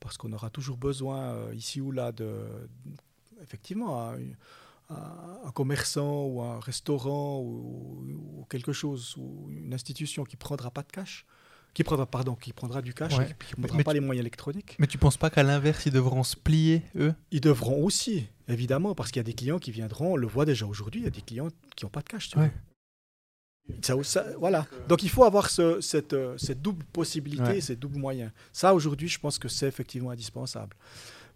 parce 0.00 0.16
qu'on 0.16 0.32
aura 0.32 0.50
toujours 0.50 0.76
besoin, 0.76 1.34
euh, 1.34 1.54
ici 1.54 1.80
ou 1.80 1.92
là, 1.92 2.10
de, 2.10 2.46
effectivement, 3.40 4.12
un, 4.88 5.50
commerçant 5.52 6.24
ou 6.24 6.42
un 6.42 6.60
restaurant 6.60 7.40
ou, 7.40 8.46
quelque 8.48 8.72
chose 8.72 9.14
ou 9.16 9.48
une 9.50 9.74
institution 9.74 10.24
qui 10.24 10.36
prendra 10.36 10.70
pas 10.70 10.82
de 10.82 10.92
cash, 10.92 11.26
qui 11.74 11.82
prendra 11.82 12.06
pardon, 12.06 12.34
qui 12.34 12.52
prendra 12.52 12.80
du 12.82 12.94
cash, 12.94 13.14
et 13.14 13.26
qui 13.44 13.60
ne 13.60 13.66
prendra 13.66 13.84
pas 13.84 13.92
les 13.92 14.00
moyens 14.00 14.22
électroniques. 14.22 14.76
Mais 14.78 14.86
tu 14.86 14.98
penses 14.98 15.16
pas 15.16 15.30
qu'à 15.30 15.42
l'inverse 15.42 15.86
ils 15.86 15.92
devront 15.92 16.22
se 16.22 16.36
plier 16.36 16.82
eux? 16.96 17.14
Ils 17.32 17.40
devront 17.40 17.82
aussi, 17.82 18.28
évidemment, 18.48 18.94
parce 18.94 19.10
qu'il 19.10 19.18
y 19.18 19.20
a 19.20 19.24
des 19.24 19.34
clients 19.34 19.58
qui 19.58 19.72
viendront. 19.72 20.12
On 20.12 20.16
le 20.16 20.26
voit 20.26 20.44
déjà 20.44 20.66
aujourd'hui, 20.66 21.00
il 21.00 21.04
y 21.04 21.08
a 21.08 21.10
des 21.10 21.22
clients 21.22 21.48
qui 21.74 21.84
n'ont 21.84 21.90
pas 21.90 22.02
de 22.02 22.08
cash. 22.08 22.30
Ça, 23.82 24.24
voilà. 24.38 24.66
Donc 24.88 25.02
il 25.02 25.10
faut 25.10 25.24
avoir 25.24 25.50
ce, 25.50 25.80
cette, 25.80 26.14
cette, 26.38 26.62
double 26.62 26.84
possibilité, 26.92 27.60
ces 27.60 27.74
doubles 27.74 27.98
moyens. 27.98 28.30
Ça, 28.52 28.74
aujourd'hui, 28.74 29.08
je 29.08 29.18
pense 29.18 29.38
que 29.38 29.48
c'est 29.48 29.66
effectivement 29.66 30.10
indispensable. 30.10 30.76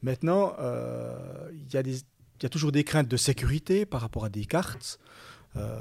Maintenant, 0.03 0.55
euh, 0.59 1.51
il 1.53 1.73
y 1.73 1.77
a 1.77 1.83
des 1.83 1.99
y 2.45 2.47
a 2.47 2.49
toujours 2.49 2.73
des 2.73 2.85
craintes 2.85 3.09
de 3.09 3.17
sécurité 3.17 3.87
par 3.87 4.01
rapport 4.01 4.25
à 4.25 4.29
des 4.29 4.45
cartes, 4.45 4.99
euh, 5.57 5.81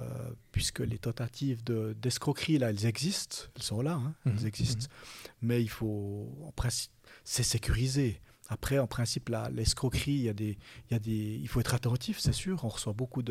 puisque 0.51 0.79
les 0.79 0.97
tentatives 0.97 1.63
d'escroquerie, 1.63 2.57
là, 2.57 2.69
elles 2.69 2.85
existent, 2.85 3.43
elles 3.55 3.63
sont 3.63 3.81
là, 3.81 3.93
hein, 3.93 4.13
elles 4.25 4.33
mhm. 4.33 4.47
existent. 4.47 4.87
Mhm. 4.89 5.47
Mais 5.47 5.61
il 5.61 5.69
faut, 5.69 6.27
en 6.45 6.51
principe, 6.51 6.91
c'est 7.23 7.43
sécurisé. 7.43 8.19
Après, 8.51 8.79
en 8.79 8.87
principe, 8.87 9.29
l'escroquerie, 9.51 10.11
il, 10.11 10.21
y 10.23 10.29
a 10.29 10.33
des, 10.33 10.57
il, 10.89 10.93
y 10.93 10.95
a 10.95 10.99
des, 10.99 11.39
il 11.39 11.47
faut 11.47 11.59
être 11.59 11.75
attentif, 11.75 12.17
c'est 12.17 12.33
sûr. 12.33 12.65
On 12.65 12.69
reçoit 12.69 12.93
beaucoup 12.93 13.21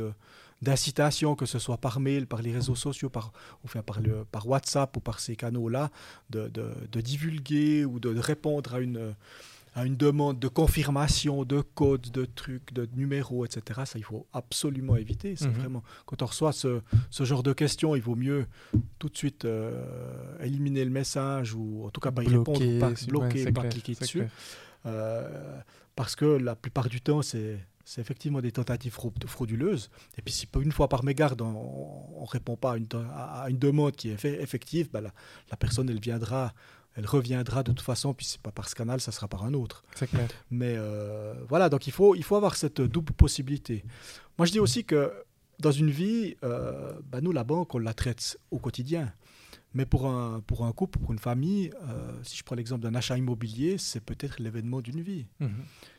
d'incitations, 0.63 1.35
que 1.35 1.45
ce 1.45 1.59
soit 1.59 1.79
par 1.79 1.99
mail, 1.99 2.29
par 2.29 2.41
les 2.41 2.53
réseaux 2.53 2.77
sociaux, 2.77 3.11
par, 3.11 3.33
enfin, 3.65 3.83
par, 3.83 4.01
le, 4.01 4.25
par 4.25 4.47
WhatsApp 4.47 4.97
ou 4.97 5.01
par 5.01 5.19
ces 5.19 5.35
canaux-là, 5.35 5.91
de, 6.31 6.47
de, 6.47 6.73
de, 6.93 7.01
divulguer 7.01 7.85
ou 7.85 7.99
de 7.99 8.17
répondre 8.17 8.75
à 8.75 8.79
une 8.79 9.17
à 9.79 9.85
une 9.85 9.97
demande 9.97 10.41
de 10.41 10.49
confirmation 10.49 11.45
de 11.45 11.61
codes, 11.61 12.11
de 12.11 12.25
trucs, 12.25 12.73
de 12.73 12.89
numéros, 12.97 13.45
etc. 13.45 13.83
Ça, 13.85 13.97
il 13.97 14.03
faut 14.03 14.27
absolument 14.33 14.97
éviter. 14.97 15.37
C'est 15.37 15.47
mhm. 15.47 15.55
vraiment 15.55 15.85
quand 16.05 16.21
on 16.21 16.27
reçoit 16.27 16.53
ce, 16.53 16.81
ce, 17.11 17.25
genre 17.25 17.45
de 17.45 17.53
questions, 17.53 17.95
il 17.95 18.03
vaut 18.03 18.17
mieux 18.17 18.47
tout 18.99 19.09
de 19.09 19.17
suite 19.17 19.45
euh, 19.45 19.85
éliminer 20.43 20.85
le 20.85 20.91
message 20.91 21.55
ou 21.55 21.85
en 21.87 21.91
tout 21.91 22.01
cas 22.01 22.11
pas 22.11 22.25
y 22.25 22.29
répondre, 22.29 22.59
pas 22.81 22.91
bloquer, 23.07 23.53
pas 23.53 23.69
cliquer 23.69 23.95
dessus, 23.95 24.25
euh, 24.87 25.61
parce 25.95 26.17
que 26.17 26.25
la 26.25 26.57
plupart 26.57 26.89
du 26.89 27.01
temps, 27.01 27.23
c'est 27.23 27.59
c'est 27.85 28.03
effectivement 28.03 28.43
des 28.43 28.53
tentatives 28.53 28.95
frauduleuses. 29.27 29.89
Et 30.19 30.23
puis 30.23 30.35
si 30.35 30.47
une 30.61 30.73
fois 30.73 30.91
par 30.91 31.05
mégarde, 31.05 31.41
on 31.41 32.21
ne 32.21 32.27
répond 32.27 32.55
pas 32.55 32.73
à 32.73 32.77
une, 32.77 32.87
à 33.15 33.47
une, 33.49 33.57
demande 33.57 33.93
qui 33.93 34.11
est 34.11 34.25
effective, 34.25 34.91
ben 34.93 35.01
la, 35.01 35.11
la, 35.51 35.57
personne, 35.57 35.89
elle 35.89 35.99
viendra 35.99 36.53
elle 36.99 37.07
reviendra 37.07 37.63
de 37.63 37.71
toute 37.71 37.81
façon, 37.81 38.13
puis 38.13 38.27
c'est 38.27 38.41
pas 38.41 38.51
par 38.51 38.69
ce 38.69 38.75
canal, 38.75 39.01
ça 39.01 39.13
sera 39.13 39.29
par 39.29 39.45
un 39.45 39.55
autre. 39.55 39.85
C'est 39.95 40.09
clair. 40.09 40.29
Mais 40.51 40.75
euh, 40.77 41.33
voilà, 41.49 41.69
donc 41.69 41.87
il 41.87 41.93
faut, 41.93 42.17
il 42.17 42.25
faut 42.25 42.35
avoir 42.35 42.57
cette 42.57 42.81
double 42.81 43.13
possibilité. 43.13 43.85
Moi, 44.37 44.47
je 44.47 44.53
dis 44.53 44.59
aussi 44.59 44.85
que 44.85 45.13
dans 45.61 45.71
une 45.71 45.91
vie, 45.91 46.37
euh, 46.43 46.93
bah, 47.05 47.21
nous, 47.21 47.31
la 47.31 47.45
banque, 47.45 47.75
on 47.77 47.79
la 47.79 47.95
traite 47.95 48.37
au 48.51 48.59
quotidien. 48.59 49.13
Mais 49.75 49.87
pour 49.87 50.09
un, 50.09 50.41
pour 50.41 50.65
un 50.65 50.73
couple, 50.73 50.99
pour 50.99 51.13
une 51.13 51.21
famille, 51.21 51.71
euh, 51.87 52.19
si 52.25 52.37
je 52.37 52.43
prends 52.43 52.57
l'exemple 52.57 52.83
d'un 52.83 52.97
achat 52.97 53.17
immobilier, 53.17 53.79
c'est 53.79 54.01
peut-être 54.01 54.41
l'événement 54.41 54.81
d'une 54.81 55.01
vie. 55.01 55.27
Mhm. 55.39 55.51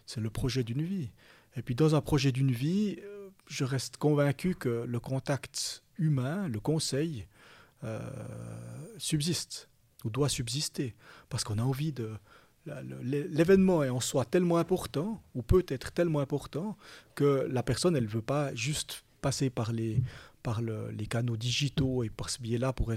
C'est 0.06 0.20
le 0.20 0.30
projet 0.30 0.66
d'une 0.66 0.84
vie. 0.84 1.12
Et 1.56 1.62
puis 1.62 1.76
dans 1.76 1.96
un 1.96 2.02
projet 2.02 2.34
d'une 2.34 2.52
vie, 2.52 2.98
je 3.48 3.64
reste 3.64 3.96
convaincu 3.96 4.54
que 4.54 4.84
le 4.86 5.00
contact 5.00 5.84
humain, 5.98 6.48
le 6.48 6.60
conseil, 6.60 7.26
subsiste 8.98 9.69
ou 10.06 10.10
doit 10.10 10.30
subsister, 10.30 10.96
parce 11.30 11.44
qu'on 11.44 11.58
a 11.58 11.64
envie 11.64 11.92
de... 11.92 12.12
L'événement 13.04 13.84
est 13.84 13.90
en 13.90 14.00
soi 14.00 14.26
tellement 14.26 14.58
important, 14.58 15.22
ou 15.34 15.42
peut 15.42 15.66
être 15.68 15.92
tellement 15.92 16.20
important, 16.20 16.78
que 17.16 17.48
la 17.50 17.64
personne, 17.64 17.96
elle 17.96 18.04
ne 18.04 18.10
veut 18.10 18.22
pas 18.22 18.54
juste 18.54 19.04
passer 19.22 19.50
par 19.50 19.72
les, 19.72 20.02
par 20.44 20.62
les 20.62 21.08
canaux 21.08 21.38
digitaux 21.38 22.04
et 22.04 22.10
par 22.10 22.30
ce 22.30 22.42
biais-là 22.42 22.74
pour, 22.74 22.92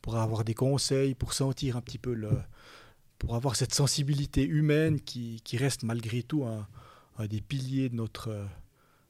pour 0.00 0.16
avoir 0.16 0.44
des 0.44 0.54
conseils, 0.54 1.14
pour 1.14 1.32
sentir 1.32 1.76
un 1.76 1.80
petit 1.80 1.98
peu 1.98 2.14
le... 2.14 2.30
pour 3.18 3.34
avoir 3.36 3.56
cette 3.56 3.74
sensibilité 3.74 4.44
humaine 4.44 5.00
qui, 5.00 5.40
qui 5.44 5.56
reste 5.56 5.82
malgré 5.82 6.22
tout 6.22 6.44
un, 6.44 6.66
un 7.18 7.26
des 7.26 7.40
piliers 7.40 7.88
de 7.88 7.96
notre, 7.96 8.46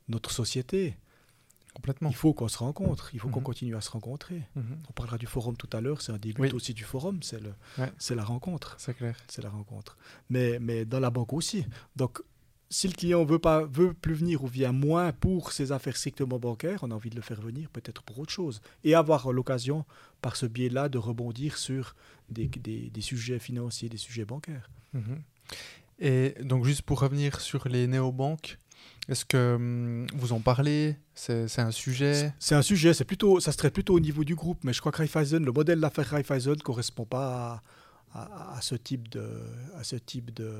notre 0.09 0.31
société. 0.31 0.97
Complètement. 1.75 2.09
Il 2.09 2.15
faut 2.15 2.33
qu'on 2.33 2.49
se 2.49 2.59
rencontre, 2.59 3.11
il 3.15 3.21
faut 3.21 3.29
qu'on 3.29 3.41
mhm. 3.41 3.45
continue 3.45 3.77
à 3.77 3.81
se 3.81 3.91
rencontrer. 3.91 4.43
Mhm. 4.55 4.79
On 4.89 4.93
parlera 4.93 5.19
du 5.19 5.27
forum 5.27 5.57
tout 5.57 5.69
à 5.73 5.81
l'heure, 5.81 6.01
c'est 6.01 6.13
un 6.13 6.19
début 6.19 6.49
aussi 6.51 6.73
du 6.73 6.85
forum, 6.85 7.21
c'est 7.23 8.15
la 8.15 8.25
rencontre. 8.25 8.77
C'est 8.79 8.95
clair. 8.95 9.17
C'est 9.29 9.43
la 9.43 9.51
rencontre. 9.51 9.99
Mais, 10.31 10.59
mais 10.61 10.85
dans 10.85 11.01
la 11.01 11.11
banque 11.11 11.33
aussi. 11.33 11.67
Donc, 11.97 12.21
si 12.71 12.89
le 12.89 12.95
client 12.95 13.25
veut 13.25 13.39
pas 13.39 13.65
veut 13.67 13.93
plus 13.95 14.15
venir 14.15 14.43
ou 14.43 14.47
vient 14.47 14.73
moins 14.73 15.13
pour 15.13 15.53
ses 15.53 15.73
affaires 15.73 15.97
strictement 15.97 16.39
bancaires, 16.39 16.81
on 16.83 16.91
a 16.91 16.95
envie 16.95 17.11
de 17.11 17.17
le 17.17 17.23
faire 17.23 17.41
venir 17.41 17.69
peut-être 17.71 18.03
pour 18.03 18.19
autre 18.19 18.33
chose 18.33 18.61
et 18.83 18.95
avoir 18.95 19.33
l'occasion 19.33 19.85
par 20.23 20.37
ce 20.37 20.47
biais-là 20.47 20.89
de 20.89 20.99
rebondir 20.99 21.57
sur 21.57 21.95
des, 22.31 22.47
des, 22.49 22.91
des, 22.91 23.01
sujets 23.01 23.39
financiers, 23.39 23.89
des 23.89 23.97
sujets 23.97 24.25
bancaires. 24.25 24.71
Mhm. 24.93 25.23
Et 26.01 26.35
donc 26.43 26.65
juste 26.65 26.83
pour 26.83 27.01
revenir 27.01 27.41
sur 27.41 27.69
les 27.69 27.87
néobanques, 27.87 28.59
est-ce 29.09 29.25
que 29.25 29.55
hum, 29.55 30.07
vous 30.15 30.33
en 30.33 30.41
parlez? 30.41 30.97
C'est 31.15 31.59
un 31.59 31.71
sujet? 31.71 32.33
C'est 32.39 32.55
un 32.55 32.63
sujet, 32.63 32.95
c'est 32.95 33.05
plutôt, 33.05 33.41
ça 33.41 33.53
se 33.53 33.57
traite 33.57 33.75
plutôt 33.75 33.95
au 33.95 34.01
niveau 34.01 34.25
du 34.25 34.35
groupe, 34.35 34.65
mais 34.65 34.73
je 34.73 34.81
crois 34.81 34.93
que 34.93 34.99
Raiffeisen, 34.99 35.45
le 35.45 35.53
modèle 35.53 35.81
d'affaires 35.81 36.09
Raiffeisen 36.09 36.55
ne 36.55 36.63
correspond 36.63 37.05
pas 37.05 37.63
à, 38.15 38.59
ce 38.61 38.75
type 38.77 39.09
de, 39.09 39.29
à 39.77 39.85
ce 39.85 39.97
type 39.97 40.33
de, 40.33 40.53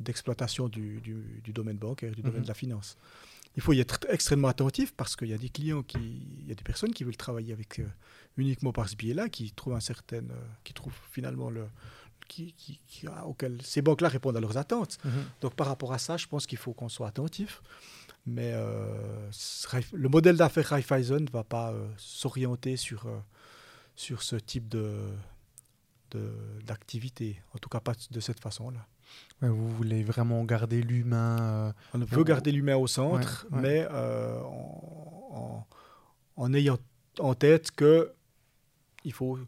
d'exploitation 0.00 0.68
du, 0.68 1.00
du, 1.00 1.52
domaine 1.52 1.76
bancaire, 1.76 2.12
du 2.12 2.22
domaine 2.22 2.38
mhm. 2.38 2.44
de 2.44 2.48
la 2.48 2.54
finance. 2.54 2.96
Il 3.56 3.62
faut 3.62 3.72
y 3.72 3.80
être 3.80 3.98
extrêmement 4.10 4.48
attentif 4.48 4.92
parce 4.94 5.16
qu'il 5.16 5.28
y 5.28 5.32
a 5.32 5.38
des 5.38 5.48
clients 5.48 5.82
qui, 5.82 6.26
il 6.40 6.48
y 6.48 6.52
a 6.52 6.54
des 6.54 6.64
personnes 6.64 6.92
qui 6.92 7.04
veulent 7.04 7.16
travailler 7.16 7.54
avec 7.54 7.78
euh, 7.78 7.86
uniquement 8.36 8.72
par 8.72 8.88
ce 8.88 8.96
biais-là, 8.96 9.30
qui 9.30 9.50
trouvent 9.52 9.74
un 9.74 9.80
certain, 9.80 10.18
euh, 10.18 10.46
qui 10.62 10.74
trouvent 10.74 10.98
finalement 11.10 11.48
le, 11.48 11.66
qui, 12.28 12.54
qui, 12.54 13.08
auquel 13.24 13.60
ces 13.62 13.82
banques-là 13.82 14.08
répondent 14.08 14.36
à 14.36 14.40
leurs 14.40 14.56
attentes. 14.56 14.98
Mhm. 15.04 15.12
Donc 15.40 15.54
par 15.54 15.66
rapport 15.66 15.92
à 15.92 15.98
ça, 15.98 16.16
je 16.16 16.26
pense 16.26 16.46
qu'il 16.46 16.58
faut 16.58 16.72
qu'on 16.72 16.88
soit 16.88 17.08
attentif. 17.08 17.62
Mais 18.28 18.50
euh, 18.54 19.30
le 19.92 20.08
modèle 20.08 20.36
d'affaires 20.36 20.66
Raiffeisen 20.66 21.20
ne 21.20 21.30
va 21.30 21.44
pas 21.44 21.72
s'orienter 21.96 22.76
sur, 22.76 23.06
sur 23.94 24.22
ce 24.22 24.34
type 24.34 24.68
de, 24.68 25.12
d'activité, 26.64 27.42
en 27.54 27.58
tout 27.58 27.68
cas 27.68 27.80
pas 27.80 27.92
de 28.10 28.20
cette 28.20 28.40
façon-là. 28.40 28.86
vous 29.40 29.68
voulez 29.70 30.02
vraiment 30.02 30.44
garder 30.44 30.82
l'humain. 30.82 31.38
Euh, 31.40 31.72
On 31.94 31.98
veut 31.98 32.24
garder 32.24 32.52
l'humain 32.52 32.76
au 32.76 32.86
centre, 32.86 33.46
mais 33.50 33.86
euh, 33.90 34.40
en, 36.36 36.54
ayant 36.54 36.78
en 37.18 37.34
tête 37.34 37.70
que 37.70 38.12
il 39.04 39.12
faut, 39.12 39.38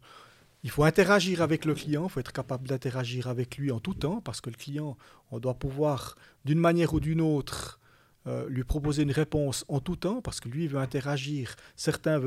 il 0.63 0.69
faut 0.69 0.83
interagir 0.83 1.41
avec 1.41 1.65
le 1.65 1.73
client, 1.73 2.05
il 2.05 2.09
faut 2.09 2.19
être 2.19 2.33
capable 2.33 2.67
d'interagir 2.67 3.27
avec 3.27 3.57
lui 3.57 3.71
en 3.71 3.79
tout 3.79 3.93
temps, 3.93 4.21
parce 4.21 4.41
que 4.41 4.49
le 4.49 4.57
client, 4.57 4.97
on 5.31 5.39
doit 5.39 5.53
pouvoir, 5.53 6.15
d'une 6.43 6.59
manière 6.59 6.93
ou 6.93 6.99
d'une 6.99 7.21
autre, 7.21 7.79
euh, 8.27 8.49
lui 8.49 8.65
proposer 8.65 9.03
une 9.03 9.11
réponse 9.11 9.63
en 9.69 9.79
tout 9.79 9.95
temps, 9.95 10.21
parce 10.21 10.41
que 10.41 10.49
lui 10.49 10.67
veut 10.67 10.79
interagir. 10.79 11.55
Certains, 11.77 12.19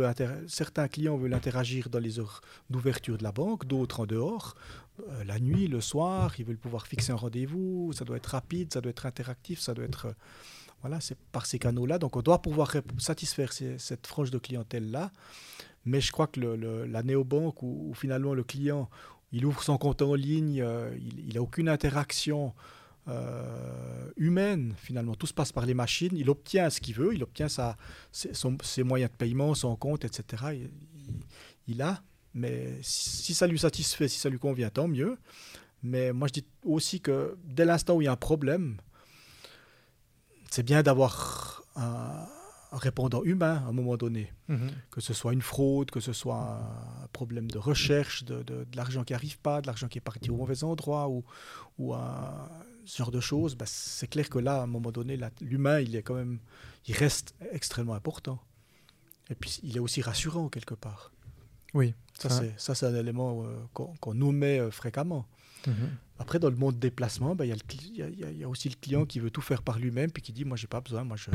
clients 0.89 1.19
veulent 1.19 1.35
interagir 1.35 1.91
dans 1.91 1.99
les 1.99 2.19
heures 2.19 2.41
d'ouverture 2.71 3.19
de 3.19 3.23
la 3.23 3.33
banque, 3.33 3.67
d'autres 3.67 4.01
en 4.01 4.07
dehors, 4.07 4.55
euh, 5.01 5.25
la 5.25 5.39
nuit, 5.39 5.69
le 5.69 5.83
soir, 5.83 6.33
ils 6.39 6.47
veulent 6.47 6.57
pouvoir 6.57 6.87
fixer 6.87 7.13
un 7.13 7.17
rendez-vous, 7.17 7.93
ça 7.93 8.07
doit 8.07 8.17
être 8.17 8.29
rapide, 8.29 8.73
ça 8.73 8.81
doit 8.81 8.91
être 8.91 9.05
interactif, 9.05 9.61
ça 9.61 9.75
doit 9.75 9.85
être... 9.85 10.15
Voilà, 10.81 11.01
c'est 11.01 11.17
par 11.31 11.47
ces 11.47 11.61
canaux-là. 11.61 11.99
Donc 11.99 12.17
on 12.17 12.23
doit 12.23 12.43
pouvoir 12.43 12.75
satisfaire 12.99 13.53
cette 13.53 14.07
frange 14.07 14.33
de 14.33 14.39
clientèle-là. 14.39 15.13
Mais 15.85 16.01
je 16.01 16.13
crois 16.13 16.27
que 16.27 16.41
la 16.41 17.03
néobanque, 17.03 17.63
où, 17.63 17.89
où, 17.91 17.95
finalement 17.95 18.35
le 18.35 18.45
client, 18.45 18.89
il 19.33 19.45
ouvre 19.47 19.63
son 19.63 19.79
compte 19.79 20.03
en 20.03 20.15
ligne, 20.15 20.65
il 21.27 21.35
n'a 21.35 21.43
aucune 21.43 21.69
interaction 21.69 22.55
euh, 23.09 24.13
humaine, 24.17 24.75
finalement. 24.79 25.15
Tout 25.15 25.27
se 25.27 25.35
passe 25.35 25.51
par 25.51 25.67
les 25.67 25.75
machines. 25.75 26.17
Il 26.17 26.31
obtient 26.31 26.71
ce 26.71 26.81
qu'il 26.81 26.95
veut, 26.95 27.15
il 27.15 27.23
obtient 27.23 27.49
ses, 27.49 28.83
moyens 28.85 29.11
de 29.11 29.17
paiement, 29.17 29.55
son 29.55 29.75
compte, 29.75 30.05
etc. 30.05 30.61
Il, 31.67 31.83
a, 31.83 32.01
mais 32.35 32.79
si, 32.83 33.35
ça 33.35 33.47
lui 33.49 33.59
satisfait, 33.59 34.07
si 34.07 34.21
ça 34.21 34.29
lui 34.29 34.39
convient, 34.39 34.71
tant 34.71 34.87
mieux. 34.87 35.19
Mais 35.83 36.13
moi, 36.13 36.29
je 36.29 36.35
dis 36.35 36.47
aussi 36.65 37.01
que 37.01 37.37
dès 37.45 37.65
l'instant 37.65 37.97
où 37.97 38.03
il 38.03 38.05
y 38.05 38.09
a 38.09 38.13
un 38.13 38.17
problème, 38.17 38.77
c'est 40.49 40.63
bien 40.63 40.83
d'avoir 40.85 41.65
un, 41.75 42.25
répondant 42.73 43.23
humain 43.25 43.63
à 43.65 43.69
un 43.69 43.73
moment 43.73 43.97
donné. 43.97 44.33
Mhm. 44.49 44.71
Que 44.91 45.01
ce 45.01 45.15
soit 45.15 45.33
une 45.33 45.43
fraude, 45.43 45.91
que 45.91 46.01
ce 46.01 46.13
soit 46.13 46.61
un 47.03 47.07
problème 47.13 47.51
de 47.51 47.59
recherche, 47.59 48.25
de, 48.25 48.43
de, 48.43 48.67
l'argent 48.75 49.05
qui 49.05 49.13
n'arrive 49.13 49.39
pas, 49.39 49.61
de 49.61 49.67
l'argent 49.67 49.89
qui 49.89 49.99
est 49.99 50.03
parti 50.03 50.31
au 50.31 50.37
mauvais 50.37 50.65
endroit, 50.65 51.09
ou, 51.09 51.25
ou 51.79 51.95
un, 51.95 52.49
ce 52.85 52.99
genre 52.99 53.11
de 53.11 53.21
choses, 53.21 53.55
bah, 53.55 53.67
c'est 53.67 54.09
clair 54.09 54.29
que 54.29 54.39
là, 54.39 54.61
à 54.61 54.63
un 54.63 54.67
moment 54.67 54.91
donné, 54.91 55.19
l'humain, 55.41 55.81
il 55.81 55.95
est 55.97 56.03
quand 56.03 56.15
même, 56.15 56.39
il 56.87 56.97
reste 56.97 57.35
extrêmement 57.53 57.95
important. 57.95 58.41
Et 59.31 59.35
puis, 59.35 59.61
il 59.63 59.77
est 59.77 59.81
aussi 59.81 60.03
rassurant 60.03 60.49
quelque 60.49 60.75
part. 60.75 61.13
Oui. 61.75 61.95
Ça, 62.19 62.75
c'est 62.75 62.87
un 62.87 62.95
élément 62.95 63.45
euh, 63.45 63.57
qu'on 63.73 64.15
nous 64.15 64.33
met 64.33 64.59
euh, 64.59 64.71
fréquemment. 64.71 65.27
Mhm. 65.67 65.75
Après, 66.19 66.39
dans 66.39 66.51
le 66.51 66.57
monde 66.57 66.79
déplacement, 66.79 67.35
bah, 67.35 67.47
il 67.47 67.55
y, 67.55 68.39
y, 68.39 68.45
a 68.45 68.49
aussi 68.49 68.69
le 68.69 68.77
client 68.77 69.07
qui 69.07 69.19
veut 69.19 69.31
tout 69.31 69.41
faire 69.41 69.63
par 69.63 69.79
lui-même, 69.79 70.11
puis 70.11 70.23
qui 70.23 70.33
dit, 70.33 70.45
moi, 70.45 70.57
j'ai 70.57 70.67
pas 70.67 70.81
besoin, 70.81 71.03
moi, 71.03 71.17
je, 71.17 71.31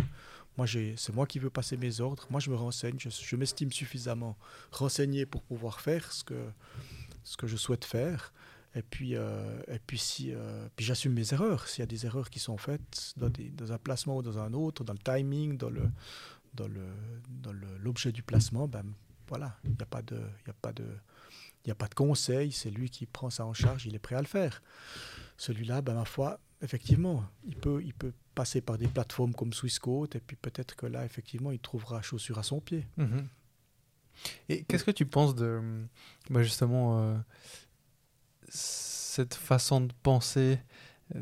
moi, 0.58 0.65
c'est 0.67 1.13
moi 1.13 1.28
qui 1.28 1.39
veux 1.39 1.50
passer 1.50 1.78
mes 1.78 2.02
ordres, 2.02 2.26
moi, 2.30 2.39
je 2.39 2.50
me 2.50 2.56
renseigne, 2.56 2.98
je, 2.98 3.36
m'estime 3.36 3.72
suffisamment 3.72 4.36
renseigné 4.72 5.26
pour 5.26 5.43
pouvoir 5.43 5.82
faire 5.82 6.12
ce 6.12 6.24
que, 6.24 6.50
ce 7.24 7.38
que 7.38 7.46
je 7.46 7.58
souhaite 7.58 7.86
faire. 7.86 8.34
Et 8.76 8.82
puis, 8.82 9.15
euh, 9.15 9.62
puis, 9.86 9.98
si, 9.98 10.34
euh, 10.34 10.67
puis 10.76 10.86
j'assume 10.86 11.13
mes 11.13 11.34
erreurs. 11.34 11.67
S'il 11.67 11.82
y 11.82 11.84
a 11.84 11.88
des 11.88 12.06
erreurs 12.06 12.30
qui 12.30 12.39
sont 12.39 12.58
faites 12.58 13.13
dans, 13.17 13.30
des, 13.30 13.50
dans, 13.50 13.72
un 13.72 13.78
placement 13.78 14.17
ou 14.17 14.22
dans 14.22 14.39
un 14.39 14.54
autre, 14.54 14.84
dans 14.84 14.93
le 14.93 15.00
timing, 15.00 15.58
dans 15.58 15.70
le 15.70 15.89
dans 16.54 16.67
le 16.67 16.86
dans 17.30 17.54
l'objet 17.80 18.12
du 18.12 18.24
placement, 18.24 18.67
ben 18.67 18.84
voilà, 19.28 19.58
il 19.63 19.72
n'y 19.72 19.78
a 19.82 19.86
pas 19.86 20.02
de 20.02 20.17
a 20.17 21.72
a 21.72 21.76
pas 21.76 21.88
de 21.88 21.96
conseil. 21.96 22.52
C'est 22.52 22.70
lui 22.70 22.89
qui 22.89 23.06
prend 23.06 23.30
ça 23.30 23.46
en 23.46 23.54
charge. 23.54 23.86
Il 23.86 23.96
est 23.96 24.00
prêt 24.00 24.15
à 24.15 24.22
le 24.22 24.28
faire. 24.28 24.62
Celui-là, 25.38 25.82
ben 25.82 25.96
ma 25.96 26.06
foi, 26.06 26.39
effectivement, 26.62 27.26
il 27.46 27.56
peut 27.56 27.82
il 27.84 27.93
peut 27.93 28.13
passer 28.38 28.62
par 28.62 28.78
des 28.78 28.88
plateformes 28.88 29.34
comme 29.34 29.52
Swissquote 29.52 30.15
et 30.15 30.19
puis 30.19 30.36
peut-être 30.36 30.76
que 30.76 30.86
là, 30.86 31.04
effectivement, 31.04 31.52
il 31.52 31.58
trouvera 31.60 32.04
chaussure 32.04 32.38
à 32.38 32.43
son 32.43 32.62
pied. 32.62 32.86
Mhm. 32.97 33.28
Et 34.47 34.63
qu'est-ce 34.63 34.84
que 34.84 34.91
tu 34.91 35.08
penses 35.08 35.34
de 35.34 35.60
bah 36.30 36.43
justement 36.43 37.00
euh, 37.00 37.17
cette 38.47 39.34
façon 39.34 39.82
de 39.82 39.93
penser 40.04 40.60
euh, 41.15 41.21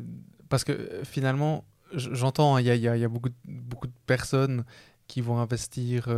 Parce 0.50 0.64
que 0.64 0.72
euh, 0.72 1.04
finalement, 1.04 1.64
j'entends, 1.94 2.56
hein, 2.56 2.60
il 2.60 2.66
y 2.66 2.88
a, 2.88 3.08
beaucoup, 3.08 3.30
beaucoup 3.46 3.86
de 3.86 3.98
personnes 4.06 4.64
qui 5.06 5.22
vont 5.22 5.38
investir 5.38 6.08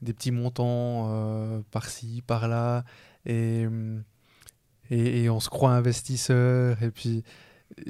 des 0.00 0.14
petits 0.14 0.30
montants 0.30 1.62
par-ci, 1.72 2.22
par-là, 2.26 2.84
et, 3.24 3.66
et, 4.90 5.28
on 5.28 5.40
se 5.40 5.48
croit 5.48 5.72
investisseur, 5.72 6.80
et 6.84 6.92
puis 6.92 7.24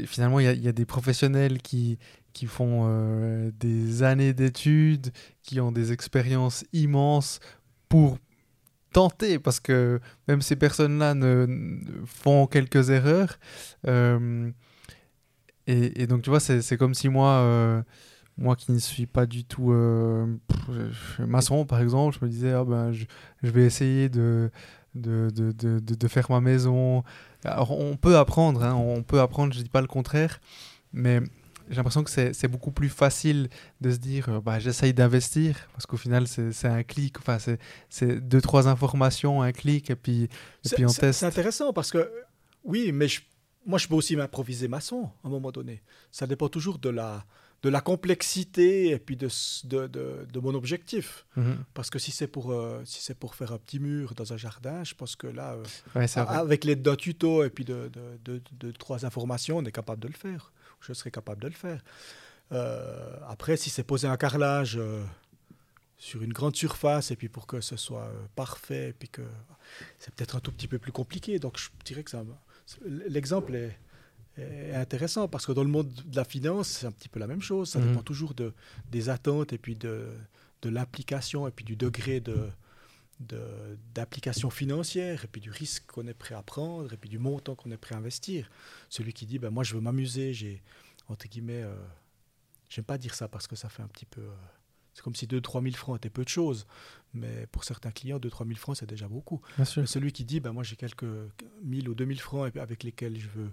finalement, 0.07 0.41
il 0.41 0.63
y, 0.63 0.69
a 0.69 0.73
des 0.73 0.87
professionnels 0.87 1.61
qui, 1.63 1.99
qui 2.33 2.47
font 2.47 3.51
des 3.61 4.03
années 4.03 4.33
d'études, 4.33 5.13
qui 5.43 5.61
ont 5.61 5.73
des 5.73 5.93
expériences 5.93 6.65
immenses 6.73 7.41
pour 7.89 8.19
tenter, 8.97 9.39
parce 9.39 9.61
que 9.61 10.01
même 10.27 10.41
ces 10.41 10.57
personnes-là 10.57 11.13
ne, 11.13 11.47
font 12.07 12.47
quelques 12.47 12.89
erreurs. 12.89 13.39
Euh, 13.87 14.51
et, 15.67 16.07
donc, 16.07 16.23
tu 16.23 16.31
vois, 16.31 16.41
c'est 16.41 16.77
comme 16.79 16.95
si 16.95 17.11
moi, 17.11 17.33
euh, 17.33 17.83
moi 18.39 18.57
qui 18.57 18.73
ne 18.73 18.79
suis 18.79 19.07
pas 19.07 19.27
du 19.27 19.45
tout 19.45 19.71
euh, 19.73 20.27
maçon, 21.19 21.67
par 21.67 21.83
exemple, 21.83 22.17
je 22.19 22.25
me 22.25 22.31
disais, 22.31 22.53
ah 22.53 22.65
ben, 22.65 22.93
je, 22.93 23.05
vais 23.43 23.65
essayer 23.65 24.09
de, 24.09 24.51
de, 24.95 25.29
de, 25.31 25.79
de, 25.81 26.09
faire 26.09 26.31
ma 26.31 26.41
maison. 26.41 27.05
Alors, 27.47 27.79
on 27.79 27.97
peut 27.97 28.17
apprendre, 28.17 28.63
hein, 28.63 28.75
on 28.75 29.03
peut 29.03 29.21
apprendre, 29.21 29.53
je 29.53 29.63
dis 29.63 29.69
pas 29.69 29.81
le 29.81 29.87
contraire, 29.87 30.41
mais 30.93 31.21
j'ai 31.69 31.77
l'impression 31.77 32.05
que 32.05 32.11
c'est 32.11 32.49
beaucoup 32.49 32.71
plus 32.71 32.89
facile 32.89 33.49
de 33.81 33.91
se 33.91 33.97
dire 33.97 34.29
euh, 34.29 34.41
bah, 34.41 34.59
j'essaye 34.59 34.95
d'investir 34.95 35.69
parce 35.73 35.87
qu'au 35.87 35.97
final 35.97 36.27
c'est 36.29 36.69
un 36.69 36.83
clic, 36.83 37.19
enfin 37.19 37.39
c'est 37.89 38.07
deux 38.29 38.41
trois 38.41 38.69
informations, 38.69 39.43
un 39.43 39.53
clic 39.53 39.91
et 39.91 39.97
puis, 39.97 40.25
et 40.25 40.69
puis 40.75 40.85
on 40.85 40.93
teste. 40.93 41.21
C'est 41.21 41.27
intéressant 41.27 41.73
parce 41.73 41.91
que 41.91 42.11
oui, 42.65 42.93
mais 42.93 43.09
moi 43.65 43.79
je 43.79 43.89
peux 43.89 43.95
aussi 43.95 44.17
m'improviser 44.17 44.69
maçon 44.69 45.11
à 45.25 45.27
un 45.27 45.31
moment 45.31 45.51
donné. 45.51 45.83
Ça 46.13 46.27
dépend 46.27 46.49
toujours 46.49 46.79
de 46.79 46.89
la, 46.89 47.25
de 47.63 47.69
la 47.69 47.81
complexité 47.81 48.91
et 48.91 48.99
puis 48.99 49.17
de, 49.17 49.29
de, 49.65 49.87
de, 50.33 50.41
mon 50.41 50.55
objectif. 50.55 51.27
Mhm. 51.37 51.65
Parce 51.75 51.91
que 51.91 51.99
si 51.99 52.11
c'est 52.11 52.27
pour, 52.27 52.53
euh, 52.53 52.83
si 52.85 53.03
c'est 53.03 53.17
pour 53.19 53.35
faire 53.35 53.53
un 53.53 53.59
petit 53.59 53.79
mur 53.79 54.15
dans 54.15 54.33
un 54.33 54.37
jardin, 54.37 54.85
je 54.85 54.95
pense 54.95 55.17
que 55.17 55.27
là, 55.27 55.57
euh, 55.97 56.07
avec 56.15 56.65
l'aide 56.65 56.83
d'un 56.83 56.97
tuto 56.97 57.45
et 57.45 57.51
puis 57.51 57.65
de, 57.65 57.91
de, 58.25 58.71
trois 58.73 59.05
informations, 59.05 59.59
on 59.59 59.65
est 59.65 59.73
capable 59.73 60.03
de 60.03 60.09
le 60.09 60.15
faire 60.15 60.53
je 60.83 60.93
serais 60.93 61.11
capable 61.11 61.43
de 61.43 61.49
le 61.49 61.55
faire. 61.55 61.83
Euh, 62.53 63.17
après, 63.27 63.57
si 63.57 63.71
c'est 63.71 63.83
poser 63.83 64.07
un 64.07 64.17
carrelage 64.17 64.79
sur 65.99 66.23
une 66.23 66.33
grande 66.33 66.55
surface 66.55 67.11
et 67.11 67.17
puis 67.17 67.29
pour 67.29 67.49
que 67.49 67.61
ce 67.61 67.77
soit 67.77 68.13
parfait, 68.37 68.91
et 68.91 68.93
puis 68.93 69.09
que 69.09 69.23
c'est 69.99 70.15
peut-être 70.15 70.37
un 70.37 70.41
tout 70.41 70.53
petit 70.53 70.69
peu 70.69 70.79
plus 70.79 70.93
compliqué. 70.93 71.41
Donc, 71.41 71.59
je 71.59 71.71
dirais 71.85 72.05
que 72.05 72.11
ça, 72.11 72.23
l'exemple 72.85 73.57
est, 73.57 73.77
intéressant 74.75 75.29
parce 75.29 75.47
que 75.47 75.53
dans 75.53 75.65
le 75.65 75.71
monde 75.71 75.93
de 76.05 76.17
la 76.17 76.25
finance, 76.25 76.69
c'est 76.69 76.87
un 76.87 76.93
petit 76.93 77.09
peu 77.09 77.19
la 77.19 77.27
même 77.27 77.43
chose. 77.43 77.71
Ça 77.71 77.79
mhm. 77.79 77.89
dépend 77.89 78.03
toujours 78.03 78.35
de, 78.35 78.53
des 78.91 79.09
attentes 79.09 79.53
et 79.53 79.59
puis 79.59 79.77
de, 79.77 80.09
de 80.63 80.69
l'application 80.69 81.49
et 81.49 81.51
puis 81.51 81.65
du 81.65 81.77
degré 81.77 82.21
de, 82.21 82.51
d'application 83.95 84.51
financière 84.51 85.25
et 85.25 85.29
puis 85.29 85.41
du 85.41 85.51
risque 85.51 85.87
qu'on 85.87 86.07
est 86.07 86.15
prêt 86.15 86.35
à 86.35 86.43
prendre 86.43 86.93
et 86.93 86.97
puis 86.97 87.09
du 87.09 87.19
montant 87.19 87.55
qu'on 87.55 87.71
est 87.71 87.77
prêt 87.77 87.95
à 87.95 87.99
investir. 87.99 88.51
Celui 88.89 89.13
qui 89.13 89.27
dit 89.27 89.39
ben 89.39 89.51
moi 89.51 89.65
je 89.65 89.75
veux 89.75 89.81
m'amuser, 89.81 90.35
j'ai 90.35 90.63
entre 91.09 91.27
guillemets, 91.29 91.63
euh, 91.63 91.75
j'aime 92.69 92.85
pas 92.85 92.99
dire 92.99 93.15
ça 93.15 93.29
parce 93.29 93.47
que 93.47 93.57
ça 93.57 93.69
fait 93.69 93.83
un 93.83 93.89
petit 93.89 94.05
peu, 94.05 94.21
euh, 94.21 94.35
c'est 94.93 95.03
comme 95.03 95.15
si 95.15 95.27
2-3 95.27 95.63
000 95.63 95.77
francs 95.77 95.97
étaient 95.97 96.11
peu 96.11 96.25
de 96.25 96.29
choses, 96.29 96.67
mais 97.15 97.47
pour 97.53 97.65
certains 97.65 97.91
clients 97.91 98.19
2-3 98.19 98.47
000 98.47 98.59
francs 98.59 98.77
c'est 98.77 98.89
déjà 98.89 99.09
beaucoup. 99.09 99.41
celui 99.65 100.13
qui 100.13 100.25
dit 100.25 100.41
ben 100.41 100.53
moi 100.53 100.63
j'ai 100.63 100.77
quelques 100.77 101.07
1000 101.63 101.89
ou 101.89 101.95
2000 101.95 102.21
francs 102.21 102.57
avec 102.57 102.83
lesquels 102.83 103.19
je 103.19 103.29
veux 103.29 103.51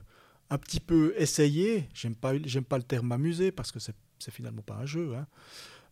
un 0.53 0.59
petit 0.59 0.79
peu 0.79 1.15
essayer, 1.17 1.89
j'aime 1.95 2.15
pas 2.15 2.33
pas 2.69 2.77
le 2.77 2.83
terme 2.83 3.07
m'amuser 3.07 3.51
parce 3.51 3.71
que 3.71 3.79
c'est 3.79 4.31
finalement 4.31 4.61
pas 4.61 4.75
un 4.75 4.85
jeu. 4.85 5.15
Hein. 5.15 5.25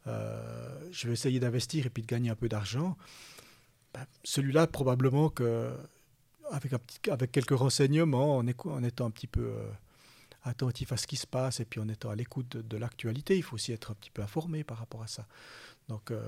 Euh, 0.05 0.87
je 0.91 1.07
vais 1.07 1.13
essayer 1.13 1.39
d'investir 1.39 1.87
et 1.87 1.89
puis 1.89 2.03
de 2.03 2.07
gagner 2.07 2.29
un 2.29 2.35
peu 2.35 2.47
d'argent. 2.47 2.95
Ben, 3.91 4.05
celui-là, 4.23 4.67
probablement 4.67 5.29
que 5.29 5.75
avec, 6.51 6.73
avec 7.09 7.31
quelques 7.31 7.57
renseignements, 7.57 8.37
en, 8.37 8.47
en 8.47 8.83
étant 8.83 9.07
un 9.07 9.09
petit 9.09 9.25
peu 9.25 9.41
euh, 9.41 9.67
attentif 10.43 10.91
à 10.91 10.97
ce 10.97 11.07
qui 11.07 11.17
se 11.17 11.25
passe 11.25 11.59
et 11.59 11.65
puis 11.65 11.79
en 11.79 11.87
étant 11.87 12.11
à 12.11 12.15
l'écoute 12.15 12.55
de, 12.55 12.77
l'actualité. 12.77 13.35
Il 13.35 13.41
faut 13.41 13.55
aussi 13.55 13.71
être 13.71 13.89
un 13.89 13.95
petit 13.95 14.11
peu 14.11 14.21
informé 14.21 14.63
par 14.63 14.77
rapport 14.77 15.01
à 15.01 15.07
ça. 15.07 15.25
Donc 15.87 16.11
euh, 16.11 16.21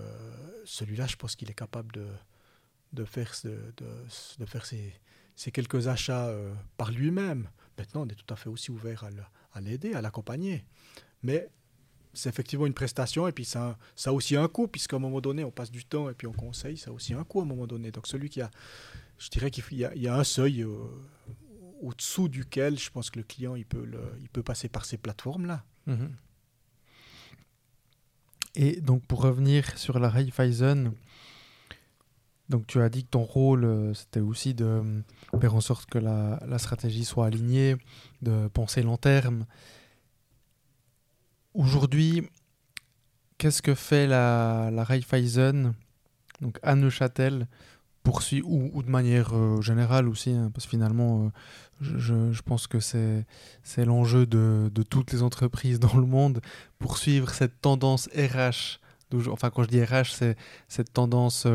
celui-là, 0.66 1.06
je 1.06 1.18
pense 1.18 1.36
qu'il 1.36 1.52
est 1.52 1.56
capable 1.56 1.92
de, 1.92 2.08
de 2.94 3.06
faire, 3.06 3.32
de, 3.44 3.60
de, 4.40 4.46
faire 4.48 4.66
ses, 4.66 4.92
ses, 5.36 5.52
quelques 5.52 5.88
achats 5.88 6.36
par 6.78 6.90
lui-même. 6.90 7.48
Maintenant, 7.78 8.04
on 8.04 8.08
est 8.08 8.16
tout 8.16 8.32
à 8.34 8.36
fait 8.36 8.50
aussi 8.50 8.72
ouvert 8.72 9.06
à 9.54 9.62
l'aider, 9.62 9.94
à 9.94 10.02
l'accompagner. 10.02 10.64
Mais 11.24 11.50
c'est 12.14 12.30
effectivement 12.30 12.68
une 12.68 12.74
prestation 12.74 13.28
et 13.28 13.32
puis 13.32 13.46
ça, 13.46 13.78
ça 13.96 14.12
a 14.12 14.14
aussi 14.14 14.36
un 14.36 14.48
coût, 14.48 14.68
puisqu'à 14.68 14.98
un 14.98 15.00
moment 15.00 15.22
donné, 15.22 15.44
on 15.44 15.52
passe 15.52 15.72
du 15.72 15.84
temps 15.84 16.10
et 16.10 16.14
puis 16.14 16.28
on 16.28 16.34
conseille, 16.34 16.78
ça 16.78 16.92
a 16.92 16.94
aussi 16.94 17.14
un 17.14 17.24
coût 17.24 17.40
à 17.40 17.44
un 17.44 17.48
moment 17.48 17.66
donné. 17.66 17.92
Donc 17.92 18.08
celui 18.08 18.30
qui 18.30 18.42
a, 18.42 18.52
je 19.18 19.30
dirais 19.30 19.50
qu'il 19.50 19.78
y, 19.78 20.08
a 20.08 20.16
un 20.16 20.24
seuil 20.24 20.62
euh, 20.62 20.76
au-dessous 21.82 22.30
duquel 22.30 22.78
je 22.78 22.92
pense 22.92 23.10
que 23.10 23.20
le 23.20 23.24
client 23.24 23.56
il 23.56 23.66
peut, 23.66 23.90
il 24.22 24.30
peut 24.30 24.44
passer 24.44 24.70
par 24.70 24.86
ces 24.86 24.98
plateformes-là. 24.98 25.64
Mhm. 25.88 26.16
Et 28.56 28.82
donc 28.82 29.04
pour 29.08 29.22
revenir 29.22 29.78
sur 29.80 29.98
la 29.98 30.10
Raiffeisen, 30.10 30.94
donc 32.50 32.68
tu 32.68 32.82
as 32.82 32.90
dit 32.90 33.04
que 33.04 33.10
ton 33.10 33.24
rôle 33.24 33.64
euh, 33.64 33.94
c'était 33.94 34.20
aussi 34.20 34.54
de 34.54 34.66
euh, 34.66 35.40
faire 35.40 35.56
en 35.56 35.62
sorte 35.62 35.90
que 35.90 35.98
la, 35.98 36.40
stratégie 36.58 37.06
soit 37.06 37.26
alignée, 37.26 37.78
de 38.22 38.48
penser 38.48 38.84
long 38.84 38.98
terme. 38.98 39.46
Aujourd'hui, 41.54 42.30
qu'est-ce 43.38 43.62
que 43.62 43.76
fait 43.76 44.08
la, 44.08 44.70
la 44.72 44.84
Raiffeisen 44.84 45.74
donc 46.42 46.60
à 46.64 46.76
Neuchâtel 46.76 47.48
poursuit 48.04 48.42
ou, 48.44 48.84
de 48.84 48.90
manière 48.90 49.34
euh, 49.34 49.62
générale 49.62 50.10
aussi, 50.10 50.32
hein, 50.32 50.52
parce 50.54 50.66
que 50.66 50.72
finalement, 50.72 51.32
je, 51.80 52.42
pense 52.42 52.68
que 52.68 52.80
c'est 52.80 53.26
l'enjeu 53.86 54.26
de, 54.26 54.70
toutes 54.90 55.14
les 55.14 55.24
entreprises 55.24 55.80
dans 55.80 55.96
le 55.96 56.06
monde, 56.06 56.42
poursuivre 56.80 57.30
cette 57.30 57.62
tendance 57.62 58.10
RH. 58.14 58.80
Enfin, 59.30 59.52
quand 59.52 59.64
je 59.64 59.70
dis 59.70 59.84
RH, 59.84 60.12
c'est 60.12 60.36
cette 60.68 60.92
tendance 60.92 61.48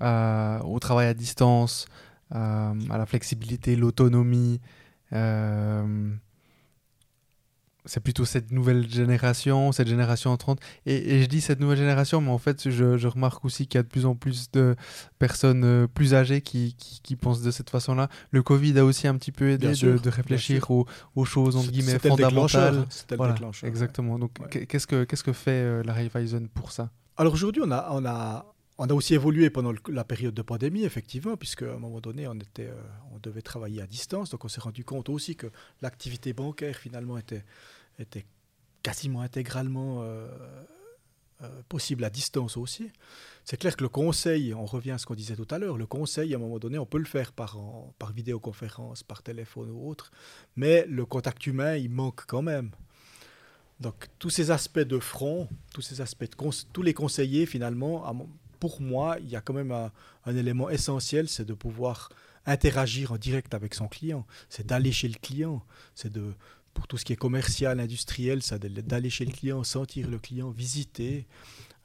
au 0.00 0.78
travail 0.80 1.06
à 1.06 1.14
distance, 1.14 1.86
à, 2.30 2.72
à 2.90 2.98
la 2.98 3.06
flexibilité, 3.06 3.76
l'autonomie 3.76 4.60
c'est 7.88 8.00
plutôt 8.00 8.24
cette 8.26 8.52
nouvelle 8.52 8.88
génération, 8.88 9.72
cette 9.72 9.88
génération 9.88 10.30
entrante. 10.30 10.60
Et, 10.84 11.14
et, 11.14 11.22
je 11.22 11.26
dis 11.26 11.40
cette 11.40 11.58
nouvelle 11.58 11.78
génération, 11.78 12.20
mais 12.20 12.30
en 12.30 12.38
fait, 12.38 12.70
je, 12.70 12.98
je 12.98 13.08
remarque 13.08 13.44
aussi 13.44 13.66
qu'il 13.66 13.78
y 13.78 13.80
a 13.80 13.82
de 13.82 13.88
plus 13.88 14.04
en 14.04 14.14
plus 14.14 14.50
de 14.52 14.76
personnes 15.18 15.64
euh, 15.64 15.86
plus 15.86 16.14
âgées 16.14 16.42
qui, 16.42 16.76
qui, 16.78 17.00
qui 17.02 17.16
pensent 17.16 17.40
de 17.40 17.50
cette 17.50 17.70
façon-là. 17.70 18.08
Le 18.30 18.42
Covid 18.42 18.78
a 18.78 18.84
aussi 18.84 19.08
un 19.08 19.16
petit 19.16 19.32
peu 19.32 19.50
aidé 19.50 19.72
de, 19.72 19.96
de, 19.96 20.10
réfléchir 20.10 20.70
aux, 20.70 20.86
aux, 21.16 21.24
choses, 21.24 21.56
entre 21.56 21.70
guillemets, 21.70 21.98
fondamentales. 21.98 22.84
C'était 22.90 23.16
voilà. 23.16 23.34
Exactement. 23.62 24.18
Donc, 24.18 24.32
ouais. 24.40 24.66
qu'est-ce 24.66 24.86
que, 24.86 25.04
qu'est-ce 25.04 25.24
que 25.24 25.32
fait 25.32 25.50
euh, 25.50 25.82
la 25.82 25.94
Raiffeisen 25.94 26.48
pour 26.48 26.72
ça? 26.72 26.90
Alors 27.16 27.32
aujourd'hui, 27.32 27.62
on 27.64 27.70
a, 27.70 27.88
on 27.90 28.04
a 28.04 28.54
on 28.78 28.88
a 28.88 28.94
aussi 28.94 29.14
évolué 29.14 29.50
pendant 29.50 29.72
la 29.88 30.04
période 30.04 30.34
de 30.34 30.42
pandémie, 30.42 30.84
effectivement, 30.84 31.36
puisque 31.36 31.62
à 31.62 31.74
un 31.74 31.78
moment 31.78 32.00
donné, 32.00 32.28
on, 32.28 32.34
était, 32.34 32.68
euh, 32.68 32.80
on 33.12 33.18
devait 33.18 33.42
travailler 33.42 33.82
à 33.82 33.86
distance. 33.86 34.30
Donc, 34.30 34.44
on 34.44 34.48
s'est 34.48 34.60
rendu 34.60 34.84
compte 34.84 35.08
aussi 35.08 35.34
que 35.34 35.48
l'activité 35.82 36.32
bancaire, 36.32 36.76
finalement, 36.76 37.18
était, 37.18 37.44
quasiment 38.84 39.22
intégralement 39.22 40.02
euh, 40.02 40.28
euh, 41.42 41.48
possible 41.68 42.04
à 42.04 42.10
distance 42.10 42.56
aussi. 42.56 42.92
C'est 43.44 43.56
clair 43.56 43.76
que 43.76 43.82
le 43.82 43.88
conseil, 43.88 44.54
on 44.54 44.64
revient 44.64 44.92
à 44.92 44.98
ce 44.98 45.06
qu'on 45.06 45.16
disait 45.16 45.34
tout 45.34 45.48
à 45.50 45.58
l'heure, 45.58 45.76
le 45.76 45.86
conseil, 45.86 46.32
à 46.32 46.36
un 46.36 46.40
moment 46.40 46.60
donné, 46.60 46.78
on 46.78 46.86
peut 46.86 46.98
le 46.98 47.04
faire 47.04 47.32
par 47.32 47.58
vidéoconférence, 48.14 49.02
par 49.02 49.24
téléphone 49.24 49.70
ou 49.70 49.88
autre, 49.88 50.12
mais 50.54 50.86
le 50.86 51.04
contact 51.04 51.44
humain, 51.48 51.74
il 51.74 51.90
manque 51.90 52.24
quand 52.26 52.42
même. 52.42 52.70
Donc, 53.80 54.08
tous 54.18 54.30
ces 54.30 54.50
aspects 54.52 54.78
de 54.78 54.98
front, 54.98 55.48
tous 55.72 55.82
ces 55.82 56.00
aspects 56.00 56.24
de 56.24 56.50
tous 56.72 56.82
les 56.82 56.94
conseillers, 56.94 57.46
finalement, 57.46 58.04
pour 58.58 58.80
moi, 58.80 59.16
il 59.20 59.28
y 59.28 59.36
a 59.36 59.40
quand 59.40 59.54
même 59.54 59.72
un, 59.72 60.36
élément 60.36 60.68
essentiel, 60.68 61.28
c'est 61.28 61.44
de 61.44 61.54
pouvoir 61.54 62.10
interagir 62.46 63.12
en 63.12 63.16
direct 63.16 63.54
avec 63.54 63.74
son 63.74 63.88
client, 63.88 64.26
c'est 64.48 64.66
d'aller 64.66 64.92
chez 64.92 65.08
le 65.08 65.18
client, 65.18 65.62
c'est 65.94 66.12
de 66.12 66.34
pour 66.74 66.86
tout 66.86 66.96
ce 66.96 67.04
qui 67.04 67.12
est 67.12 67.16
commercial, 67.16 67.80
industriel, 67.80 68.40
c'est 68.42 68.64
d'aller 68.86 69.10
chez 69.10 69.24
le 69.24 69.32
client, 69.32 69.64
sentir 69.64 70.08
le 70.08 70.18
client, 70.18 70.50
visiter. 70.50 71.26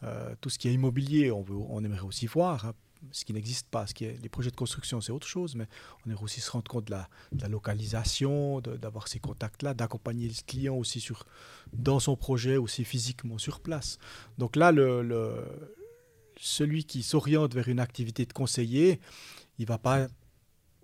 Euh, 0.04 0.36
tout 0.40 0.50
ce 0.50 0.60
qui 0.60 0.68
est 0.68 0.74
immobilier, 0.74 1.32
on, 1.32 1.42
veut, 1.42 1.56
aimerait 1.84 2.02
aussi 2.02 2.28
voir, 2.28 2.66
hein, 2.66 2.74
ce 3.12 3.26
qui 3.26 3.34
n'existe 3.34 3.68
pas. 3.70 3.88
Ce 3.88 3.94
qui 3.94 4.06
est, 4.06 4.22
les 4.22 4.30
projets 4.30 4.52
de 4.52 4.56
construction, 4.56 5.02
c'est 5.02 5.12
autre 5.12 5.26
chose, 5.26 5.56
mais 5.56 5.66
on 6.06 6.12
aimerait 6.12 6.26
aussi 6.26 6.42
se 6.42 6.52
rendre 6.52 6.70
compte 6.70 6.86
de 6.86 6.92
la, 6.92 7.48
localisation, 7.48 8.62
d'avoir 8.62 9.08
ces 9.08 9.20
contacts-là, 9.20 9.74
d'accompagner 9.74 10.28
le 10.28 10.36
client 10.46 10.76
aussi 10.76 11.00
sur, 11.00 11.26
dans 11.72 12.00
son 12.00 12.16
projet, 12.16 12.58
aussi 12.58 12.84
physiquement 12.84 13.40
sur 13.40 13.62
place. 13.62 13.98
Donc 14.38 14.56
là, 14.56 14.72
le 14.72 15.02
celui 16.44 16.84
qui 16.84 17.04
s'oriente 17.04 17.54
vers 17.54 17.70
une 17.70 17.80
activité 17.80 18.26
de 18.26 18.34
conseiller, 18.34 19.00
il 19.58 19.64
ne 19.64 19.68
va 19.68 19.78
pas 19.78 20.08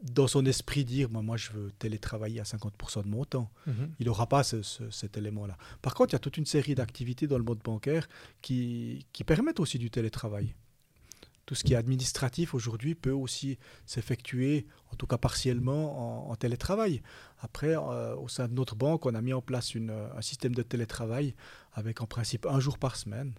dans 0.01 0.28
son 0.28 0.45
esprit 0.45 0.86
dire 0.86 1.10
moi, 1.10 1.22
moi 1.22 1.36
je 1.36 1.51
veux 1.51 1.72
télétravailler 1.78 2.39
à 2.39 2.43
50% 2.43 3.03
de 3.03 3.10
mon 3.10 3.26
temps. 3.26 3.51
-hmm. 3.68 3.89
Il 3.99 4.05
n'aura 4.05 4.28
pas 4.28 4.43
ce, 4.43 4.62
ce, 4.62 4.89
cet 4.89 5.18
élément-là. 5.18 5.57
Par 5.82 5.93
contre, 5.93 6.12
il 6.12 6.16
y 6.16 6.16
a 6.16 6.20
toute 6.20 6.38
une 6.38 6.45
série 6.45 6.76
d'activités 6.76 7.28
dans 7.28 7.38
le 7.38 7.43
monde 7.43 7.60
bancaire 7.60 8.07
qui, 8.41 9.05
qui, 9.12 9.24
permettent 9.26 9.60
aussi 9.60 9.78
du 9.78 9.89
télétravail. 9.89 10.55
Tout 11.45 11.55
ce 11.55 11.64
qui 11.66 11.74
est 11.74 11.82
administratif 11.86 12.53
aujourd'hui 12.53 12.93
peut 12.95 13.18
aussi 13.26 13.57
s'effectuer, 13.86 14.68
en 14.91 14.95
tout 14.95 15.07
cas 15.07 15.18
partiellement, 15.18 15.84
en, 16.03 16.32
en 16.32 16.36
télétravail. 16.36 17.01
Après, 17.39 17.76
euh, 17.76 18.16
au 18.16 18.30
sein 18.36 18.47
de 18.47 18.53
notre 18.53 18.76
banque, 18.76 19.05
on 19.10 19.16
a 19.16 19.22
mis 19.22 19.34
en 19.34 19.41
place 19.41 19.76
une, 19.80 19.91
un 20.20 20.22
système 20.22 20.55
de 20.55 20.64
télétravail 20.64 21.28
avec 21.74 21.95
en 22.01 22.07
principe 22.16 22.45
un 22.45 22.62
jour 22.66 22.78
par 22.78 22.95
semaine. 22.95 23.34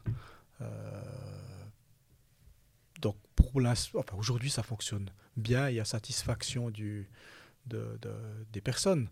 Euh, 0.60 0.66
aujourd'hui 4.16 4.51
ça 4.51 4.62
fonctionne 4.62 5.11
bien, 5.36 5.68
il 5.68 5.76
y 5.76 5.80
a 5.80 5.84
satisfaction 5.84 6.70
du, 6.70 7.09
de, 7.66 7.99
de, 8.03 8.12
des 8.53 8.61
personnes. 8.61 9.09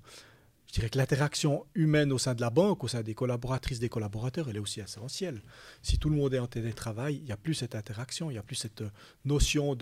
Je 0.69 0.75
dirais 0.75 0.91
que 0.91 0.99
l'interaction 0.99 1.65
humaine 1.75 2.13
au 2.13 2.19
sein 2.19 2.35
de 2.35 2.43
la 2.43 2.51
banque, 2.51 2.85
au 2.85 2.89
sein 2.89 3.03
des 3.03 3.15
collaboratrices, 3.15 3.79
des 3.79 3.89
collaborateurs, 3.89 4.51
elle 4.51 4.57
est 4.57 4.61
aussi 4.61 4.81
essentielle. 4.81 5.41
Si 5.81 5.99
tout 5.99 6.11
le 6.11 6.17
monde 6.17 6.35
est 6.35 6.39
en 6.39 6.47
télétravail, 6.47 7.17
il 7.17 7.25
n'y 7.25 7.33
a 7.33 7.39
plus 7.39 7.55
cette 7.55 7.75
interaction, 7.75 8.31
il 8.31 8.35
n'y 8.35 8.39
a 8.39 8.43
plus 8.43 8.57
cette 8.57 8.85
notion 9.25 9.75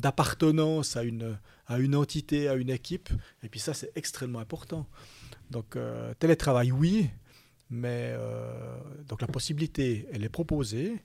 d'appartenance 0.00 0.96
à 0.96 1.04
une, 1.04 1.38
à 1.68 1.78
une 1.78 1.94
entité, 1.94 2.48
à 2.48 2.54
une 2.54 2.70
équipe. 2.70 3.08
Et 3.44 3.48
puis 3.48 3.60
ça, 3.60 3.72
c'est 3.72 3.92
extrêmement 3.94 4.40
important. 4.40 4.88
Donc 5.52 5.76
euh, 5.76 6.12
télétravail, 6.14 6.72
oui, 6.72 7.08
mais 7.70 8.12
euh, 8.16 8.80
donc 9.08 9.20
la 9.20 9.28
possibilité, 9.28 10.08
elle 10.12 10.24
est 10.24 10.28
proposée. 10.28 11.04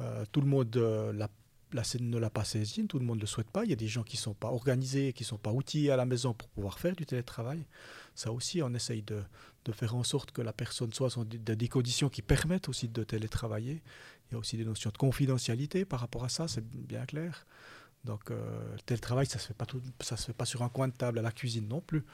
Euh, 0.00 0.24
tout 0.32 0.40
le 0.40 0.46
monde 0.46 0.74
la 1.14 1.28
la 1.76 1.84
scène 1.84 2.10
ne 2.10 2.18
l'a 2.18 2.30
pas 2.30 2.44
saisi, 2.44 2.86
tout 2.86 2.98
le 2.98 3.04
monde 3.04 3.18
ne 3.18 3.20
le 3.20 3.26
souhaite 3.26 3.50
pas. 3.50 3.64
Il 3.64 3.70
y 3.70 3.72
a 3.72 3.76
des 3.76 3.86
gens 3.86 4.02
qui 4.02 4.16
ne 4.16 4.20
sont 4.20 4.34
pas 4.34 4.48
organisés, 4.48 5.12
qui 5.12 5.22
ne 5.22 5.26
sont 5.26 5.38
pas 5.38 5.52
outillés 5.52 5.90
à 5.90 5.96
la 5.96 6.06
maison 6.06 6.34
pour 6.34 6.48
pouvoir 6.48 6.78
faire 6.78 6.96
du 6.96 7.06
télétravail. 7.06 7.66
Ça 8.14 8.32
aussi, 8.32 8.62
on 8.62 8.72
essaye 8.74 9.02
de, 9.02 9.22
faire 9.72 9.94
en 9.94 10.02
sorte 10.02 10.30
que 10.32 10.42
la 10.42 10.52
personne 10.52 10.92
soit 10.92 11.16
dans 11.16 11.56
des 11.56 11.68
conditions 11.68 12.08
qui 12.08 12.22
permettent 12.22 12.68
aussi 12.68 12.88
de 12.88 13.04
télétravailler. 13.04 13.82
Il 14.28 14.32
y 14.32 14.36
a 14.36 14.38
aussi 14.38 14.56
des 14.56 14.64
notions 14.64 14.90
de 14.90 14.96
confidentialité 14.96 15.84
par 15.84 16.00
rapport 16.00 16.24
à 16.24 16.28
ça, 16.28 16.48
c'est 16.48 16.66
bien 16.66 17.04
clair. 17.04 17.46
Donc, 18.04 18.30
euh, 18.30 18.72
le 18.72 18.80
télétravail, 18.80 19.26
ça 19.26 19.36
ne 19.36 19.40
se, 19.40 20.24
fait 20.26 20.32
pas 20.32 20.44
sur 20.44 20.62
un 20.62 20.68
coin 20.68 20.88
de 20.88 20.94
table 20.94 21.18
à 21.18 21.22
la 21.22 21.32
cuisine 21.32 21.68
non 21.68 21.80
plus. 21.80 22.04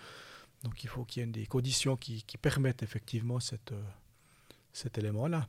Donc, 0.65 0.83
il 0.85 0.89
faut 0.89 1.05
qu'il 1.05 1.23
y 1.23 1.25
ait 1.25 1.29
des 1.29 1.47
conditions 1.47 1.97
qui, 1.97 2.25
permettent 2.41 2.83
effectivement 2.83 3.39
euh, 3.53 3.83
cet 4.73 4.99
élément-là. 4.99 5.49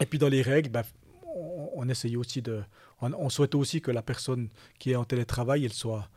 Et 0.00 0.06
puis, 0.06 0.18
dans 0.18 0.28
les 0.28 0.42
règles, 0.42 0.70
bah, 0.70 0.84
on, 1.34 1.70
on 1.74 2.18
aussi 2.18 2.42
de, 2.42 2.62
on, 3.00 3.12
on, 3.12 3.28
souhaite 3.28 3.54
aussi 3.54 3.80
que 3.80 3.90
la 3.90 4.02
personne 4.02 4.48
qui 4.78 4.92
est 4.92 4.96
en 4.96 5.04
télétravail, 5.04 5.64
elle 5.64 5.72
soit, 5.72 6.08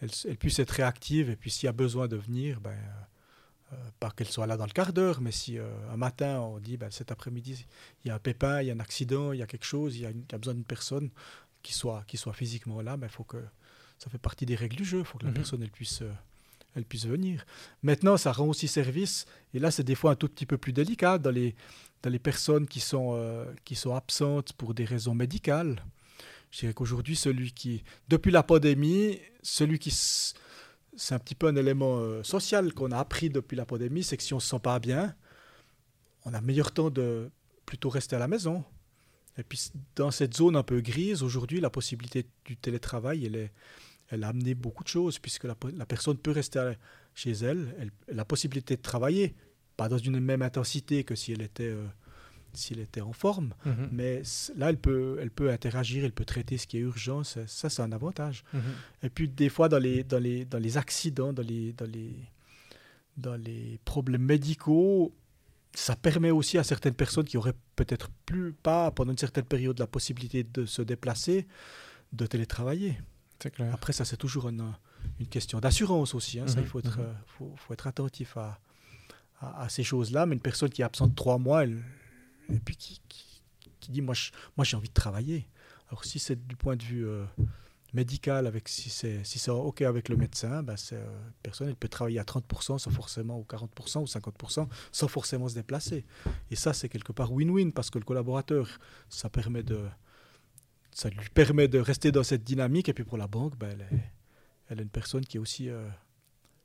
elle, 0.00 0.10
elle 0.28 0.36
puisse 0.36 0.58
être 0.58 0.70
réactive 0.70 1.30
et 1.30 1.36
puis 1.36 1.50
s'il 1.50 1.66
y 1.66 1.68
a 1.68 1.72
besoin 1.72 2.08
de 2.08 2.16
venir, 2.16 2.60
ben, 2.60 2.76
euh, 3.72 3.76
pas 3.98 4.10
qu'elle 4.10 4.28
soit 4.28 4.46
là 4.46 4.56
dans 4.56 4.66
le 4.66 4.72
quart 4.72 4.92
d'heure, 4.92 5.20
mais 5.20 5.32
si 5.32 5.58
euh, 5.58 5.68
un 5.90 5.96
matin 5.96 6.40
on 6.40 6.58
dit 6.58 6.76
ben, 6.76 6.90
cet 6.90 7.10
après-midi 7.10 7.66
il 8.04 8.08
y 8.08 8.10
a 8.10 8.14
un 8.14 8.20
pépin, 8.20 8.60
il 8.62 8.68
y 8.68 8.70
a 8.70 8.74
un 8.74 8.80
accident, 8.80 9.32
il 9.32 9.40
y 9.40 9.42
a 9.42 9.46
quelque 9.46 9.64
chose, 9.64 9.96
il 9.96 10.02
y 10.02 10.06
a, 10.06 10.10
une, 10.10 10.20
il 10.20 10.32
y 10.32 10.34
a 10.34 10.38
besoin 10.38 10.54
d'une 10.54 10.64
personne 10.64 11.10
qui 11.62 11.74
soit, 11.74 12.04
qui 12.06 12.16
soit 12.16 12.32
physiquement 12.32 12.80
là, 12.80 12.96
ben, 12.96 13.08
faut 13.08 13.24
que 13.24 13.42
ça 13.98 14.10
fait 14.10 14.18
partie 14.18 14.46
des 14.46 14.54
règles 14.54 14.76
du 14.76 14.84
jeu, 14.84 15.00
il 15.00 15.04
faut 15.04 15.18
que 15.18 15.24
la 15.24 15.32
-hmm. 15.32 15.34
personne 15.34 15.62
elle 15.62 15.70
puisse, 15.70 16.02
euh, 16.02 16.12
elle 16.76 16.84
puisse 16.84 17.06
venir. 17.06 17.44
Maintenant, 17.82 18.16
ça 18.16 18.30
rend 18.30 18.46
aussi 18.46 18.68
service, 18.68 19.26
et 19.54 19.58
là 19.58 19.70
c'est 19.70 19.82
des 19.82 19.96
fois 19.96 20.12
un 20.12 20.16
tout 20.16 20.28
petit 20.28 20.46
peu 20.46 20.58
plus 20.58 20.72
délicat 20.72 21.18
dans 21.18 21.32
les, 21.32 21.56
les 22.10 22.18
personnes 22.18 22.66
qui 22.66 22.80
sont, 22.80 23.12
euh, 23.14 23.52
qui 23.64 23.74
sont 23.74 23.94
absentes 23.94 24.52
pour 24.52 24.74
des 24.74 24.84
raisons 24.84 25.14
médicales. 25.14 25.84
Je 26.50 26.60
dirais 26.60 26.74
qu'aujourd'hui, 26.74 27.16
celui 27.16 27.52
qui, 27.52 27.82
depuis 28.08 28.30
la 28.30 28.42
pandémie, 28.42 29.18
celui 29.42 29.78
qui, 29.78 29.90
c'est 29.90 31.14
un 31.14 31.18
petit 31.18 31.34
peu 31.34 31.46
un 31.48 31.56
élément 31.56 31.98
euh, 31.98 32.22
social 32.22 32.72
qu'on 32.72 32.92
a 32.92 32.98
appris 32.98 33.30
depuis 33.30 33.56
la 33.56 33.66
pandémie, 33.66 34.02
c'est 34.02 34.16
que 34.16 34.22
si 34.22 34.34
on 34.34 34.40
se 34.40 34.48
sent 34.48 34.60
pas 34.60 34.78
bien, 34.78 35.14
on 36.24 36.34
a 36.34 36.40
meilleur 36.40 36.72
temps 36.72 36.90
de 36.90 37.30
plutôt 37.66 37.88
rester 37.88 38.16
à 38.16 38.18
la 38.18 38.28
maison. 38.28 38.64
Et 39.38 39.42
puis 39.42 39.70
dans 39.96 40.10
cette 40.10 40.34
zone 40.34 40.56
un 40.56 40.62
peu 40.62 40.80
grise, 40.80 41.22
aujourd'hui, 41.22 41.60
la 41.60 41.70
possibilité 41.70 42.26
du 42.44 42.56
télétravail, 42.56 43.26
elle 43.26 43.50
elle 44.08 44.24
a 44.24 44.28
amené 44.28 44.54
beaucoup 44.54 44.84
de 44.84 44.88
choses, 44.88 45.18
puisque 45.18 45.44
la, 45.44 45.56
la 45.74 45.86
personne 45.86 46.16
peut 46.16 46.30
rester 46.30 46.72
chez 47.14 47.32
elle, 47.32 47.74
elle, 47.78 47.90
la 48.08 48.24
possibilité 48.24 48.76
de 48.76 48.82
travailler, 48.82 49.34
pas 49.76 49.88
dans 49.88 49.98
une 49.98 50.20
même 50.20 50.42
intensité 50.42 51.04
que 51.04 51.14
si 51.14 51.32
elle 51.32 51.42
était, 51.42 51.64
euh, 51.68 51.86
si 52.54 52.72
elle 52.72 52.80
était 52.80 53.02
en 53.02 53.12
forme, 53.12 53.52
Mhm. 53.66 53.88
mais 53.92 54.22
là, 54.56 54.70
elle 54.70 54.78
peut, 54.78 55.18
elle 55.20 55.30
peut 55.30 55.50
interagir, 55.50 56.04
elle 56.04 56.12
peut 56.12 56.24
traiter 56.24 56.56
ce 56.56 56.66
qui 56.66 56.78
est 56.78 56.80
urgent, 56.80 57.22
ça, 57.24 57.46
ça, 57.46 57.68
c'est 57.68 57.82
un 57.82 57.92
avantage. 57.92 58.44
Mhm. 58.54 58.60
Et 59.02 59.10
puis, 59.10 59.28
des 59.28 59.48
fois, 59.50 59.68
dans 59.68 59.78
les, 59.78 60.02
dans 60.04 60.18
les, 60.18 60.44
dans 60.46 60.58
les 60.58 60.76
accidents, 60.78 61.32
dans 61.34 61.42
les, 61.42 61.72
dans, 61.74 61.84
les, 61.90 62.14
dans 63.18 63.36
les 63.36 63.78
problèmes 63.84 64.22
médicaux, 64.24 65.14
ça 65.74 65.94
permet 65.94 66.30
aussi 66.30 66.56
à 66.56 66.64
certaines 66.64 66.94
personnes 66.94 67.24
qui 67.26 67.36
auraient 67.36 67.54
peut-être 67.76 68.08
plus 68.24 68.54
pas, 68.54 68.90
pendant 68.90 69.12
une 69.12 69.18
certaine 69.18 69.44
période, 69.44 69.78
la 69.78 69.86
possibilité 69.86 70.42
de 70.42 70.64
se 70.64 70.80
déplacer, 70.80 71.46
de 72.14 72.24
télétravailler. 72.26 72.98
Clair. 73.38 73.74
Après, 73.74 73.92
ça, 73.92 74.06
c'est 74.06 74.16
toujours 74.16 74.48
une, 74.48 74.72
une 75.20 75.26
question 75.26 75.60
d'assurance 75.60 76.14
aussi. 76.14 76.40
hein. 76.40 76.46
Ça, 76.46 76.56
Mhm, 76.60 76.62
il 76.64 76.68
faut 76.68 76.78
être, 76.78 76.98
euh, 77.00 77.12
faut, 77.26 77.52
faut 77.58 77.74
être 77.74 77.86
attentif 77.86 78.38
à, 78.38 78.58
à, 79.40 79.68
ces 79.68 79.84
choses-là. 79.84 80.26
Mais 80.26 80.34
une 80.34 80.40
personne 80.40 80.70
qui 80.70 80.82
est 80.82 80.84
absente 80.84 81.14
trois 81.14 81.38
mois, 81.38 81.64
et 81.64 82.60
puis 82.64 82.76
qui, 82.76 83.00
qui, 83.08 83.90
dit 83.90 84.02
Moi, 84.02 84.14
je- 84.14 84.30
moi 84.56 84.64
j'ai 84.64 84.76
envie 84.76 84.88
de 84.88 84.94
travailler. 84.94 85.48
Alors, 85.88 86.04
si 86.04 86.18
c'est 86.18 86.46
du 86.46 86.56
point 86.56 86.74
de 86.76 86.82
vue 86.82 87.06
euh, 87.06 87.24
médical, 87.94 88.46
avec, 88.46 88.68
si 88.68 88.90
c'est 88.90 89.22
si 89.24 89.38
c'est 89.38 89.50
OK 89.52 89.82
avec 89.82 90.08
le 90.08 90.16
médecin, 90.16 90.62
ben, 90.62 90.74
euh, 90.92 91.20
personne 91.42 91.68
elle 91.68 91.76
peut 91.76 91.88
travailler 91.88 92.18
à 92.18 92.24
30% 92.24 92.78
sans 92.78 92.90
forcément, 92.90 93.38
ou 93.38 93.44
40% 93.44 94.00
ou 94.00 94.04
50%, 94.06 94.68
sans 94.90 95.08
forcément 95.08 95.48
se 95.48 95.54
déplacer. 95.54 96.04
Et 96.50 96.56
ça, 96.56 96.72
c'est 96.72 96.88
quelque 96.88 97.12
part 97.12 97.32
win-win 97.32 97.72
parce 97.72 97.90
que 97.90 97.98
le 97.98 98.04
collaborateur, 98.04 98.78
ça 99.08 99.30
permet 99.30 99.62
de 99.62 99.80
ça 100.90 101.10
lui 101.10 101.28
permet 101.28 101.68
de 101.68 101.78
rester 101.78 102.10
dans 102.10 102.22
cette 102.22 102.42
dynamique. 102.42 102.88
Et 102.88 102.94
puis 102.94 103.04
pour 103.04 103.18
la 103.18 103.26
banque, 103.28 103.56
ben, 103.58 103.68
elle, 103.70 103.82
est, 103.82 104.02
elle 104.70 104.80
est 104.80 104.82
une 104.82 104.88
personne 104.88 105.24
qui 105.26 105.36
est 105.36 105.40
aussi, 105.40 105.68
euh, 105.68 105.86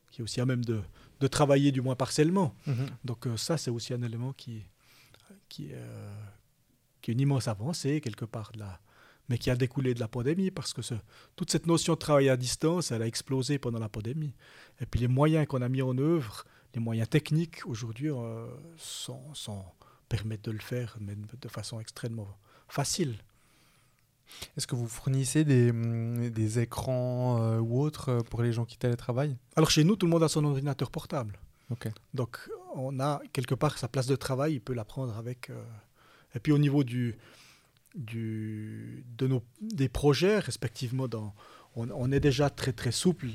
qui 0.09 0.21
est 0.21 0.23
aussi 0.23 0.39
à 0.39 0.45
même 0.45 0.63
de, 0.63 0.81
de 1.21 1.27
travailler 1.27 1.71
du 1.71 1.81
moins 1.81 1.95
partiellement. 1.95 2.53
Mhm. 2.67 2.87
Donc 3.05 3.27
euh, 3.27 3.37
ça, 3.37 3.57
c'est 3.57 3.71
aussi 3.71 3.93
un 3.93 4.01
élément 4.01 4.33
qui, 4.33 4.63
qui, 5.47 5.67
est, 5.71 5.75
euh, 5.75 6.13
qui 7.01 7.11
est 7.11 7.13
une 7.13 7.21
immense 7.21 7.47
avancée 7.47 8.01
quelque 8.01 8.25
part 8.25 8.51
de 8.53 8.59
la, 8.59 8.79
mais 9.29 9.37
qui 9.37 9.49
a 9.49 9.55
découlé 9.55 9.93
de 9.93 9.99
la 9.99 10.07
pandémie 10.07 10.51
parce 10.51 10.73
que 10.73 10.81
ce- 10.81 10.95
toute 11.35 11.51
cette 11.51 11.67
notion 11.67 11.93
de 11.93 11.99
travail 11.99 12.27
à 12.29 12.35
distance, 12.37 12.91
elle 12.91 13.01
a 13.03 13.07
explosé 13.07 13.59
pendant 13.59 13.79
la 13.79 13.87
pandémie. 13.89 14.33
Et 14.81 14.85
puis 14.85 14.99
les 14.99 15.07
moyens 15.07 15.47
qu'on 15.47 15.61
a 15.61 15.69
mis 15.69 15.81
en 15.81 15.97
œuvre, 15.97 16.43
les 16.73 16.81
moyens 16.81 17.07
techniques 17.09 17.65
aujourd'hui, 17.65 18.09
euh, 18.09 18.47
sont, 18.77 19.33
sont- 19.33 19.65
permettent 20.09 20.43
de 20.45 20.51
le 20.51 20.59
faire, 20.59 20.97
mais 20.99 21.15
de 21.15 21.47
façon 21.47 21.79
extrêmement 21.79 22.27
facile. 22.67 23.15
Est-ce 24.57 24.67
que 24.67 24.75
vous 24.75 24.87
fournissez 24.87 25.43
des, 25.43 25.71
hum, 25.71 26.29
des 26.29 26.59
écrans 26.59 27.41
euh, 27.41 27.59
ou 27.59 27.81
autres 27.81 28.09
euh, 28.09 28.19
pour 28.21 28.41
les 28.41 28.51
gens 28.53 28.65
qui 28.65 28.77
télétravaillent? 28.77 29.37
Alors 29.55 29.69
chez 29.69 29.83
nous, 29.83 29.95
tout 29.95 30.05
le 30.05 30.11
monde 30.11 30.23
a 30.23 30.27
son 30.29 30.43
ordinateur 30.45 30.91
portable. 30.91 31.39
Ok. 31.69 31.87
Donc 32.13 32.49
on 32.75 32.99
a 32.99 33.21
quelque 33.33 33.55
part 33.55 33.77
sa 33.77 33.87
place 33.87 34.07
de 34.07 34.15
travail, 34.15 34.53
il 34.53 34.61
peut 34.61 34.73
la 34.73 34.85
prendre 34.85 35.17
avec. 35.17 35.49
euh, 35.49 35.61
Et 36.35 36.39
puis 36.39 36.51
au 36.53 36.57
niveau 36.57 36.83
du, 36.83 37.17
du, 37.95 39.03
de 39.17 39.27
nos, 39.27 39.43
des 39.61 39.89
projets, 39.89 40.39
respectivement, 40.39 41.07
dans, 41.07 41.33
on, 41.75 41.89
on 41.91 42.11
est 42.11 42.19
déjà 42.19 42.49
très 42.49 42.73
très 42.73 42.91
souple 42.91 43.27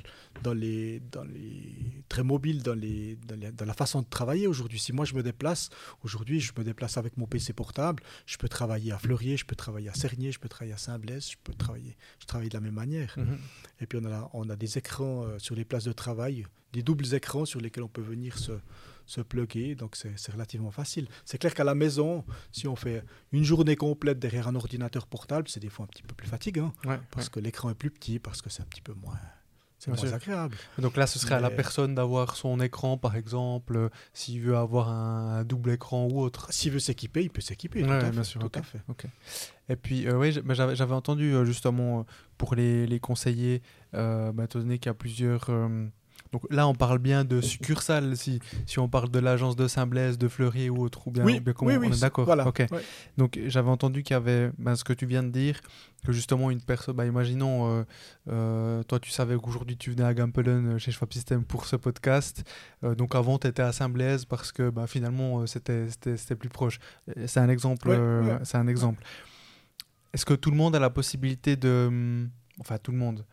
dans 0.43 0.53
les, 0.53 1.01
dans 1.13 1.25
les 1.25 1.75
très 2.09 2.23
mobile 2.23 2.63
dans, 2.63 2.75
les, 2.75 3.17
dans, 3.27 3.35
les- 3.41 3.51
dans 3.53 3.65
la 3.65 3.73
façon 3.75 4.03
de 4.03 4.07
travailler 4.09 4.47
aujourd'hui. 4.47 4.79
Si 4.79 4.93
moi 4.93 5.05
je 5.05 5.15
me 5.15 5.23
déplace, 5.23 5.71
aujourd'hui 6.03 6.41
je 6.41 6.53
me 6.57 6.63
déplace 6.65 6.97
avec 6.99 7.17
mon 7.17 7.27
PC 7.27 7.53
portable, 7.53 8.03
je 8.27 8.37
peux 8.37 8.49
travailler 8.49 8.93
à 8.93 8.99
Fleurier, 8.99 9.37
je 9.37 9.45
peux 9.47 9.57
travailler 9.57 9.89
à 9.89 9.95
Cernier, 9.95 10.33
je 10.33 10.39
peux 10.39 10.49
travailler 10.49 10.75
à 10.75 10.79
Saint-Blaise, 10.79 11.31
je 11.31 11.37
peux 11.43 11.55
travailler, 11.55 11.97
je 12.21 12.27
travaille 12.27 12.49
de 12.51 12.55
la 12.55 12.61
même 12.61 12.75
manière. 12.75 13.15
Mhm. 13.17 13.39
Et 13.81 13.87
puis 13.87 13.99
on 14.03 14.05
a, 14.07 14.31
on 14.35 14.49
a 14.51 14.57
des 14.57 14.77
écrans 14.79 15.25
euh, 15.25 15.39
sur 15.39 15.55
les 15.55 15.65
places 15.65 15.85
de 15.85 15.93
travail, 15.93 16.45
des 16.73 16.83
doubles 16.83 17.15
écrans 17.15 17.45
sur 17.47 17.61
lesquels 17.61 17.85
on 17.85 17.89
peut 17.89 18.03
venir 18.03 18.39
se, 18.39 18.53
se 19.07 19.21
plugger. 19.21 19.75
Donc 19.75 19.97
c'est 19.97 20.33
relativement 20.33 20.71
facile. 20.71 21.09
C'est 21.25 21.39
clair 21.39 21.55
qu'à 21.55 21.65
la 21.65 21.75
maison, 21.75 22.25
si 22.53 22.69
on 22.69 22.77
fait 22.77 23.03
une 23.33 23.45
journée 23.45 23.77
complète 23.77 24.19
derrière 24.19 24.49
un 24.49 24.55
ordinateur 24.55 25.07
portable, 25.07 25.49
c'est 25.49 25.61
des 25.61 25.71
fois 25.71 25.85
un 25.85 25.89
petit 25.89 26.03
peu 26.03 26.15
plus 26.15 26.29
fatigant 26.29 26.73
Ouais, 26.85 26.99
parce 27.11 27.29
que 27.29 27.41
l'écran 27.41 27.71
est 27.71 27.75
plus 27.75 27.91
petit, 27.91 28.19
parce 28.19 28.43
que 28.43 28.51
c'est 28.51 28.63
un 28.63 28.67
petit 28.67 28.83
peu 28.83 28.93
moins, 28.95 29.19
c'est 29.79 29.89
moins 29.91 29.97
sûr. 29.97 30.13
agréable. 30.13 30.57
Donc 30.79 30.97
là, 30.97 31.07
ce 31.07 31.19
serait 31.19 31.35
à 31.37 31.41
la 31.41 31.51
personne 31.51 31.95
d'avoir 31.95 32.37
son 32.37 32.61
écran, 32.61 32.99
par 32.99 33.15
exemple, 33.17 33.77
euh, 33.77 33.89
s'il 34.13 34.41
veut 34.41 34.57
avoir 34.57 34.89
un, 34.91 35.39
un 35.39 35.45
double 35.45 35.71
écran 35.71 36.09
ou 36.11 36.21
autre. 36.21 36.53
S'il 36.53 36.73
veut 36.73 36.79
s'équiper, 36.81 37.23
il 37.23 37.31
peut 37.31 37.41
s'équiper. 37.41 37.83
Ouais, 37.85 37.99
bien 37.99 38.13
fait, 38.13 38.25
sûr, 38.25 38.41
tout 38.41 38.59
à 38.59 38.63
fait. 38.63 38.81
Et 39.69 39.77
puis, 39.77 40.07
euh, 40.07 40.17
oui, 40.19 40.33
j'avais 40.33 40.95
entendu 40.95 41.33
euh, 41.35 41.45
justement 41.45 42.07
pour 42.39 42.55
les, 42.55 42.87
les 42.87 43.01
conseillers, 43.01 43.63
euh, 43.95 44.33
bah, 44.33 44.45
étant 44.45 44.59
donné 44.61 44.79
qu'il 44.79 44.89
y 44.89 44.91
a 44.91 44.95
plusieurs. 44.95 45.51
Donc 46.37 46.47
là, 46.51 46.69
on 46.69 46.75
parle 46.75 46.99
bien 46.99 47.25
de 47.25 47.41
succursales, 47.41 48.15
si, 48.17 48.41
si 48.67 48.79
on 48.79 48.89
parle 48.91 49.09
de 49.11 49.19
l'agence 49.19 49.57
de 49.57 49.67
Saint-Blaise, 49.69 50.19
de 50.19 50.29
Fleury 50.29 50.69
ou 50.69 50.83
autre, 50.83 51.07
ou 51.09 51.11
bien, 51.11 51.25
Oui, 51.25 51.41
bien 51.41 51.55
comment- 51.55 51.71
oui, 51.71 51.77
oui, 51.79 51.89
on 51.91 51.95
est 51.95 52.01
d'accord. 52.01 52.27
voilà, 52.27 52.47
ok. 52.47 52.65
ouais. 52.71 52.83
Donc 53.17 53.39
j'avais 53.47 53.71
entendu 53.71 54.03
qu'il 54.03 54.13
y 54.13 54.17
avait 54.17 54.51
bah, 54.59 54.77
ce 54.77 54.85
que 54.85 54.93
tu 54.93 55.07
viens 55.07 55.23
de 55.23 55.31
dire, 55.31 55.61
que 56.05 56.13
justement 56.13 56.51
une 56.51 56.61
personne, 56.61 56.95
bah, 56.95 57.07
imaginons, 57.07 57.71
euh, 57.81 57.85
euh, 58.29 58.83
toi 58.83 59.01
tu 59.01 59.11
savais 59.11 59.37
qu'aujourd'hui 59.37 59.79
tu 59.79 59.91
venais 59.93 60.05
à 60.05 60.13
Gampelen 60.13 60.75
euh, 60.75 60.79
chez 60.79 60.93
Schwab 60.93 61.11
System 61.13 61.43
pour 61.43 61.65
ce 61.65 61.77
podcast, 61.77 62.45
euh, 62.85 62.95
donc 62.95 63.15
avant 63.15 63.39
tu 63.39 63.47
étais 63.47 63.63
à 63.63 63.73
Saint-Blaise 63.73 64.27
parce 64.27 64.53
que 64.53 64.69
bah, 64.69 64.87
finalement 64.87 65.47
c'était 65.47 65.87
plus 66.39 66.51
proche. 66.51 66.79
C'est 67.25 67.41
un 67.41 67.49
exemple. 67.49 67.89
Ouais, 67.89 67.97
ouais. 67.97 68.39
c'est 68.45 68.59
un 68.59 68.69
exemple. 68.69 69.03
Est-ce 70.13 70.27
que 70.27 70.35
tout 70.35 70.51
le 70.51 70.57
monde 70.57 70.77
a 70.77 70.81
la 70.81 70.91
possibilité 70.91 71.57
de... 71.57 71.87
hum, 71.89 72.29
Enfin 72.61 72.77
tout 72.79 72.93
le 72.93 72.99
monde. 72.99 73.25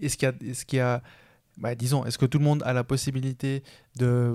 Est-ce 0.00 0.16
qu'il 0.16 0.26
y 0.28 0.30
a... 0.32 0.50
Est-ce 0.50 0.64
qu'il 0.64 0.78
y 0.78 0.80
a 0.80 1.02
bah, 1.58 1.74
disons, 1.74 2.06
est-ce 2.06 2.16
que 2.16 2.24
tout 2.24 2.38
le 2.38 2.44
monde 2.44 2.62
a 2.64 2.72
la 2.72 2.82
possibilité 2.82 3.62
de... 3.96 4.34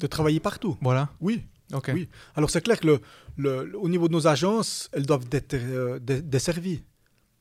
De 0.00 0.06
travailler 0.06 0.40
partout. 0.40 0.78
Voilà. 0.80 1.10
Oui. 1.20 1.42
Ok. 1.74 1.90
Oui. 1.94 2.08
Alors 2.34 2.48
c'est 2.50 2.62
clair 2.62 2.80
que 2.80 2.86
le, 2.86 3.00
le- 3.36 3.78
au 3.78 3.88
niveau 3.88 4.08
de 4.08 4.12
nos 4.12 4.26
agences, 4.26 4.88
elles 4.92 5.04
doivent 5.06 5.26
être 5.30 5.54
euh, 5.54 5.98
desservies. 5.98 6.84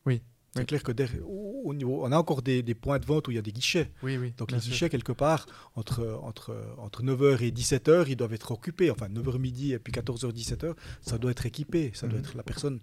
Oui, 0.06 0.22
C'est 0.54 0.60
oui. 0.62 0.66
clair 0.66 0.84
que 0.84 0.92
derrière- 0.92 1.26
au 1.28 1.50
au 1.64 1.74
niveau, 1.76 2.04
on 2.04 2.12
a 2.12 2.18
encore 2.18 2.42
des, 2.42 2.64
des 2.64 2.74
points 2.74 2.98
de 2.98 3.06
vente 3.06 3.28
où 3.28 3.32
il 3.32 3.36
y 3.36 3.38
a 3.38 3.42
des 3.44 3.52
guichets. 3.52 3.92
Oui, 4.04 4.18
oui. 4.18 4.34
Donc 4.38 4.52
les 4.52 4.60
sûr. 4.60 4.72
guichets, 4.72 4.90
quelque 4.90 5.12
part, 5.12 5.46
entre, 5.76 6.20
entre, 6.24 6.56
entre 6.80 7.04
9h 7.04 7.42
et 7.44 7.52
17h, 7.52 8.06
ils 8.10 8.16
doivent 8.16 8.34
être 8.34 8.52
occupés. 8.52 8.90
Enfin, 8.90 9.08
9h 9.10 9.38
midi 9.38 9.72
et 9.74 9.80
puis 9.80 9.94
14h, 9.94 10.32
17h, 10.34 10.74
ça 11.02 11.18
doit 11.20 11.30
être 11.32 11.46
équipé. 11.46 11.92
Ça 11.94 12.08
doit 12.08 12.18
Mhm. 12.18 12.26
être 12.26 12.36
la 12.38 12.44
personne. 12.44 12.80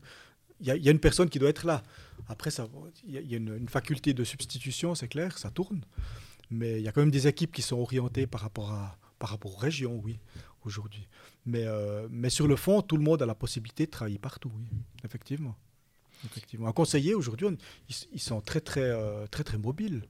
Y, 0.61 0.71
y 0.71 0.89
a 0.89 0.93
une 0.93 0.99
personne 0.99 1.29
qui 1.29 1.39
doit 1.39 1.51
être 1.51 1.67
là. 1.67 1.83
Après, 2.29 2.51
il 3.07 3.15
y 3.15 3.35
a, 3.35 3.37
une, 3.39 3.69
faculté 3.69 4.13
de 4.13 4.25
substitution, 4.25 4.95
c'est 4.95 5.09
clair, 5.09 5.39
ça 5.39 5.51
tourne. 5.51 5.83
Mais 6.51 6.79
il 6.79 6.83
y 6.83 6.89
a 6.89 6.93
quand 6.93 7.01
même 7.01 7.11
des 7.11 7.27
équipes 7.27 7.53
qui 7.53 7.63
sont 7.63 7.79
orientées 7.79 8.27
par 8.27 8.41
rapport, 8.41 8.73
à, 8.73 8.99
par 9.19 9.31
rapport 9.31 9.55
aux 9.55 9.59
régions, 9.59 10.01
oui, 10.05 10.19
aujourd'hui. 10.65 11.09
Mais, 11.47 11.65
euh, 11.65 12.09
mais 12.11 12.31
sur 12.31 12.47
le 12.47 12.57
fond, 12.57 12.83
tout 12.83 12.97
le 12.97 13.03
monde 13.03 13.23
a 13.23 13.27
la 13.27 13.35
possibilité 13.35 13.87
de 13.87 13.91
travailler 13.91 14.19
partout, 14.19 14.51
oui, 14.57 14.67
effectivement. 15.05 15.57
Effectivement. 16.25 16.67
Un 16.67 16.73
conseiller, 16.73 17.15
aujourd'hui, 17.15 17.49
ils, 17.89 17.95
ils 18.13 18.21
sont 18.21 18.41
très, 18.41 18.61
très, 18.61 18.81
euh, 18.83 19.27
très, 19.29 19.45
très 19.45 19.57
mobiles. 19.57 20.03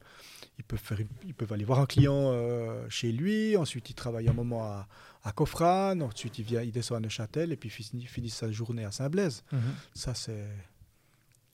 Ils 0.58 0.64
peuvent, 0.64 0.78
faire 0.80 0.98
ils 1.24 1.34
peuvent 1.34 1.52
aller 1.52 1.64
voir 1.64 1.78
un 1.78 1.86
client 1.86 2.32
euh, 2.32 2.84
chez 2.90 3.12
lui, 3.12 3.56
ensuite 3.56 3.90
ils 3.90 3.94
travaillent 3.94 4.28
un 4.28 4.32
moment 4.32 4.64
à, 4.64 4.88
à 5.22 5.30
Cofrane, 5.32 6.02
ensuite 6.02 6.38
il, 6.38 6.44
vient, 6.44 6.62
il 6.62 6.72
descend 6.72 6.96
à 6.96 7.00
Neuchâtel 7.00 7.52
et 7.52 7.56
puis 7.56 7.70
finit, 7.70 8.06
finit 8.06 8.28
sa 8.30 8.50
journée 8.50 8.84
à 8.84 8.90
Saint-Blaise. 8.90 9.44
Mhm. 9.52 9.60
Ça, 9.94 10.14
c'est, 10.14 10.48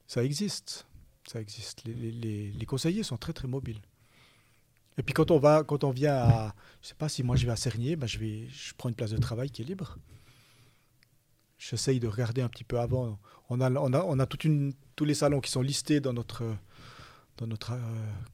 ça 0.06 0.24
existe. 0.24 0.86
Ça 1.30 1.40
existe. 1.40 1.84
Les, 1.84 1.92
les- 1.94 2.12
les- 2.12 2.50
les 2.52 2.66
conseillers 2.66 3.02
sont 3.02 3.16
très, 3.18 3.32
très 3.34 3.46
mobiles. 3.48 3.80
Et 4.96 5.02
puis 5.02 5.12
quand 5.12 5.30
on, 5.30 5.38
va, 5.38 5.64
quand 5.64 5.84
on 5.84 5.90
vient 5.90 6.14
à... 6.16 6.54
Je 6.80 6.88
sais 6.88 6.94
pas, 6.94 7.08
si 7.08 7.22
moi 7.22 7.36
je 7.36 7.44
vais 7.46 7.52
à 7.52 7.56
Cernier, 7.56 7.96
ben 7.96 8.06
je, 8.06 8.18
vais, 8.18 8.46
je 8.48 8.72
prends 8.76 8.88
une 8.88 8.94
place 8.94 9.10
de 9.10 9.18
travail 9.18 9.50
qui 9.50 9.62
est 9.62 9.64
libre. 9.64 9.98
J'essaye 11.58 12.00
de 12.00 12.08
regarder 12.08 12.42
un 12.42 12.48
petit 12.48 12.64
peu 12.64 12.78
avant. 12.78 13.18
On 13.48 13.60
a, 13.60 13.70
on 13.70 13.92
a, 13.92 14.02
on 14.02 14.18
a 14.18 14.26
toute 14.26 14.44
une, 14.44 14.72
tous 14.96 15.04
les 15.04 15.14
salons 15.14 15.40
qui 15.40 15.50
sont 15.50 15.62
listés 15.62 16.00
dans 16.00 16.12
notre, 16.12 16.44
dans 17.36 17.46
notre 17.46 17.72
euh, 17.72 17.78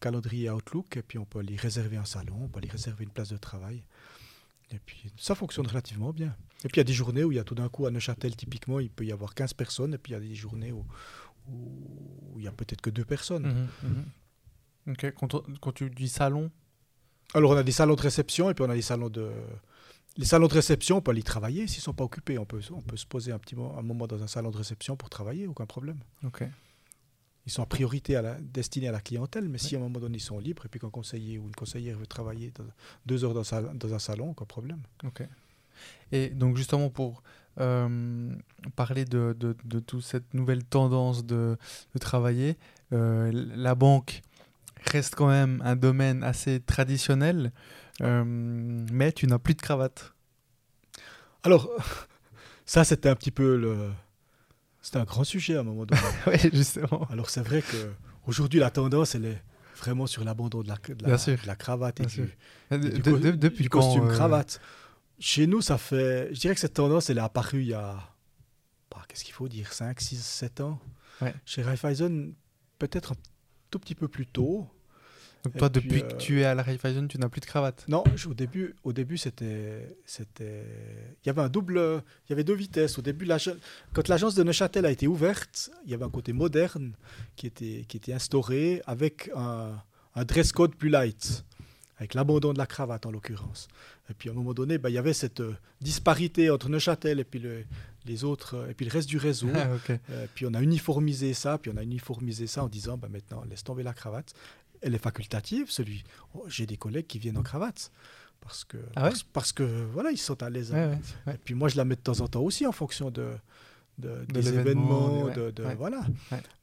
calendrier 0.00 0.50
Outlook, 0.50 0.96
et 0.96 1.02
puis 1.02 1.18
on 1.18 1.24
peut 1.24 1.38
aller 1.40 1.56
réserver 1.56 1.96
un 1.96 2.04
salon, 2.04 2.36
on 2.42 2.48
peut 2.48 2.58
aller 2.58 2.68
réserver 2.68 3.04
une 3.04 3.10
place 3.10 3.30
de 3.30 3.36
travail. 3.36 3.82
Et 4.72 4.78
puis 4.78 5.10
ça 5.16 5.34
fonctionne 5.34 5.66
relativement 5.66 6.12
bien. 6.12 6.36
Et 6.64 6.68
puis 6.68 6.76
il 6.76 6.78
y 6.78 6.80
a 6.80 6.84
des 6.84 6.92
journées 6.92 7.24
où 7.24 7.32
il 7.32 7.36
y 7.36 7.38
a 7.38 7.44
tout 7.44 7.54
d'un 7.54 7.68
coup 7.68 7.86
à 7.86 7.90
Neuchâtel, 7.90 8.36
typiquement, 8.36 8.78
il 8.78 8.90
peut 8.90 9.04
y 9.04 9.12
avoir 9.12 9.34
15 9.34 9.54
personnes, 9.54 9.94
et 9.94 9.98
puis 9.98 10.12
il 10.12 10.14
y 10.14 10.16
a 10.16 10.20
des 10.20 10.34
journées 10.34 10.72
où, 10.72 10.84
où 11.48 12.34
il 12.38 12.44
y 12.44 12.48
a 12.48 12.52
peut-être 12.52 12.80
que 12.80 12.90
deux 12.90 13.04
personnes. 13.04 13.68
Mhm, 13.82 13.90
mhm. 13.90 14.92
Ok, 14.92 15.12
quand, 15.60 15.72
tu 15.72 15.90
dis 15.90 16.08
salon, 16.08 16.50
Alors 17.34 17.50
on 17.52 17.56
a 17.56 17.62
des 17.62 17.72
salons 17.72 17.94
de 17.96 18.00
réception, 18.02 18.50
et 18.50 18.54
puis 18.54 18.64
on 18.64 18.70
a 18.70 18.74
des 18.74 18.82
salons 18.82 19.08
de... 19.10 19.30
Les 20.16 20.24
salons 20.24 20.48
de 20.48 20.54
réception, 20.54 20.96
on 20.96 21.00
peut 21.00 21.12
aller 21.12 21.22
travailler 21.22 21.66
s'ils 21.68 21.78
ne 21.78 21.82
sont 21.84 21.94
pas 21.94 22.02
occupés. 22.04 22.36
On 22.36 22.44
peut, 22.44 22.60
on 22.72 22.82
peut 22.82 22.96
se 22.96 23.06
poser 23.06 23.30
un 23.30 23.38
petit 23.38 23.54
mo- 23.54 23.72
un 23.78 23.82
moment 23.82 24.08
dans 24.08 24.20
un 24.22 24.26
salon 24.26 24.50
de 24.50 24.56
réception 24.56 24.96
pour 24.96 25.08
travailler, 25.08 25.46
aucun 25.46 25.66
problème. 25.66 25.98
ok. 26.24 26.44
Ils 27.46 27.52
sont 27.52 27.62
en 27.62 27.66
priorité 27.66 28.16
à 28.16 28.22
la, 28.22 28.34
destinés 28.40 28.88
à 28.88 28.92
la 28.92 29.00
clientèle, 29.00 29.48
mais 29.48 29.58
si 29.58 29.74
à 29.74 29.78
un 29.78 29.82
moment 29.82 29.98
donné 29.98 30.18
ils 30.18 30.22
sont 30.22 30.38
libres, 30.38 30.66
et 30.66 30.68
puis 30.68 30.78
qu'un 30.78 30.90
conseiller 30.90 31.38
ou 31.38 31.46
une 31.46 31.54
conseillère 31.54 31.98
veut 31.98 32.06
travailler 32.06 32.52
dans- 32.56 32.64
deux 33.06 33.24
heures 33.24 33.34
dans, 33.34 33.44
sa- 33.44 33.62
dans 33.62 33.94
un 33.94 33.98
salon, 33.98 34.30
aucun 34.30 34.44
problème. 34.44 34.80
ok. 35.04 35.22
Et 36.12 36.28
donc 36.28 36.56
justement 36.56 36.90
pour 36.90 37.22
euh, 37.58 38.32
parler 38.76 39.04
de, 39.04 39.34
de, 39.38 39.56
de 39.64 39.80
toute 39.80 40.02
cette 40.02 40.34
nouvelle 40.34 40.64
tendance 40.64 41.24
de, 41.24 41.56
de 41.94 41.98
travailler, 41.98 42.56
euh, 42.92 43.30
la 43.32 43.74
banque 43.74 44.20
reste 44.92 45.14
quand 45.14 45.28
même 45.28 45.62
un 45.64 45.76
domaine 45.76 46.22
assez 46.22 46.60
traditionnel, 46.60 47.52
euh, 48.02 48.22
mais 48.26 49.12
tu 49.12 49.26
n'as 49.26 49.38
plus 49.38 49.54
de 49.54 49.60
cravate. 49.62 50.12
Alors, 51.42 51.70
ça, 52.66 52.84
c'était 52.84 53.08
un 53.08 53.14
petit 53.16 53.30
peu 53.30 53.56
le. 53.56 53.90
C'était 54.82 54.98
un 54.98 55.04
grand 55.04 55.24
sujet 55.24 55.56
à 55.56 55.60
un 55.60 55.62
moment 55.62 55.84
donné. 55.86 56.00
oui, 56.26 56.50
justement. 56.52 57.06
Alors, 57.10 57.28
c'est 57.30 57.42
vrai 57.42 57.62
que 57.62 57.92
aujourd'hui 58.26 58.60
la 58.60 58.70
tendance, 58.70 59.14
elle 59.14 59.26
est 59.26 59.42
vraiment 59.76 60.06
sur 60.06 60.24
l'abandon 60.24 60.62
de 60.62 60.68
la, 60.68 60.76
de 60.76 61.02
la, 61.02 61.08
Bien 61.08 61.18
sûr. 61.18 61.38
de 61.40 61.46
la 61.46 61.56
cravate 61.56 62.00
et 62.00 62.06
Bien 62.06 62.78
du, 62.78 62.88
de- 63.00 63.18
de- 63.18 63.30
depuis 63.32 63.62
du 63.64 63.68
quand, 63.70 63.80
costume 63.80 64.08
euh, 64.08 64.14
cravate. 64.14 64.60
Chez 65.18 65.46
nous, 65.46 65.60
ça 65.60 65.76
fait. 65.78 66.28
Je 66.34 66.40
dirais 66.40 66.54
que 66.54 66.60
cette 66.60 66.74
tendance, 66.74 67.10
elle 67.10 67.18
est 67.18 67.22
apparue 67.22 67.60
il 67.62 67.68
y 67.68 67.74
a. 67.74 67.98
bah, 68.90 69.02
Qu'est-ce 69.08 69.24
qu'il 69.24 69.34
faut 69.34 69.48
dire 69.48 69.72
5, 69.72 70.00
6, 70.00 70.22
7 70.24 70.60
ans. 70.62 70.78
Ouais. 71.20 71.34
Chez 71.44 71.62
Raiffeisen, 71.62 72.32
peut-être 72.78 73.12
un 73.12 73.16
tout 73.70 73.78
petit 73.78 73.94
peu 73.94 74.08
plus 74.08 74.26
tôt. 74.26 74.66
Donc 75.44 75.56
toi, 75.56 75.70
puis, 75.70 75.80
depuis 75.82 76.02
euh, 76.02 76.06
que 76.08 76.14
tu 76.16 76.40
es 76.40 76.44
à 76.44 76.54
la 76.54 76.62
Raiffeisen, 76.62 77.08
tu 77.08 77.18
n'as 77.18 77.28
plus 77.30 77.40
de 77.40 77.46
cravate? 77.46 77.84
Non, 77.88 78.04
je- 78.14 78.28
au 78.28 78.34
début, 78.34 78.74
au 78.84 78.92
début, 78.92 79.16
c'était, 79.16 79.88
c'était, 80.04 80.64
il 81.24 81.26
y 81.26 81.30
avait 81.30 81.40
un 81.40 81.48
double, 81.48 81.78
il 82.26 82.30
y 82.30 82.32
avait 82.34 82.44
deux 82.44 82.54
vitesses. 82.54 82.98
Au 82.98 83.02
début, 83.02 83.26
quand 83.94 84.08
l'agence 84.08 84.34
de 84.34 84.42
Neuchâtel 84.42 84.84
a 84.84 84.90
été 84.90 85.06
ouverte, 85.06 85.70
il 85.86 85.90
y 85.90 85.94
avait 85.94 86.04
un 86.04 86.10
côté 86.10 86.32
moderne 86.34 86.92
qui 87.36 87.46
était, 87.46 87.84
qui 87.88 87.96
était 87.96 88.12
instauré 88.12 88.82
avec 88.86 89.30
un, 89.34 89.72
un 90.14 90.24
dress 90.24 90.52
code 90.52 90.74
plus 90.76 90.90
light, 90.90 91.44
avec 91.96 92.12
l'abandon 92.14 92.52
de 92.52 92.58
la 92.58 92.66
cravate 92.66 93.06
en 93.06 93.10
l'occurrence. 93.10 93.68
Et 94.10 94.14
puis 94.14 94.28
à 94.28 94.32
un 94.32 94.34
moment 94.34 94.52
donné, 94.54 94.76
ben, 94.76 94.88
il 94.90 94.94
y 94.94 94.98
avait 94.98 95.12
cette 95.14 95.40
euh, 95.40 95.54
disparité 95.80 96.50
entre 96.50 96.68
Neuchâtel 96.68 97.18
et 97.20 97.24
puis 97.24 97.38
le- 97.38 97.64
les 98.06 98.24
autres, 98.24 98.56
euh, 98.56 98.70
et 98.70 98.74
puis 98.74 98.84
le 98.86 98.90
reste 98.92 99.08
du 99.08 99.16
réseau. 99.18 99.48
Ah. 99.54 99.68
Euh, 100.10 100.26
puis 100.34 100.44
on 100.46 100.52
a 100.54 100.60
uniformisé 100.60 101.32
ça, 101.32 101.56
puis 101.58 101.70
on 101.74 101.76
a 101.78 101.82
uniformisé 101.82 102.46
ça 102.46 102.62
en 102.64 102.68
disant 102.68 102.98
bah, 102.98 103.08
maintenant, 103.10 103.42
laisse 103.48 103.64
tomber 103.64 103.82
la 103.82 103.92
cravate. 103.94 104.34
Elle 104.82 104.94
est 104.94 104.98
facultative, 104.98 105.70
celui. 105.70 106.04
oh, 106.34 106.44
J'ai 106.48 106.66
des 106.66 106.76
collègues 106.76 107.06
qui 107.06 107.18
viennent 107.18 107.36
en 107.38 107.42
cravate. 107.42 107.90
Parce 108.40 108.64
que, 108.64 108.78
Ah 108.96 109.02
ouais 109.04 109.08
parce, 109.10 109.22
parce 109.22 109.52
que 109.52 109.62
voilà, 109.92 110.10
ils 110.10 110.16
sont 110.18 110.42
à 110.42 110.48
l'aise. 110.48 110.72
Ouais, 110.72 110.78
avec. 110.78 110.98
ouais, 110.98 111.04
ouais. 111.26 111.34
Et 111.34 111.38
puis 111.38 111.54
moi, 111.54 111.68
je 111.68 111.76
la 111.76 111.84
mets 111.84 111.96
de 111.96 112.00
temps 112.00 112.20
en 112.20 112.28
temps 112.28 112.40
aussi 112.40 112.66
en 112.66 112.72
fonction 112.72 113.10
de, 113.10 113.34
de- 113.98 114.24
De 114.24 114.32
des 114.32 114.48
événements. 114.60 115.26
de. 115.50 115.62
Voilà. 115.76 116.00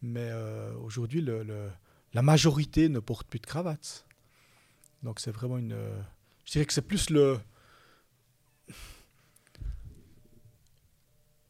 Mais 0.02 0.28
euh, 0.32 0.74
aujourd'hui, 0.84 1.22
le, 1.22 1.44
le- 1.44 1.70
la 2.14 2.22
majorité 2.24 2.90
ne 2.90 3.00
porte 3.00 3.28
plus 3.28 3.40
de 3.40 3.46
cravate. 3.46 4.06
Donc 5.04 5.20
c'est 5.20 5.32
vraiment 5.32 5.58
une. 5.60 5.74
euh, 5.74 6.00
Je 6.46 6.54
dirais 6.54 6.66
que 6.66 6.74
c'est 6.74 6.82
plus 6.82 7.12
le. 7.12 7.40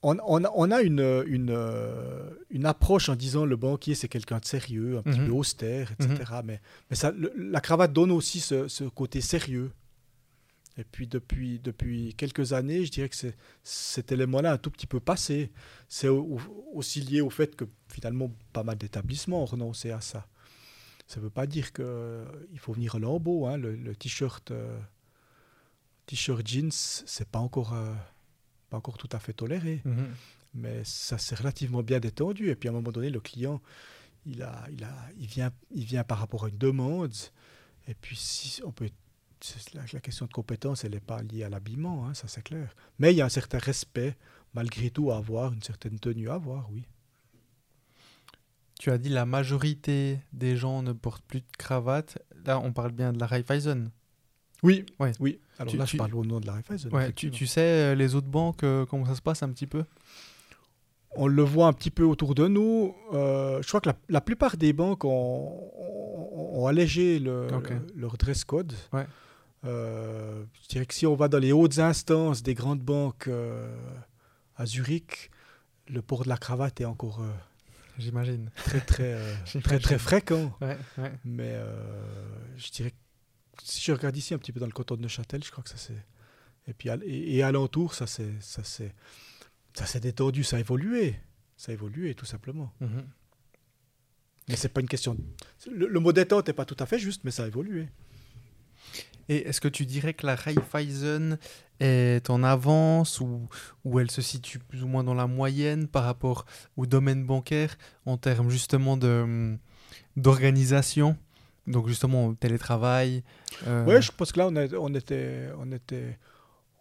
On, 0.03 0.17
on 0.25 0.43
a- 0.43 0.51
on 0.55 0.69
a 0.71 0.81
une, 0.83 1.23
une, 1.27 1.49
euh, 1.49 2.29
une 2.51 2.65
approche 2.65 3.09
en 3.09 3.15
disant 3.15 3.45
le 3.45 3.55
banquier 3.55 3.95
c'est 3.95 4.07
quelqu'un 4.07 4.37
de 4.39 4.45
sérieux, 4.45 4.97
un 4.97 5.01
petit 5.01 5.19
Mhm. 5.19 5.25
peu 5.27 5.31
austère, 5.33 5.91
etc. 5.93 6.31
Mais, 6.45 6.61
mais 6.89 6.95
ça, 6.95 7.11
le- 7.11 7.33
la 7.35 7.61
cravate 7.61 7.93
donne 7.93 8.11
aussi 8.11 8.39
ce, 8.39 8.67
ce 8.67 8.83
côté 8.83 9.21
sérieux. 9.21 9.71
Et 10.79 10.83
puis 10.83 11.07
depuis, 11.07 11.57
depuis 11.59 12.13
quelques 12.15 12.53
années, 12.53 12.85
je 12.85 12.91
dirais 12.91 13.09
que 13.09 13.15
cet 13.63 14.11
élément-là 14.11 14.51
a 14.51 14.53
un 14.53 14.57
tout 14.59 14.69
petit 14.69 14.85
peu 14.85 14.99
passé. 14.99 15.51
C'est 15.89 16.07
au- 16.07 16.37
au- 16.37 16.67
aussi 16.75 17.01
lié 17.01 17.21
au 17.21 17.31
fait 17.31 17.55
que 17.55 17.65
finalement 17.89 18.31
pas 18.53 18.61
mal 18.63 18.77
d'établissements 18.77 19.41
ont 19.41 19.45
renoncé 19.45 19.89
à 19.89 20.01
ça. 20.01 20.27
Ça 21.07 21.19
ne 21.19 21.23
veut 21.23 21.31
pas 21.31 21.47
dire 21.47 21.73
qu'il 21.73 22.59
faut 22.59 22.73
venir 22.73 22.93
au 22.95 22.99
lambeau. 22.99 23.47
hein. 23.47 23.57
Le, 23.57 23.75
le 23.75 23.95
t-shirt 23.95 24.51
euh, 24.51 24.77
t-shirt 26.05 26.45
jeans, 26.47 26.69
c'est 26.71 27.27
pas 27.27 27.39
encore, 27.39 27.73
euh, 27.73 27.93
pas 28.69 28.77
encore 28.77 28.97
tout 28.97 29.09
à 29.11 29.19
fait 29.19 29.33
toléré 29.33 29.81
Mhm. 29.85 30.07
mais 30.53 30.83
ça 30.83 31.17
s'est 31.17 31.35
relativement 31.35 31.83
bien 31.83 31.99
détendu. 31.99 32.49
Et 32.49 32.55
puis 32.55 32.67
à 32.69 32.71
un 32.71 32.75
moment 32.75 32.91
donné, 32.91 33.09
le 33.09 33.19
client, 33.19 33.61
il, 34.25 34.41
a, 34.41 34.65
il, 34.71 34.83
a, 34.83 34.93
il, 35.19 35.27
vient, 35.27 35.51
il 35.71 35.85
vient 35.85 36.03
par 36.03 36.17
rapport 36.19 36.45
à 36.45 36.49
une 36.49 36.57
demande. 36.57 37.13
Et 37.87 37.93
puis 37.93 38.15
si 38.15 38.61
on 38.63 38.71
peut, 38.71 38.89
la 39.73 39.83
question 40.01 40.25
de 40.25 40.33
compétence, 40.33 40.83
elle 40.83 40.91
n'est 40.91 40.99
pas 40.99 41.21
liée 41.21 41.43
à 41.43 41.49
l'habillement, 41.49 42.07
hein, 42.07 42.13
ça 42.13 42.27
c'est 42.27 42.41
clair. 42.41 42.75
Mais 42.99 43.13
il 43.13 43.17
y 43.17 43.21
a 43.21 43.25
un 43.25 43.29
certain 43.29 43.59
respect, 43.59 44.17
malgré 44.53 44.89
tout, 44.89 45.11
à 45.11 45.17
avoir, 45.17 45.53
une 45.53 45.61
certaine 45.63 45.99
tenue 45.99 46.29
à 46.29 46.33
avoir, 46.35 46.69
oui. 46.71 46.83
Tu 48.79 48.91
as 48.91 48.97
dit 48.97 49.09
la 49.09 49.25
majorité 49.25 50.19
des 50.33 50.55
gens 50.57 50.83
ne 50.83 50.91
portent 50.93 51.23
plus 51.25 51.41
de 51.41 51.45
cravate. 51.57 52.19
Là, 52.45 52.59
on 52.59 52.71
parle 52.73 52.91
bien 52.91 53.11
de 53.13 53.19
la 53.19 53.25
Raiffeisen. 53.25 53.89
Oui, 54.63 54.85
Ouais. 54.99 55.11
oui. 55.19 55.39
Alors 55.59 55.71
Tu- 55.71 55.77
là, 55.77 55.85
tu- 55.85 55.91
je 55.93 55.97
parle 55.97 56.15
au 56.15 56.25
nom 56.25 56.39
de 56.39 56.45
la 56.47 56.53
Raiffeisen. 56.53 56.91
Ouais, 56.93 57.11
tu, 57.11 57.47
sais, 57.47 57.61
euh, 57.61 57.95
les 57.95 58.15
autres 58.15 58.27
banques, 58.27 58.63
euh, 58.63 58.85
comment 58.85 59.05
ça 59.05 59.15
se 59.15 59.21
passe 59.21 59.43
un 59.43 59.49
petit 59.49 59.67
peu? 59.67 59.83
On 61.15 61.27
le 61.27 61.41
voit 61.43 61.67
un 61.67 61.73
petit 61.73 61.89
peu 61.89 62.03
autour 62.03 62.35
de 62.35 62.47
nous. 62.47 62.93
Euh, 63.13 63.61
je 63.61 63.67
crois 63.67 63.81
que 63.81 63.89
la, 63.89 63.95
la 64.09 64.21
plupart 64.21 64.57
des 64.57 64.73
banques 64.73 65.03
ont, 65.05 66.65
allégé 66.67 67.17
le- 67.19 67.47
leur 67.95 68.17
dress 68.17 68.43
code. 68.43 68.73
Ouais. 68.93 69.05
Euh, 69.65 70.43
je 70.63 70.67
dirais 70.67 70.85
que 70.85 70.93
si 70.93 71.07
on 71.07 71.15
va 71.15 71.27
dans 71.27 71.39
les 71.39 71.51
hautes 71.51 71.79
instances 71.79 72.43
des 72.43 72.53
grandes 72.53 72.81
banques 72.81 73.29
à 74.55 74.65
Zurich, 74.65 75.31
le 75.87 76.01
port 76.01 76.23
de 76.23 76.29
la 76.29 76.37
cravate 76.37 76.81
est 76.81 76.85
encore 76.85 77.21
J'imagine. 77.97 78.51
très, 78.55 78.81
très, 78.81 79.13
euh, 79.13 79.35
très, 79.63 79.79
très 79.79 79.97
fréquent. 79.97 80.51
Ouais, 80.61 80.77
ouais. 80.99 81.11
Mais 81.25 81.53
euh, 81.55 81.73
je 82.57 82.69
dirais 82.71 82.91
que 82.91 82.95
si 83.63 83.81
je 83.81 83.91
regarde 83.91 84.15
ici 84.15 84.33
un 84.33 84.37
petit 84.37 84.51
peu 84.51 84.59
dans 84.59 84.65
le 84.65 84.71
canton 84.71 84.95
de 84.95 85.01
Neuchâtel, 85.01 85.43
je 85.43 85.51
crois 85.51 85.63
que 85.63 85.69
ça 85.69 85.77
c'est. 85.77 86.05
Et 86.67 86.73
puis 86.73 86.89
et, 86.89 87.37
et 87.37 87.43
alentour, 87.43 87.93
ça 87.93 88.07
c'est 88.07 88.41
ça 88.41 88.63
c'est 88.63 88.93
ça 89.73 89.85
s'est 89.85 89.99
détendu, 89.99 90.43
ça 90.43 90.57
a 90.57 90.59
évolué, 90.59 91.15
ça 91.55 91.71
a 91.71 91.73
évolué 91.73 92.15
tout 92.15 92.25
simplement. 92.25 92.73
Mhm. 92.79 93.07
Mais 94.49 94.55
c'est 94.55 94.69
pas 94.69 94.81
une 94.81 94.87
question. 94.87 95.17
Le, 95.69 95.87
le 95.87 95.99
mot 95.99 96.13
détente 96.13 96.47
n'est 96.47 96.53
pas 96.53 96.65
tout 96.65 96.77
à 96.79 96.85
fait 96.85 96.99
juste, 96.99 97.23
mais 97.25 97.31
ça 97.31 97.43
a 97.43 97.47
évolué. 97.47 97.89
Et 99.29 99.47
est-ce 99.47 99.59
que 99.59 99.67
tu 99.67 99.85
dirais 99.85 100.13
que 100.13 100.25
la 100.25 100.35
Raiffeisen 100.35 101.37
est 101.79 102.29
en 102.29 102.43
avance 102.43 103.19
ou, 103.19 103.49
ou 103.83 103.99
elle 103.99 104.09
se 104.09 104.21
situe 104.21 104.59
plus 104.59 104.83
ou 104.83 104.87
moins 104.87 105.03
dans 105.03 105.13
la 105.13 105.27
moyenne 105.27 105.87
par 105.87 106.05
rapport 106.05 106.45
au 106.77 106.85
domaine 106.85 107.25
bancaire 107.25 107.77
en 108.05 108.17
termes 108.17 108.49
justement 108.49 108.95
de, 108.95 109.57
d'organisation? 110.15 111.17
Donc 111.67 111.87
justement 111.87 112.33
télétravail. 112.33 113.23
euh, 113.67 113.85
Ouais, 113.85 114.01
je 114.01 114.11
pense 114.11 114.31
que 114.31 114.39
là 114.39 114.47
on, 114.47 114.55
était 114.95 115.49
on 115.57 115.71
était 115.71 116.17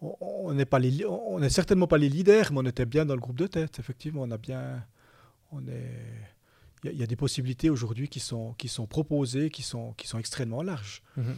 on- 0.00 0.52
n'est 0.52 0.64
pas 0.66 0.78
les 0.78 1.04
on 1.06 1.40
n'est 1.40 1.48
certainement 1.50 1.86
pas 1.86 1.98
les 1.98 2.08
leaders, 2.08 2.52
mais 2.52 2.58
on 2.60 2.66
était 2.66 2.86
bien 2.86 3.04
dans 3.04 3.14
le 3.14 3.20
groupe 3.20 3.38
de 3.38 3.46
tête. 3.46 3.78
Effectivement, 3.78 4.22
on 4.22 4.30
a 4.30 4.38
bien 4.38 4.84
on 5.52 5.66
est 5.66 5.90
il 6.84 6.86
y 6.86 6.88
a- 6.90 6.92
il 6.92 6.98
y, 7.00 7.02
a 7.02 7.06
des 7.06 7.16
possibilités 7.16 7.70
aujourd'hui 7.70 8.08
qui 8.08 8.20
sont 8.20 8.52
qui 8.58 8.68
sont 8.68 8.86
proposées, 8.86 9.50
qui 9.50 9.62
sont 9.62 9.92
qui 9.94 10.06
sont 10.06 10.18
extrêmement 10.18 10.62
larges. 10.62 11.02
mhm. 11.16 11.34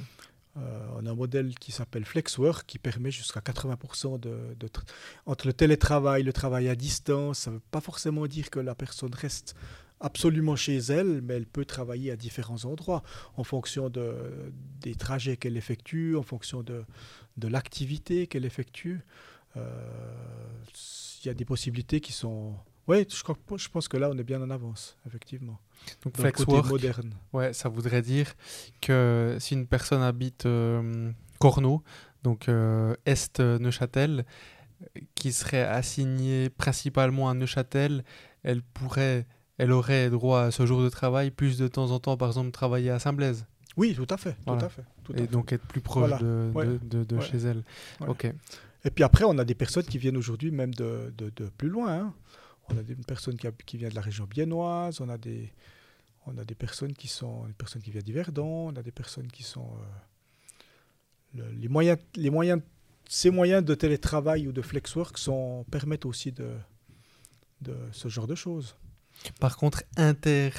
Euh, 0.57 0.86
on 0.96 1.07
a 1.07 1.11
un 1.12 1.14
modèle 1.14 1.55
qui 1.57 1.70
s'appelle 1.70 2.05
Flexwork 2.05 2.66
qui 2.66 2.78
permet 2.80 3.12
jusqu'à 3.12 3.38
80% 3.40 4.18
de, 4.18 4.57
de 4.59 4.66
tr- 4.66 4.82
entre 5.24 5.46
le 5.46 5.53
télétravail, 5.53 6.24
le 6.24 6.32
travail 6.32 6.68
à 6.68 6.74
distance. 6.74 7.40
Ça 7.40 7.51
ne 7.51 7.57
veut 7.57 7.62
pas 7.70 7.80
forcément 7.80 8.26
dire 8.26 8.51
que 8.51 8.59
la 8.59 8.74
personne 8.74 9.14
reste 9.14 9.55
absolument 10.01 10.57
chez 10.57 10.76
elle, 10.78 11.20
mais 11.22 11.34
elle 11.34 11.46
peut 11.46 11.64
travailler 11.64 12.11
à 12.11 12.16
différents 12.16 12.64
endroits 12.64 13.03
en 13.36 13.44
fonction 13.44 13.88
de, 13.90 14.14
des 14.80 14.94
trajets 14.94 15.36
qu'elle 15.36 15.57
effectue, 15.57 16.16
en 16.16 16.22
fonction 16.22 16.62
de, 16.62 16.84
de 17.36 17.49
l'activité 17.49 18.26
qu'elle 18.26 18.44
effectue. 18.44 19.01
Euh, 19.57 19.62
Il 21.24 21.26
y 21.26 21.30
a 21.30 21.34
des 21.34 21.44
possibilités 21.44 22.01
qui 22.01 22.12
sont... 22.12 22.55
Oui, 22.86 23.07
je, 23.11 23.22
crois- 23.22 23.36
je 23.57 23.68
pense 23.68 23.86
que 23.88 23.96
là, 23.99 24.09
on 24.11 24.16
est 24.16 24.24
bien 24.24 24.40
en 24.40 24.51
avance, 24.51 24.96
effectivement. 25.07 25.59
Donc 26.05 26.16
Dans 26.16 26.30
côté 26.30 26.68
moderne. 26.68 27.12
ouais, 27.32 27.53
ça 27.53 27.68
voudrait 27.68 28.01
dire 28.03 28.34
que 28.80 29.36
si 29.40 29.55
une 29.55 29.66
personne 29.66 30.01
habite 30.03 30.46
euh, 30.46 31.11
Corneau, 31.38 31.82
donc 32.22 32.49
euh, 32.49 32.94
Est 33.05 33.40
Neuchâtel, 33.40 34.24
qui 35.14 35.32
serait 35.32 35.64
assignée 35.64 36.49
principalement 36.51 37.28
à 37.28 37.34
Neuchâtel, 37.34 38.05
elle 38.42 38.62
pourrait, 38.62 39.26
elle 39.59 39.72
aurait 39.72 40.09
droit 40.11 40.42
à 40.44 40.50
ce 40.50 40.64
jour 40.66 40.82
de 40.82 40.88
travail, 40.88 41.30
plus 41.30 41.59
de 41.59 41.68
temps 41.68 41.90
en 41.90 41.98
temps, 42.00 42.16
par 42.16 42.28
exemple, 42.28 42.50
travailler 42.50 42.90
à 42.90 42.98
Saint-Blaise, 42.98 43.44
Oui, 43.76 43.94
tout 43.94 44.06
à 44.11 44.16
fait. 44.16 44.36
Tout 44.46 44.52
à 44.54 44.68
fait, 44.68 44.82
tout 45.04 45.12
à 45.12 45.16
et 45.16 45.20
fait. 45.20 45.26
donc 45.28 45.52
être 45.52 45.64
plus 45.66 45.80
proche 45.80 46.09
Voilà. 46.09 46.18
de, 46.18 46.50
Ouais. 46.54 46.66
de, 46.66 46.78
de- 46.82 47.04
de 47.04 47.16
Ouais. 47.16 47.22
chez 47.22 47.38
elle. 47.38 47.62
Ouais. 48.00 48.09
Ok. 48.09 48.32
Et 48.84 48.90
puis 48.90 49.04
après, 49.04 49.24
on 49.24 49.36
a 49.38 49.44
des 49.44 49.54
personnes 49.54 49.84
qui 49.84 49.98
viennent 49.98 50.16
aujourd'hui 50.16 50.50
même 50.50 50.72
de, 50.74 51.12
plus 51.59 51.68
loin. 51.68 51.92
hein. 51.92 52.14
On 52.70 52.76
a 52.78 52.82
des, 52.82 52.92
une 52.94 53.04
personne 53.04 53.36
qui, 53.36 53.46
a- 53.46 53.52
qui 53.52 53.76
vient 53.76 53.88
de 53.88 53.94
la 53.94 54.00
région 54.00 54.24
biennoise, 54.26 55.00
on 55.00 55.09
a 55.09 55.16
des, 55.18 55.52
on 56.26 56.36
a 56.38 56.44
des 56.44 56.54
personnes 56.54 56.92
qui 56.92 57.09
sont 57.09 57.46
des 57.46 57.52
personnes 57.54 57.82
qui 57.82 57.90
viennent 57.90 58.02
d'Yverdon, 58.04 58.68
on 58.72 58.76
a 58.76 58.82
des 58.82 58.90
personnes 58.92 59.28
qui 59.28 59.42
sont 59.42 59.70
euh, 61.34 61.34
le- 61.34 61.50
les 61.52 61.68
moyens, 61.68 61.98
les 62.16 62.30
moyens, 62.30 62.61
ces 63.09 63.30
moyens 63.30 63.64
de 63.64 63.74
télétravail 63.74 64.46
ou 64.48 64.52
de 64.52 64.61
flexwork 64.62 65.16
sont 65.18 65.64
permettent 65.70 66.04
aussi 66.04 66.32
de, 66.32 66.50
de 67.62 67.74
ce 67.92 68.09
genre 68.09 68.26
de 68.26 68.34
choses. 68.34 68.76
Par 69.40 69.56
contre, 69.56 69.82
inter 69.96 70.50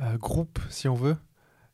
euh, 0.00 0.16
groupe, 0.16 0.58
si 0.70 0.88
on 0.88 0.94
veut, 0.94 1.16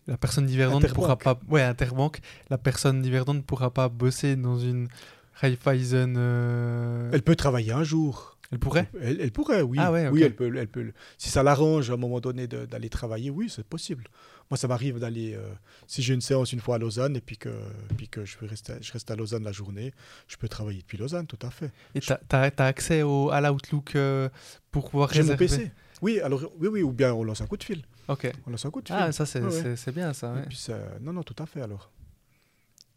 la 0.06 0.16
personne 0.16 0.46
d'Yverdon 0.46 0.80
ne 0.80 0.86
pourra 0.88 1.16
pas. 1.16 1.38
Ouais, 1.48 1.62
interbanque. 1.62 2.20
La 2.50 2.59
personne 2.59 3.00
ne 3.02 3.40
pourra 3.40 3.72
pas 3.72 3.88
bosser 3.88 4.36
dans 4.36 4.59
une 4.59 4.88
Raiffeisen. 5.34 6.14
euh, 6.16 7.11
Elle 7.12 7.22
peut 7.22 7.36
travailler 7.36 7.72
un 7.72 7.84
jour. 7.84 8.38
Elle 8.50 8.59
pourrait? 8.59 8.90
Elle, 9.00 9.20
elle 9.20 9.30
pourrait, 9.30 9.61
oui. 9.61 9.76
Ah 9.78 9.92
ouais, 9.92 10.09
oui 10.09 10.22
elle 10.22 10.34
peut, 10.34 10.50
elle 10.56 10.68
peut. 10.68 10.92
Si 11.18 11.28
ça 11.28 11.42
l'arrange 11.42 11.90
à 11.90 11.94
un 11.94 11.98
moment 11.98 12.20
donné 12.20 12.46
d'aller 12.46 12.88
travailler, 12.88 13.28
oui, 13.30 13.50
c'est 13.54 13.66
possible. 13.66 14.04
Moi, 14.51 14.57
ça 14.57 14.66
m'arrive 14.68 14.99
d'aller. 14.99 15.34
euh, 15.34 15.46
si 15.86 16.03
j'ai 16.03 16.14
une 16.14 16.20
séance 16.20 16.53
une 16.53 16.61
fois 16.61 16.76
à 16.76 16.78
Lausanne 16.78 17.16
et 17.16 17.20
puis 17.20 17.36
que, 17.36 17.51
puis 17.96 18.09
que 18.09 18.24
je, 18.24 18.38
vais 18.38 18.46
rester, 18.46 18.74
je 18.80 18.92
reste 18.92 19.11
à 19.11 19.16
Lausanne 19.16 19.44
la 19.44 19.53
journée, 19.53 19.92
je 20.26 20.36
peux 20.36 20.49
travailler 20.49 20.80
depuis 20.80 20.96
Lausanne, 20.96 21.26
tout 21.26 21.38
à 21.42 21.51
fait. 21.51 21.70
Et 21.94 22.01
t'as 22.01 22.18
as, 22.30 22.64
accès 22.64 23.03
au, 23.03 23.30
à 23.30 23.40
l'Outlook 23.40 23.94
euh, 23.96 24.28
pour 24.70 24.90
pouvoir 24.90 25.12
J'ai 25.12 25.22
mon 25.22 25.36
réserver 25.36 25.46
PC. 25.64 25.70
Oui, 26.01 26.20
alors 26.20 26.40
oui, 26.59 26.68
oui, 26.68 26.82
ou 26.82 26.92
bien 26.92 27.12
on 27.12 27.24
lance 27.24 27.40
un 27.40 27.46
coup 27.46 27.57
de 27.57 27.64
fil. 27.64 27.82
Ok. 28.09 28.30
On 28.46 28.51
lance 28.51 28.64
un 28.64 28.70
coup 28.70 28.80
de 28.80 28.88
fil. 28.88 28.96
Ah, 28.99 29.12
ça, 29.12 29.26
c'est 29.26 29.40
Ouais, 29.42 29.92
bien, 29.92 30.12
ça. 30.14 30.34
Et 30.42 30.46
puis 30.46 30.57
ça- 30.57 30.78
non, 31.01 31.12
non, 31.12 31.22
tout 31.22 31.40
à 31.42 31.46
fait 31.46 31.61
alors. 31.61 31.90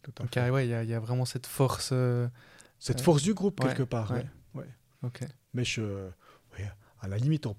Tout 0.02 0.12
à 0.20 0.24
ah 0.40 0.62
il 0.62 0.66
y, 0.66 0.90
y 0.90 0.94
a 0.94 1.00
vraiment 1.00 1.24
cette 1.24 1.46
force. 1.46 1.90
euh, 1.92 2.28
Cette 2.78 2.98
Ouais. 2.98 3.04
force 3.04 3.22
du 3.22 3.34
groupe 3.34 3.60
quelque 3.60 3.82
part. 3.84 4.10
ouais. 4.12 4.26
ouais. 4.54 4.68
Ok. 5.02 5.20
Mais 5.54 5.64
je, 5.64 6.08
à 7.02 7.08
la 7.08 7.18
limite, 7.18 7.46
on, 7.46 7.56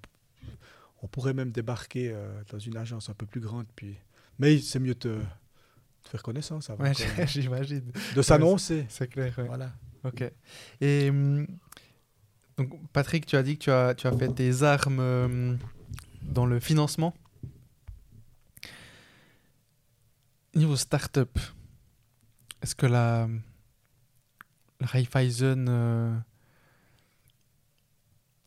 on 1.03 1.07
pourrait 1.07 1.33
même 1.33 1.51
débarquer 1.51 2.11
euh, 2.11 2.41
dans 2.49 2.57
une 2.57 2.77
agence 2.77 3.09
un 3.09 3.13
peu 3.13 3.25
plus 3.25 3.41
grande. 3.41 3.67
Puis... 3.75 3.97
Mais 4.39 4.57
c'est 4.59 4.79
mieux 4.79 4.95
de, 4.95 5.19
faire 6.09 6.23
connaissance 6.23 6.69
avant. 6.69 6.85
Ouais, 6.85 6.93
j'imagine. 7.27 7.91
de 8.15 8.21
s'annoncer. 8.21 8.85
C'est 8.89 9.07
clair, 9.07 9.37
ouais. 9.37 9.45
Voilà. 9.45 9.73
Ok. 10.05 10.23
Et 10.79 11.09
hum, 11.09 11.45
donc, 12.57 12.71
Patrick, 12.93 13.25
tu 13.25 13.35
as 13.35 13.43
dit 13.43 13.57
que 13.57 13.63
tu 13.63 13.71
as, 13.71 13.93
tu 13.95 14.07
as 14.07 14.17
fait 14.17 14.33
tes 14.33 14.63
armes 14.63 14.99
euh, 14.99 15.55
dans 16.23 16.45
le 16.45 16.59
financement. 16.59 17.13
Niveau 20.55 20.77
start-up, 20.77 21.37
est-ce 22.61 22.75
que 22.75 22.85
la, 22.85 23.27
la 24.79 24.87
Raiffeisen 24.87 25.65
euh, 25.67 26.15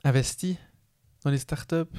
investit 0.04 0.56
dans 1.24 1.30
les 1.30 1.38
start-up? 1.38 1.90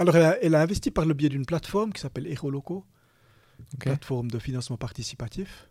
Alors, 0.00 0.16
elle 0.16 0.24
a, 0.24 0.42
elle 0.42 0.54
a 0.54 0.62
investi 0.62 0.90
par 0.90 1.04
le 1.04 1.12
biais 1.14 1.28
d'une 1.28 1.44
plateforme 1.44 1.92
qui 1.92 2.00
s'appelle 2.00 2.26
une 2.26 3.74
Ok. 3.74 3.84
plateforme 3.84 4.30
de 4.30 4.38
financement 4.38 4.78
participatif 4.78 5.68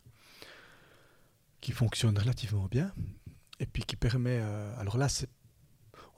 qui 1.62 1.72
fonctionne 1.72 2.18
relativement 2.18 2.68
bien 2.70 2.94
et 3.60 3.66
puis 3.66 3.84
qui 3.84 3.96
permet. 3.96 4.38
euh, 4.40 4.72
alors 4.80 4.98
là, 4.98 5.08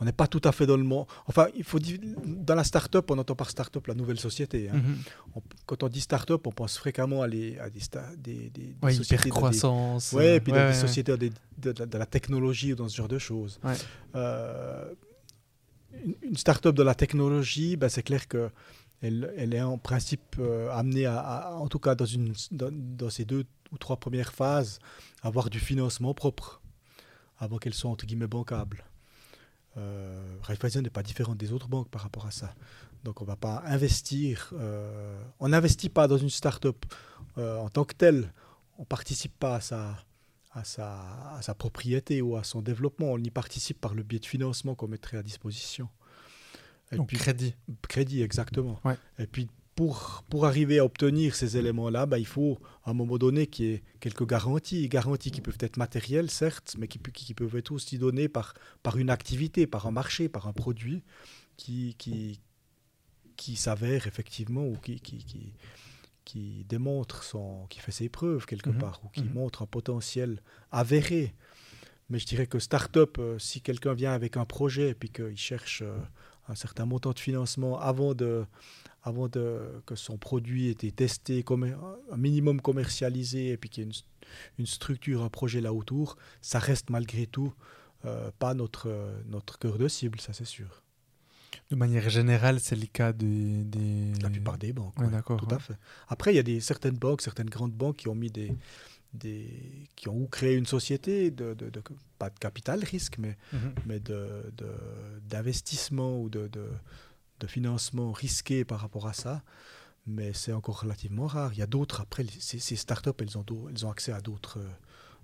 on 0.01 0.05
n'est 0.05 0.11
pas 0.11 0.27
tout 0.27 0.41
à 0.43 0.51
fait 0.51 0.65
dans 0.65 0.75
le 0.77 0.83
monde. 0.83 1.05
Enfin, 1.27 1.47
il 1.55 1.63
faut 1.63 1.79
dire, 1.79 1.99
dans 2.25 2.55
la 2.55 2.63
start-up, 2.65 3.09
on 3.09 3.17
entend 3.17 3.35
par 3.35 3.49
start-up 3.49 3.87
la 3.87 3.93
nouvelle 3.93 4.19
société. 4.19 4.69
hein. 4.69 4.73
Mhm. 4.75 4.97
On- 5.35 5.41
quand 5.65 5.81
on 5.83 5.87
dit 5.87 6.01
start-up, 6.01 6.45
on 6.45 6.51
pense 6.51 6.77
fréquemment 6.77 7.21
à, 7.21 7.27
les, 7.27 7.57
à 7.59 7.69
des, 7.69 7.79
des, 8.17 8.35
des, 8.49 8.49
des 8.49 8.75
Ouais, 8.83 8.93
sociétés. 8.93 9.23
des- 9.25 9.29
croissance. 9.29 10.11
Ouais, 10.11 10.27
euh, 10.27 10.35
et 10.35 10.39
puis 10.41 10.51
dans 10.51 10.59
ouais, 10.59 10.67
des 10.71 10.73
sociétés 10.77 11.15
de, 11.17 11.29
de- 11.59 11.71
de 11.85 11.97
la 11.97 12.05
technologie 12.05 12.73
ou 12.73 12.75
dans 12.75 12.89
ce 12.89 12.97
genre 12.97 13.07
de 13.07 13.19
choses. 13.19 13.59
Euh, 14.15 14.93
une, 16.23 16.37
start-up 16.37 16.75
de 16.75 16.83
la 16.83 16.95
technologie, 16.95 17.75
ben, 17.77 17.89
c'est 17.89 18.03
clair 18.03 18.27
que 18.27 18.49
elle, 19.01 19.33
elle 19.35 19.53
est 19.53 19.61
en 19.61 19.77
principe 19.77 20.35
euh, 20.39 20.69
amenée 20.71 21.05
à, 21.07 21.55
en 21.57 21.67
tout 21.67 21.79
cas 21.79 21.95
dans, 21.95 22.05
une, 22.05 22.33
dans, 22.51 22.69
dans 22.71 23.09
ces 23.09 23.25
deux 23.25 23.45
ou 23.71 23.77
trois 23.77 23.97
premières 23.97 24.33
phases, 24.33 24.79
à 25.23 25.27
avoir 25.27 25.49
du 25.49 25.59
financement 25.59 26.13
propre 26.13 26.61
avant 27.39 27.57
qu'elles 27.57 27.73
soient 27.73 27.89
entre 27.89 28.05
guillemets 28.05 28.27
bancables. 28.27 28.85
Euh, 29.77 30.37
Raiffeisen 30.43 30.83
n'est 30.83 30.89
pas 30.89 31.03
différente 31.03 31.37
des 31.37 31.53
autres 31.53 31.67
banques 31.67 31.89
par 31.89 32.01
rapport 32.01 32.25
à 32.25 32.31
ça. 32.31 32.53
Donc 33.03 33.21
on 33.21 33.23
ne 33.23 33.29
va 33.29 33.35
pas 33.35 33.63
investir. 33.65 34.51
euh, 34.53 35.19
on 35.39 35.49
n'investit 35.49 35.89
pas 35.89 36.07
dans 36.07 36.17
une 36.17 36.29
start-up 36.29 36.85
euh, 37.37 37.57
en 37.57 37.69
tant 37.69 37.83
que 37.83 37.93
telle. 37.95 38.31
On 38.77 38.81
ne 38.81 38.85
participe 38.85 39.37
pas 39.39 39.55
à 39.55 39.61
sa, 39.61 39.97
à, 40.53 40.63
sa, 40.63 41.33
à 41.35 41.41
sa 41.41 41.53
propriété 41.55 42.21
ou 42.21 42.35
à 42.35 42.43
son 42.43 42.61
développement. 42.61 43.07
On 43.11 43.17
y 43.17 43.29
participe 43.29 43.79
par 43.79 43.93
le 43.93 44.03
biais 44.03 44.19
de 44.19 44.25
financement 44.25 44.75
qu'on 44.75 44.87
mettrait 44.87 45.17
à 45.17 45.23
disposition. 45.23 45.89
Et 46.91 46.97
Donc, 46.97 47.07
puis, 47.07 47.17
crédit. 47.17 47.55
crédit, 47.87 48.21
exactement. 48.21 48.79
Ouais. 48.83 48.97
Et 49.17 49.27
puis, 49.27 49.47
pour, 49.75 50.23
pour 50.29 50.45
arriver 50.45 50.79
à 50.79 50.85
obtenir 50.85 51.35
ces 51.35 51.55
éléments-là, 51.57 52.05
bah, 52.05 52.19
il 52.19 52.25
faut 52.27 52.59
à 52.83 52.91
un 52.91 52.93
moment 52.93 53.17
donné 53.17 53.47
qu'il 53.47 53.65
y 53.65 53.69
ait 53.73 53.83
quelques 54.01 54.27
garanties. 54.27 54.87
Garanties 54.89 55.31
qui 55.31 55.39
peuvent 55.41 55.57
être 55.61 55.77
matérielles, 55.77 56.29
certes, 56.29 56.75
mais 56.77 56.87
qui, 56.87 56.99
qui 56.99 57.33
peuvent 57.33 57.55
être 57.55 57.71
aussi 57.71 57.97
données 57.97 58.27
par, 58.27 58.53
par 58.83 58.97
une 58.97 59.09
activité, 59.09 59.67
par 59.67 59.87
un 59.87 59.91
marché, 59.91 60.27
par 60.27 60.47
un 60.47 60.53
produit 60.53 61.03
qui, 61.55 61.95
qui, 61.97 62.41
qui 63.37 63.55
s'avère 63.55 64.07
effectivement 64.07 64.65
ou 64.65 64.75
qui, 64.75 64.99
qui, 64.99 65.53
qui, 66.25 66.65
démontre 66.69 67.23
son, 67.23 67.65
qui 67.69 67.79
fait 67.79 67.91
ses 67.91 68.09
preuves 68.09 68.45
quelque 68.45 68.69
Mhm. 68.69 68.77
part 68.79 69.01
ou 69.03 69.09
qui 69.09 69.23
Mhm. 69.23 69.33
montre 69.33 69.61
un 69.61 69.65
potentiel 69.67 70.41
avéré. 70.71 71.33
Mais 72.09 72.19
je 72.19 72.25
dirais 72.25 72.47
que 72.47 72.59
start-up, 72.59 73.17
euh, 73.19 73.39
si 73.39 73.61
quelqu'un 73.61 73.93
vient 73.93 74.11
avec 74.13 74.35
un 74.37 74.45
projet 74.45 74.89
et 74.89 74.93
puis 74.93 75.09
qu'il 75.09 75.37
cherche 75.37 75.81
euh, 75.81 75.97
un 76.47 76.55
certain 76.55 76.85
montant 76.85 77.11
de 77.11 77.19
financement 77.19 77.79
avant, 77.79 78.13
de, 78.13 78.45
avant 79.03 79.29
de, 79.29 79.81
que 79.85 79.95
son 79.95 80.17
produit 80.17 80.67
ait 80.67 80.71
été 80.71 80.91
testé, 80.91 81.45
un 82.11 82.17
minimum 82.17 82.59
commercialisé 82.61 83.49
et 83.49 83.57
puis 83.57 83.69
qu'il 83.69 83.83
y 83.83 83.87
ait 83.87 83.89
une, 83.89 83.95
une 84.59 84.65
structure, 84.65 85.21
un 85.23 85.29
projet 85.29 85.61
là 85.61 85.71
autour, 85.73 86.17
ça 86.41 86.59
reste 86.59 86.89
malgré 86.89 87.27
tout 87.27 87.53
euh, 88.03 88.31
pas 88.39 88.53
notre, 88.55 88.89
notre 89.27 89.57
cœur 89.59 89.77
de 89.77 89.87
cible, 89.87 90.19
ça 90.19 90.33
c'est 90.33 90.43
sûr. 90.45 90.80
De 91.71 91.75
manière 91.77 92.09
générale, 92.09 92.59
c'est 92.59 92.75
le 92.75 92.85
cas 92.85 93.13
des. 93.13 93.63
des... 93.63 94.13
La 94.21 94.29
plupart 94.29 94.57
des 94.57 94.73
banques. 94.73 94.97
Ouais, 94.99 95.05
ouais, 95.05 95.11
d'accord, 95.11 95.39
Tout 95.39 95.47
ouais. 95.47 95.53
à 95.53 95.59
fait. 95.59 95.75
Après, 96.09 96.33
il 96.33 96.35
y 96.35 96.39
a 96.39 96.43
des, 96.43 96.59
certaines 96.59 96.97
banques, 96.97 97.21
certaines 97.21 97.49
grandes 97.49 97.71
banques 97.71 97.95
qui 97.97 98.09
ont 98.09 98.15
mis 98.15 98.29
des. 98.29 98.53
des 99.13 99.87
qui 99.95 100.09
ont 100.09 100.17
ou 100.17 100.27
créé 100.27 100.55
une 100.57 100.65
société, 100.65 101.31
de, 101.31 101.53
de- 101.53 101.69
de- 101.69 101.81
pas 102.19 102.29
de 102.29 102.37
capital 102.39 102.83
risque, 102.83 103.17
mais, 103.17 103.37
mais 103.85 103.99
de, 104.01 104.51
de- 104.57 105.19
d'investissement 105.29 106.19
ou 106.21 106.29
de, 106.29 106.47
de, 106.49 106.67
de 107.39 107.47
financement 107.47 108.11
risqué 108.11 108.65
par 108.65 108.79
rapport 108.81 109.07
à 109.07 109.13
ça. 109.13 109.43
Mais 110.07 110.33
c'est 110.33 110.51
encore 110.53 110.81
relativement 110.81 111.27
rare. 111.27 111.53
Il 111.53 111.59
y 111.59 111.61
a 111.61 111.67
d'autres, 111.67 112.01
après, 112.01 112.25
ces, 112.39 112.59
ces 112.59 112.75
startups, 112.75 113.11
elles 113.19 113.37
ont, 113.37 113.45
elles 113.69 113.85
ont 113.85 113.91
accès 113.91 114.11
à 114.11 114.19
d'autres, 114.19 114.57
euh, 114.59 114.67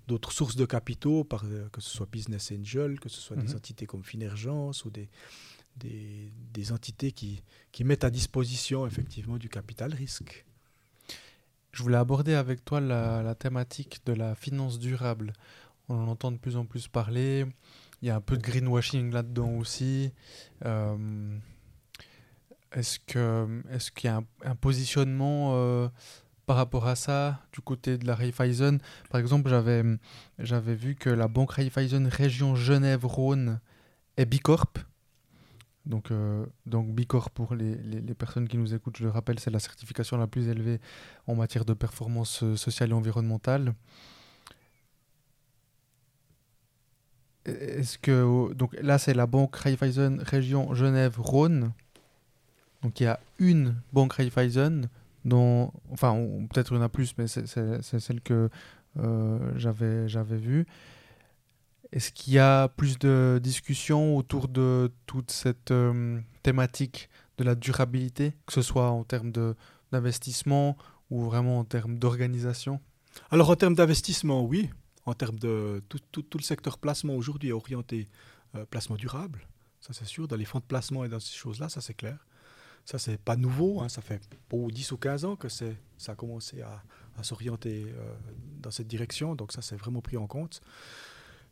d'autres 0.06 0.32
sources 0.32 0.56
de 0.56 0.64
capitaux, 0.64 1.24
par, 1.24 1.44
que 1.72 1.80
ce 1.80 1.90
soit 1.90 2.08
Business 2.10 2.52
Angel, 2.58 3.00
que 3.00 3.08
ce 3.08 3.20
soit 3.20 3.36
des 3.36 3.48
Mhm. 3.48 3.56
entités 3.56 3.86
comme 3.86 4.04
Finergence 4.04 4.84
ou 4.84 4.90
des, 4.90 5.08
des, 5.78 6.72
entités 6.72 7.12
qui, 7.12 7.42
qui 7.72 7.84
mettent 7.84 8.04
à 8.04 8.10
disposition 8.10 8.86
effectivement 8.86 9.38
du 9.38 9.48
capital 9.48 9.94
risque. 9.94 10.44
Je 11.72 11.82
voulais 11.82 11.96
aborder 11.96 12.34
avec 12.34 12.64
toi 12.64 12.80
la, 12.80 13.34
thématique 13.34 14.00
de 14.04 14.12
la 14.12 14.34
finance 14.34 14.78
durable. 14.78 15.32
On 15.88 15.94
en 15.94 16.08
entend 16.08 16.32
de 16.32 16.36
plus 16.36 16.56
en 16.56 16.64
plus 16.64 16.88
parler. 16.88 17.46
Il 18.02 18.08
y 18.08 18.10
a 18.10 18.16
un 18.16 18.20
peu 18.20 18.36
de 18.36 18.42
greenwashing 18.42 19.12
là-dedans 19.12 19.52
aussi. 19.52 20.12
Euh, 20.64 21.38
est-ce 22.72 22.98
que 22.98 23.62
est-ce 23.70 23.90
qu'il 23.90 24.10
y 24.10 24.12
a 24.12 24.20
un, 24.44 24.54
positionnement 24.56 25.52
euh, 25.54 25.88
par 26.46 26.56
rapport 26.56 26.86
à 26.86 26.96
ça 26.96 27.40
du 27.52 27.60
côté 27.60 27.96
de 27.96 28.06
la 28.06 28.14
Raiffeisen? 28.14 28.78
Par 29.10 29.20
exemple, 29.20 29.48
j'avais 29.48 29.84
j'avais 30.38 30.74
vu 30.74 30.94
que 30.94 31.10
la 31.10 31.28
banque 31.28 31.52
Raiffeisen 31.52 32.08
région 32.08 32.54
Genève-Rhône 32.56 33.60
est 34.16 34.26
Bicorp. 34.26 34.87
Donc, 35.88 36.12
euh, 36.12 36.46
donc 36.66 36.88
Bicorp, 36.94 37.30
pour 37.30 37.54
les, 37.56 37.74
les- 37.76 38.14
personnes 38.14 38.48
qui 38.48 38.58
nous 38.58 38.74
écoutent, 38.74 38.98
je 38.98 39.04
le 39.04 39.10
rappelle, 39.10 39.40
c'est 39.40 39.50
la 39.50 39.58
certification 39.60 40.18
la 40.18 40.28
plus 40.28 40.48
élevée 40.48 40.80
en 41.26 41.34
matière 41.34 41.64
de 41.64 41.74
performance 41.74 42.42
euh, 42.44 42.56
sociale 42.56 42.90
et 42.90 42.94
environnementale. 42.94 43.74
Est-ce 47.46 47.96
que 47.98 48.52
donc 48.52 48.76
là 48.80 48.98
c'est 48.98 49.14
la 49.14 49.26
banque 49.26 49.56
Raiffeisen 49.56 50.20
région 50.22 50.74
Genève-Rhône. 50.74 51.72
Donc 52.82 53.00
il 53.00 53.04
y 53.04 53.06
a 53.06 53.18
une 53.38 53.74
banque 53.92 54.14
Raiffeisen 54.14 54.88
dont 55.24 55.72
enfin 55.90 56.14
peut-être 56.52 56.72
il 56.72 56.76
y 56.76 56.78
en 56.78 56.82
a 56.82 56.88
plus 56.88 57.14
mais 57.18 57.26
c'est 57.26 57.46
celle 57.46 58.20
que 58.20 58.48
euh, 58.98 59.38
j'avais 59.56 60.08
j'avais 60.08 60.36
vue. 60.36 60.66
Est-ce 61.92 62.12
qu'il 62.12 62.34
y 62.34 62.38
a 62.38 62.68
plus 62.68 62.98
de 62.98 63.40
discussions 63.42 64.16
autour 64.16 64.48
de 64.48 64.92
toute 65.06 65.30
cette 65.30 65.70
euh, 65.70 66.20
thématique 66.42 67.08
de 67.38 67.44
la 67.44 67.54
durabilité, 67.54 68.34
que 68.46 68.52
ce 68.52 68.62
soit 68.62 68.90
en 68.90 69.04
termes 69.04 69.32
d'investissement 69.92 70.76
ou 71.10 71.22
vraiment 71.22 71.58
en 71.60 71.64
termes 71.64 71.98
d'organisation? 71.98 72.80
Alors 73.30 73.48
en 73.50 73.56
termes 73.56 73.74
d'investissement, 73.74 74.44
oui. 74.44 74.70
En 75.06 75.14
termes 75.14 75.38
de 75.38 75.82
tout, 75.88 75.98
tout- 76.12 76.22
tout 76.22 76.36
le 76.38 76.42
secteur 76.42 76.76
placement 76.78 77.14
aujourd'hui 77.14 77.48
est 77.48 77.52
orienté 77.52 78.08
euh, 78.54 78.66
placement 78.66 78.96
durable, 78.96 79.46
ça 79.80 79.94
c'est 79.94 80.04
sûr. 80.04 80.28
Dans 80.28 80.36
les 80.36 80.44
fonds 80.44 80.58
de 80.58 80.64
placement 80.64 81.04
et 81.04 81.08
dans 81.08 81.20
ces 81.20 81.34
choses-là, 81.34 81.70
ça 81.70 81.80
c'est 81.80 81.94
clair. 81.94 82.18
Ça 82.84 82.98
c'est 82.98 83.18
pas 83.18 83.36
nouveau, 83.36 83.80
hein, 83.80 83.88
ça 83.88 84.02
fait 84.02 84.20
pour 84.50 84.70
10 84.70 84.92
ou 84.92 84.98
15 84.98 85.24
ans 85.24 85.36
que 85.36 85.48
ça 85.48 85.64
a 86.08 86.14
commencé 86.14 86.60
à, 86.60 86.82
à 87.16 87.22
s'orienter 87.22 87.86
euh, 87.88 88.14
dans 88.60 88.70
cette 88.70 88.86
direction, 88.88 89.34
donc 89.34 89.52
ça 89.52 89.62
c'est 89.62 89.76
vraiment 89.76 90.02
pris 90.02 90.18
en 90.18 90.26
compte. 90.26 90.60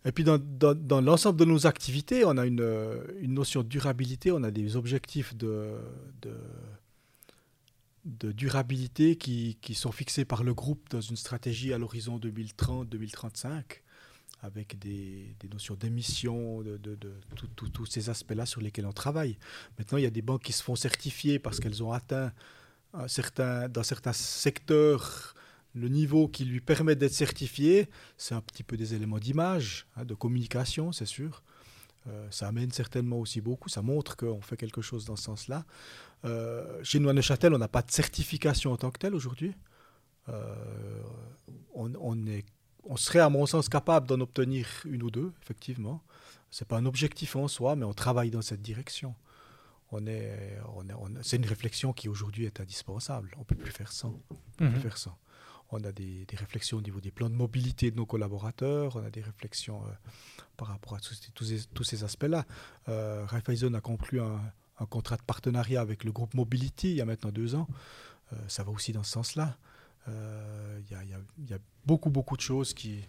Et 0.05 0.13
puis 0.13 0.23
dans, 0.25 0.39
dans- 0.39 1.01
l'ensemble 1.01 1.39
de 1.39 1.45
nos 1.45 1.67
activités, 1.67 2.25
on 2.25 2.37
a 2.37 2.47
une, 2.47 2.61
euh, 2.61 3.03
une 3.21 3.35
notion 3.35 3.63
de 3.63 3.69
durabilité, 3.69 4.31
on 4.31 4.43
a 4.45 4.51
des 4.53 4.77
objectifs 4.77 5.35
de, 5.37 5.75
de, 6.23 6.37
de 8.05 8.31
durabilité 8.33 9.17
qui, 9.17 9.59
qui 9.61 9.75
sont 9.75 9.91
fixés 9.93 10.25
par 10.25 10.45
le 10.45 10.55
groupe 10.55 10.89
dans 10.91 11.01
une 11.01 11.17
stratégie 11.17 11.73
à 11.73 11.79
l'horizon 11.79 12.19
2030-2035. 12.19 13.83
avec 14.43 14.79
des, 14.79 15.35
notions 15.51 15.75
d'émission, 15.75 16.63
de, 16.63 16.79
tous 17.73 17.87
ces 17.87 18.09
aspects-là 18.11 18.47
sur 18.47 18.61
lesquels 18.61 18.87
on 18.87 18.93
travaille. 18.93 19.39
Maintenant, 19.79 19.99
il 19.99 20.05
y 20.05 20.07
a 20.07 20.11
des 20.11 20.23
banques 20.23 20.43
qui 20.45 20.53
se 20.53 20.63
font 20.63 20.77
certifier 20.77 21.39
parce 21.41 21.59
qu'elles 21.59 21.83
ont 21.83 21.91
atteint 21.93 22.33
un 22.93 23.09
certain, 23.09 23.69
dans 23.69 23.83
certains 23.83 24.13
secteurs 24.13 25.35
le 25.77 25.89
niveau 25.89 26.27
qui 26.27 26.45
lui 26.45 26.61
permet 26.61 26.97
d'être 26.97 27.13
certifié. 27.13 27.89
C'est 28.17 28.35
un 28.35 28.41
petit 28.41 28.63
peu 28.63 28.77
des 28.77 28.95
éléments 28.95 29.19
d'image, 29.19 29.87
hein, 29.97 30.05
de 30.05 30.15
communication, 30.15 30.91
c'est 30.91 31.07
sûr. 31.07 31.43
Euh, 32.09 32.27
ça 32.31 32.49
amène 32.49 32.71
certainement 32.71 33.19
aussi 33.19 33.41
beaucoup, 33.41 33.69
ça 33.69 33.83
montre 33.83 34.17
qu'on 34.17 34.41
fait 34.41 34.57
quelque 34.57 34.81
chose 34.81 35.05
dans 35.05 35.17
ce 35.17 35.25
sens-là. 35.25 35.67
Euh, 36.25 36.83
chez 36.83 36.99
à 36.99 37.13
Neuchâtel, 37.13 37.53
on 37.53 37.59
n'a 37.59 37.69
pas 37.69 37.83
de 37.83 37.91
certification 37.91 38.73
en 38.73 38.77
tant 38.77 38.91
que 38.91 38.99
telle 38.99 39.15
aujourd'hui. 39.15 39.55
Euh, 40.29 41.03
on, 41.75 42.27
est, 42.27 42.45
on 42.85 42.97
serait, 42.97 43.19
à 43.19 43.29
mon 43.29 43.45
sens, 43.45 43.69
capable 43.69 44.07
d'en 44.07 44.21
obtenir 44.21 44.67
une 44.87 45.03
ou 45.03 45.11
deux, 45.11 45.33
effectivement. 45.43 46.03
Ce 46.51 46.65
n'est 46.65 46.69
pas 46.69 46.79
un 46.79 46.87
objectif 46.87 47.37
en 47.37 47.49
soi, 47.49 47.77
mais 47.77 47.85
on 47.85 47.93
travaille 47.93 48.31
dans 48.31 48.43
cette 48.43 48.63
direction. 48.63 49.15
On 49.93 50.07
est, 50.07 50.59
on 50.75 50.85
c'est 51.23 51.37
une 51.37 51.47
réflexion 51.47 51.93
qui 51.93 52.09
aujourd'hui 52.09 52.45
est 52.45 52.61
indispensable. 52.61 53.33
On 53.37 53.41
ne 53.41 53.45
peut 53.45 53.55
plus 53.55 53.71
faire 53.71 53.93
sans. 53.93 54.21
On 54.31 54.35
peut 54.57 54.67
plus 54.69 54.77
mhm. 54.77 54.81
faire 54.81 54.99
sans. 54.99 55.17
On 55.71 55.83
a 55.85 55.93
des, 55.93 56.27
réflexions 56.37 56.79
au 56.79 56.81
niveau 56.81 57.01
des 57.01 57.11
plans 57.11 57.29
de 57.29 57.35
mobilité 57.35 57.91
de 57.91 57.97
nos 57.97 58.07
collaborateurs, 58.07 58.97
on 58.97 59.05
a 59.05 59.11
des 59.11 59.23
réflexions 59.23 59.83
euh, 59.83 59.91
par 60.57 60.69
rapport 60.69 60.95
à 60.95 61.01
tous, 61.01 61.85
ces, 61.85 62.05
aspects-là. 62.05 62.45
Euh, 62.89 63.25
Raiffeisen 63.27 63.75
a 63.75 63.81
conclu 63.81 64.21
un, 64.21 64.41
contrat 64.91 65.17
de 65.17 65.23
partenariat 65.23 65.81
avec 65.81 66.05
le 66.05 66.13
groupe 66.13 66.35
Mobility 66.35 66.91
il 66.91 66.97
y 66.97 67.01
a 67.01 67.05
maintenant 67.05 67.31
deux 67.31 67.55
ans. 67.55 67.67
Euh, 68.33 68.37
ça 68.49 68.63
va 68.63 68.71
aussi 68.71 68.93
dans 68.93 69.03
ce 69.03 69.13
sens-là. 69.13 69.57
Euh, 70.09 70.81
il 70.91 71.49
y, 71.49 71.55
a 71.55 71.59
beaucoup, 71.85 72.11
beaucoup 72.11 72.37
de 72.37 72.43
choses 72.43 72.75
qui, 72.75 73.05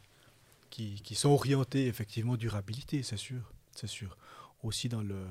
sont 1.14 1.30
orientées 1.30 1.88
effectivement 1.88 2.38
durabilité, 2.38 3.04
c'est 3.04 3.18
sûr. 3.18 3.54
C'est 3.76 3.88
sûr. 3.88 4.18
Aussi 4.64 4.90
dans 4.90 5.02
le. 5.02 5.26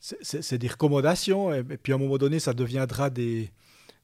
C'est 0.00 0.58
des 0.58 0.66
recommandations, 0.66 1.54
et, 1.54 1.62
puis 1.62 1.92
à 1.92 1.96
un 1.96 1.98
moment 1.98 2.18
donné, 2.18 2.40
ça 2.40 2.54
deviendra 2.54 3.08
des, 3.08 3.52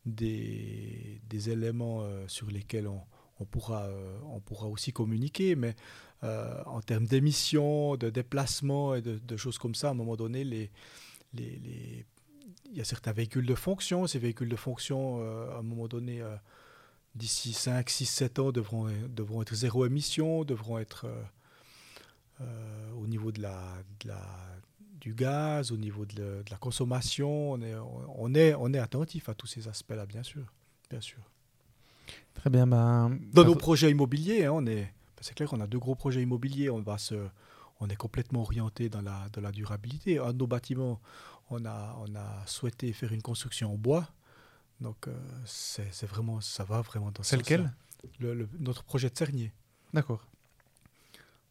des, 0.07 1.21
éléments 1.51 2.01
euh, 2.03 2.27
sur 2.29 2.51
lesquels 2.51 2.89
on, 2.89 3.45
pourra, 3.45 3.85
euh, 3.85 4.19
on 4.25 4.41
pourra 4.41 4.69
aussi 4.69 4.93
communiquer, 4.93 5.55
mais 5.55 5.75
en 6.23 6.81
termes 6.81 7.07
d'émissions, 7.07 7.97
de 7.97 8.11
déplacements 8.11 8.97
et 8.97 9.03
de, 9.03 9.37
choses 9.37 9.57
comme 9.57 9.77
ça, 9.77 9.89
à 9.89 9.91
un 9.93 9.95
moment 9.95 10.17
donné, 10.17 10.71
il 11.33 12.03
y 12.73 12.81
a 12.81 12.85
certains 12.85 13.13
véhicules 13.13 13.47
de 13.47 13.55
fonction. 13.55 14.09
Ces 14.09 14.19
véhicules 14.19 14.49
de 14.49 14.57
fonction, 14.57 15.23
à 15.53 15.59
un 15.59 15.63
moment 15.63 15.87
donné, 15.87 16.21
d'ici 17.19 17.53
5, 17.53 17.91
6, 17.91 18.07
7 18.07 18.39
ans, 18.39 18.53
devront, 18.53 18.89
être 19.43 19.55
zéro 19.55 19.85
émission, 19.85 20.45
devront 20.45 20.79
être 20.79 21.07
euh, 21.07 21.23
euh, 22.41 22.93
au 22.93 23.07
niveau 23.07 23.33
de 23.33 23.43
la, 23.43 23.75
du 25.01 25.15
gaz, 25.15 25.73
au 25.73 25.77
niveau 25.77 26.05
de, 26.07 26.43
la 26.51 26.57
consommation. 26.57 27.53
On 27.53 27.61
est, 27.63 27.75
on, 28.17 28.35
est, 28.35 28.55
on 28.55 28.73
est 28.73 28.79
attentif 28.79 29.29
à 29.29 29.35
tous 29.35 29.47
ces 29.47 29.69
aspects-là, 29.69 30.07
bien 30.07 30.23
sûr. 30.23 30.53
Bien 30.91 31.01
sûr. 31.01 31.21
Très 32.35 32.51
bien. 32.51 32.67
Ben, 32.67 33.19
Dans 33.33 33.45
nos 33.45 33.55
projets 33.55 33.91
immobiliers, 33.91 34.47
hein, 34.47 34.53
on 34.53 34.67
est, 34.67 34.83
ben, 34.83 35.21
c'est 35.21 35.35
clair 35.35 35.49
qu'on 35.49 35.61
a 35.61 35.67
deux 35.67 35.79
gros 35.79 35.95
projets 35.95 36.23
immobiliers. 36.23 36.71
On, 36.71 36.81
va 36.81 36.99
se, 36.99 37.15
on 37.81 37.89
est 37.89 37.97
complètement 37.97 38.41
orienté 38.41 38.89
dans 38.89 39.03
la, 39.03 39.29
dans 39.33 39.41
la 39.41 39.53
durabilité. 39.53 40.19
Un 40.19 40.33
de 40.33 40.39
nos 40.39 40.47
bâtiments, 40.47 41.01
on 41.51 41.65
a, 41.65 41.97
on 42.01 42.15
a 42.15 42.47
souhaité 42.47 42.93
faire 42.93 43.13
une 43.13 43.23
construction 43.23 43.73
en 43.73 43.77
bois 43.77 44.09
donc, 44.81 45.09
euh, 45.09 45.15
c'est 45.45 46.07
vraiment, 46.07 46.41
ça 46.41 46.65
va 46.65 46.83
vraiment 46.83 47.11
dans 47.11 47.23
ce 47.23 47.31
C'est 47.31 47.37
lequel 47.37 47.73
le, 48.21 48.49
Notre 48.61 48.85
projet 48.85 49.11
de 49.11 49.17
Cernier. 49.17 49.53
D'accord. 49.93 50.28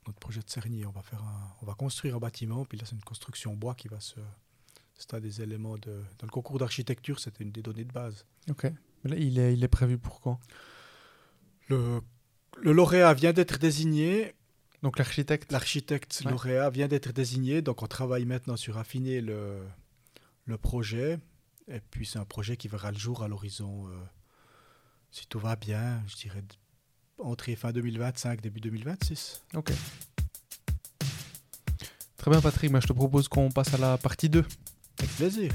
Notre 0.07 0.19
projet 0.19 0.41
de 0.41 0.49
Cernier, 0.49 0.85
on 0.85 0.91
va, 0.91 1.01
faire 1.01 1.23
on 1.61 1.65
va 1.65 1.73
construire 1.73 2.15
un 2.15 2.19
bâtiment, 2.19 2.65
puis 2.65 2.77
là, 2.77 2.85
c'est 2.87 2.95
une 2.95 3.03
construction 3.03 3.51
en 3.51 3.55
bois 3.55 3.75
qui 3.75 3.87
va 3.87 3.99
se. 3.99 4.19
C'est 4.95 5.19
des 5.19 5.41
éléments 5.41 5.77
de. 5.77 6.01
Dans 6.17 6.25
le 6.25 6.31
concours 6.31 6.57
d'architecture, 6.57 7.19
c'était 7.19 7.43
une 7.43 7.51
des 7.51 7.61
données 7.61 7.83
de 7.83 7.91
base. 7.91 8.25
Ok. 8.49 8.63
Là, 9.03 9.15
il 9.15 9.37
est, 9.37 9.53
il 9.53 9.63
est 9.63 9.67
prévu 9.67 9.97
pour 9.99 10.21
quand? 10.21 10.39
Le, 11.67 12.01
le 12.57 12.71
lauréat 12.71 13.13
vient 13.13 13.33
d'être 13.33 13.59
désigné. 13.59 14.33
Donc 14.81 14.97
l'architecte 14.97 15.51
L'architecte 15.51 16.23
lauréat 16.23 16.69
vient 16.69 16.87
d'être 16.87 17.11
désigné. 17.11 17.61
Donc 17.61 17.83
on 17.83 17.87
travaille 17.87 18.25
maintenant 18.25 18.57
sur 18.57 18.77
affiner 18.77 19.21
le, 19.21 19.61
le 20.45 20.57
projet. 20.57 21.19
Et 21.67 21.79
puis 21.79 22.05
c'est 22.05 22.19
un 22.19 22.25
projet 22.25 22.57
qui 22.57 22.67
verra 22.67 22.91
le 22.91 22.97
jour 22.97 23.23
à 23.23 23.27
l'horizon, 23.27 23.87
euh, 23.87 23.91
si 25.11 25.27
tout 25.27 25.39
va 25.39 25.55
bien, 25.57 26.01
je 26.07 26.15
dirais 26.15 26.43
entrée 27.19 27.55
fin 27.55 27.71
2025, 27.71 28.41
début 28.41 28.59
2026. 28.59 29.43
Ok. 29.55 29.71
Très 32.17 32.31
bien 32.31 32.41
Patrick, 32.41 32.71
mais 32.71 32.81
je 32.81 32.87
te 32.87 32.93
propose 32.93 33.27
qu'on 33.27 33.49
passe 33.49 33.73
à 33.73 33.77
la 33.77 33.97
partie 33.97 34.29
2. 34.29 34.43
Avec 34.99 35.15
plaisir. 35.15 35.51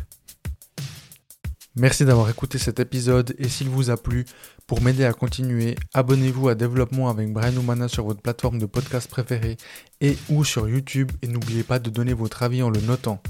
Merci 1.74 2.04
d'avoir 2.04 2.28
écouté 2.28 2.58
cet 2.58 2.80
épisode 2.80 3.34
et 3.38 3.48
s'il 3.48 3.70
vous 3.70 3.88
a 3.88 3.96
plu, 3.96 4.26
pour 4.66 4.82
m'aider 4.82 5.06
à 5.06 5.14
continuer, 5.14 5.74
abonnez-vous 5.94 6.50
à 6.50 6.54
Développement 6.54 7.08
avec 7.08 7.32
Brian 7.32 7.56
Oumana 7.56 7.88
sur 7.88 8.04
votre 8.04 8.20
plateforme 8.20 8.58
de 8.58 8.66
podcast 8.66 9.08
préférée 9.08 9.56
et 10.02 10.18
ou 10.28 10.44
sur 10.44 10.68
YouTube 10.68 11.10
et 11.22 11.28
n'oubliez 11.28 11.62
pas 11.62 11.78
de 11.78 11.88
donner 11.88 12.12
votre 12.12 12.42
avis 12.42 12.62
en 12.62 12.68
le 12.68 12.80
notant. 12.80 13.22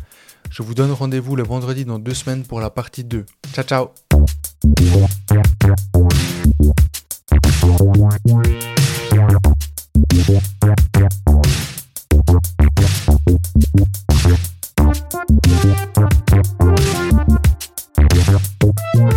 Je 0.51 0.62
vous 0.62 0.74
donne 0.74 0.91
rendez-vous 0.91 1.37
le 1.37 1.45
vendredi 1.45 1.85
dans 1.85 2.01
deux 2.01 2.14
semaines 2.14 2.43
pour 2.43 2.61
la 2.61 2.70
partie 2.70 3.05
2. 3.05 3.24
Ciao 3.55 3.64
ciao 3.64 3.91
Yeah. 18.95 19.11